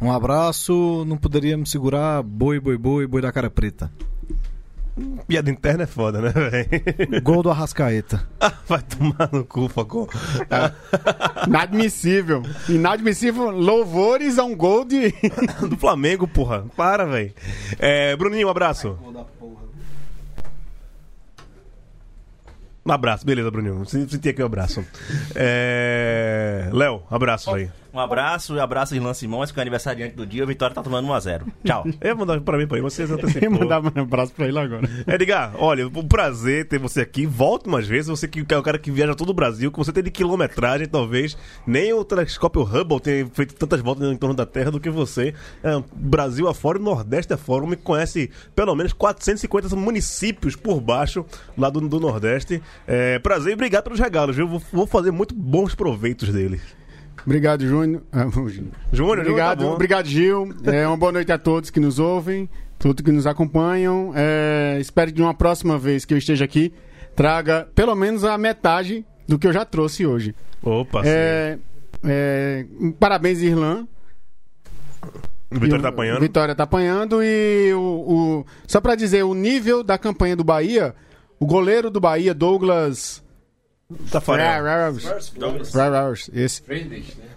Um 0.00 0.10
abraço, 0.10 1.04
não 1.06 1.16
poderia 1.16 1.56
me 1.56 1.66
segurar, 1.66 2.22
boi, 2.22 2.58
boi, 2.58 2.76
boi, 2.78 3.06
boi 3.06 3.22
da 3.22 3.30
cara 3.30 3.48
preta. 3.50 3.90
Piada 5.26 5.50
interna 5.50 5.82
é 5.82 5.86
foda, 5.86 6.20
né, 6.20 6.30
velho? 6.30 7.20
Gol 7.22 7.42
do 7.42 7.50
Arrascaeta. 7.50 8.28
Vai 8.68 8.80
tomar 8.82 9.28
no 9.32 9.44
cu, 9.44 9.68
Facó. 9.68 10.06
Inadmissível. 11.48 12.42
Inadmissível. 12.68 13.50
Louvores 13.50 14.38
a 14.38 14.44
um 14.44 14.54
gol 14.54 14.84
de. 14.84 15.12
Do 15.68 15.76
Flamengo, 15.76 16.28
porra. 16.28 16.64
Para, 16.76 17.04
velho. 17.06 17.32
É, 17.78 18.14
Bruninho, 18.14 18.46
um 18.46 18.50
abraço. 18.50 18.96
Um 22.86 22.92
abraço, 22.92 23.26
beleza, 23.26 23.50
Bruninho. 23.50 23.84
Senti 23.86 24.28
aqui 24.28 24.42
o 24.42 24.46
abraço. 24.46 24.84
É... 25.34 26.68
Léo, 26.72 27.02
abraço, 27.10 27.50
velho. 27.52 27.72
Um 27.94 28.00
abraço 28.00 28.56
e 28.56 28.60
abraço 28.60 28.96
Irlan 28.96 29.14
Simões, 29.14 29.52
que 29.52 29.58
é 29.58 29.60
o 29.60 29.62
aniversariante 29.62 30.16
do 30.16 30.26
dia. 30.26 30.42
O 30.42 30.46
Vitória 30.48 30.74
tá 30.74 30.82
tomando 30.82 31.06
1x0. 31.06 31.42
Tchau. 31.64 31.86
Eu 32.02 32.08
ia 32.08 32.14
mandar 32.16 32.40
pra 32.40 32.58
mim, 32.58 32.66
pra 32.66 32.76
ele, 32.76 32.82
vocês 32.82 33.08
Eu 33.08 33.14
antecipou. 33.14 33.50
mandar 33.52 33.80
um 33.80 34.00
abraço 34.02 34.32
pra 34.32 34.48
ele 34.48 34.58
agora. 34.58 34.88
Edgar, 35.06 35.52
olha, 35.56 35.86
um 35.86 36.08
prazer 36.08 36.66
ter 36.66 36.76
você 36.80 37.02
aqui. 37.02 37.24
Volte 37.24 37.68
mais 37.68 37.86
vezes. 37.86 38.08
Você 38.08 38.26
que 38.26 38.44
é 38.52 38.58
o 38.58 38.62
cara 38.64 38.80
que 38.80 38.90
viaja 38.90 39.14
todo 39.14 39.30
o 39.30 39.34
Brasil, 39.34 39.70
que 39.70 39.78
você 39.78 39.92
tem 39.92 40.02
de 40.02 40.10
quilometragem, 40.10 40.88
talvez. 40.88 41.36
Nem 41.64 41.92
o 41.92 42.04
telescópio 42.04 42.62
Hubble 42.62 42.98
tenha 42.98 43.28
feito 43.32 43.54
tantas 43.54 43.80
voltas 43.80 44.10
em 44.10 44.16
torno 44.16 44.34
da 44.34 44.44
Terra 44.44 44.72
do 44.72 44.80
que 44.80 44.90
você. 44.90 45.32
É, 45.62 45.80
Brasil 45.94 46.48
afora, 46.48 46.80
o 46.80 46.82
Nordeste 46.82 47.32
afora. 47.32 47.64
Me 47.64 47.76
conhece 47.76 48.28
pelo 48.56 48.74
menos 48.74 48.92
450 48.92 49.76
municípios 49.76 50.56
por 50.56 50.80
baixo 50.80 51.24
lá 51.56 51.70
do, 51.70 51.80
do 51.88 52.00
Nordeste. 52.00 52.60
É, 52.88 53.20
prazer 53.20 53.52
e 53.52 53.54
obrigado 53.54 53.84
pelos 53.84 54.00
regalos, 54.00 54.34
viu? 54.34 54.48
Vou, 54.48 54.60
vou 54.72 54.86
fazer 54.86 55.12
muito 55.12 55.32
bons 55.32 55.76
proveitos 55.76 56.32
deles. 56.32 56.60
Obrigado, 57.24 57.66
Júnior. 57.66 58.02
Ah, 58.12 58.26
Júnior. 58.30 58.66
Júnior, 58.92 59.18
Obrigado, 59.20 59.64
tá 59.64 59.70
obrigado, 59.72 60.06
Gil. 60.06 60.54
É, 60.64 60.86
uma 60.86 60.96
boa 60.96 61.12
noite 61.12 61.32
a 61.32 61.38
todos 61.38 61.70
que 61.70 61.80
nos 61.80 61.98
ouvem, 61.98 62.48
todos 62.78 63.02
que 63.04 63.10
nos 63.12 63.26
acompanham. 63.26 64.12
É, 64.14 64.76
espero 64.80 65.10
que 65.10 65.16
de 65.16 65.22
uma 65.22 65.34
próxima 65.34 65.78
vez 65.78 66.04
que 66.04 66.12
eu 66.12 66.18
esteja 66.18 66.44
aqui, 66.44 66.72
traga 67.16 67.66
pelo 67.74 67.94
menos 67.94 68.24
a 68.24 68.36
metade 68.36 69.04
do 69.26 69.38
que 69.38 69.46
eu 69.46 69.52
já 69.52 69.64
trouxe 69.64 70.04
hoje. 70.06 70.34
Opa, 70.62 71.00
É, 71.04 71.58
é, 72.04 72.66
parabéns, 73.00 73.40
Irlan. 73.40 73.86
o 75.50 75.58
Vitória 75.58 75.82
tá 75.82 75.88
apanhando. 75.88 76.20
Vitória 76.20 76.54
tá 76.54 76.62
apanhando 76.64 77.22
e 77.22 77.72
o, 77.72 77.80
o- 77.80 78.46
só 78.66 78.80
pra 78.82 78.94
dizer 78.94 79.22
o 79.24 79.32
nível 79.34 79.82
da 79.82 79.96
campanha 79.96 80.36
do 80.36 80.44
Bahia, 80.44 80.94
o 81.40 81.46
goleiro 81.46 81.90
do 81.90 82.00
Bahia, 82.00 82.34
Douglas 82.34 83.22
Tafarel. 84.10 84.62
Ferrers, 84.94 85.32
Ferrers, 85.72 86.30
esse 86.32 86.62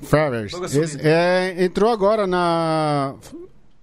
Ferrers, 0.01 0.53
esse, 0.75 0.99
é, 1.01 1.55
entrou 1.63 1.89
agora 1.91 2.27
na 2.27 3.15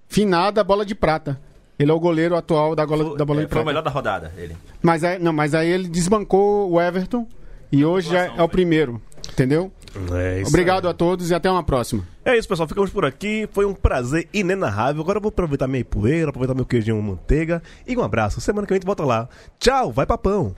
finada 0.08 0.62
bola 0.62 0.84
de 0.84 0.94
prata. 0.94 1.40
Ele 1.78 1.90
é 1.90 1.94
o 1.94 1.98
goleiro 1.98 2.36
atual 2.36 2.76
da, 2.76 2.84
gola, 2.84 3.16
da 3.16 3.24
bola 3.24 3.40
de 3.40 3.46
É, 3.46 3.48
foi 3.48 3.60
o 3.60 3.62
prata. 3.62 3.66
melhor 3.66 3.82
da 3.82 3.90
rodada, 3.90 4.32
ele. 4.36 4.56
Mas 4.80 5.02
aí, 5.02 5.18
não, 5.18 5.32
mas 5.32 5.54
aí 5.54 5.68
ele 5.68 5.88
desbancou 5.88 6.70
o 6.70 6.80
Everton 6.80 7.26
e 7.72 7.84
hoje 7.84 8.10
já 8.10 8.26
é 8.26 8.42
o 8.42 8.48
primeiro, 8.48 9.02
entendeu? 9.32 9.72
É 10.12 10.40
isso 10.40 10.48
Obrigado 10.48 10.88
a 10.88 10.94
todos 10.94 11.30
e 11.30 11.34
até 11.34 11.50
uma 11.50 11.62
próxima. 11.62 12.04
É 12.24 12.36
isso, 12.36 12.48
pessoal. 12.48 12.68
Ficamos 12.68 12.90
por 12.90 13.04
aqui. 13.04 13.48
Foi 13.52 13.64
um 13.64 13.74
prazer 13.74 14.28
inenarrável. 14.32 15.00
Agora 15.02 15.18
eu 15.18 15.22
vou 15.22 15.28
aproveitar 15.28 15.68
minha 15.68 15.84
poeira, 15.84 16.30
aproveitar 16.30 16.54
meu 16.54 16.66
queijinho 16.66 17.00
manteiga. 17.00 17.62
E 17.86 17.96
um 17.96 18.02
abraço. 18.02 18.40
Semana 18.40 18.66
que 18.66 18.72
vem 18.72 18.76
a 18.76 18.80
gente 18.80 18.86
volta 18.86 19.04
lá. 19.04 19.28
Tchau, 19.58 19.92
vai 19.92 20.04
papão. 20.04 20.54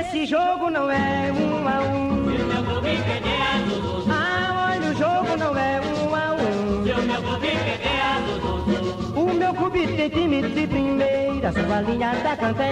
Esse 0.00 0.26
jogo 0.26 0.70
não 0.70 0.90
é 0.90 1.32
um 1.32 1.68
a 1.68 1.80
um. 1.80 2.26
Ah, 4.10 4.72
olha, 4.74 4.90
o 4.90 4.94
jogo 4.94 5.36
não 5.36 5.56
é 5.56 5.80
um 5.80 6.14
a 6.14 6.34
um. 6.34 6.82
O 9.14 9.34
meu 9.34 9.54
clube 9.54 9.86
tem 9.86 10.10
time 10.10 10.42
de 10.42 10.66
primeira, 10.66 11.52
são 11.52 11.72
a 11.72 11.80
linha 11.80 12.12
da 12.16 12.36
campanha. 12.36 12.68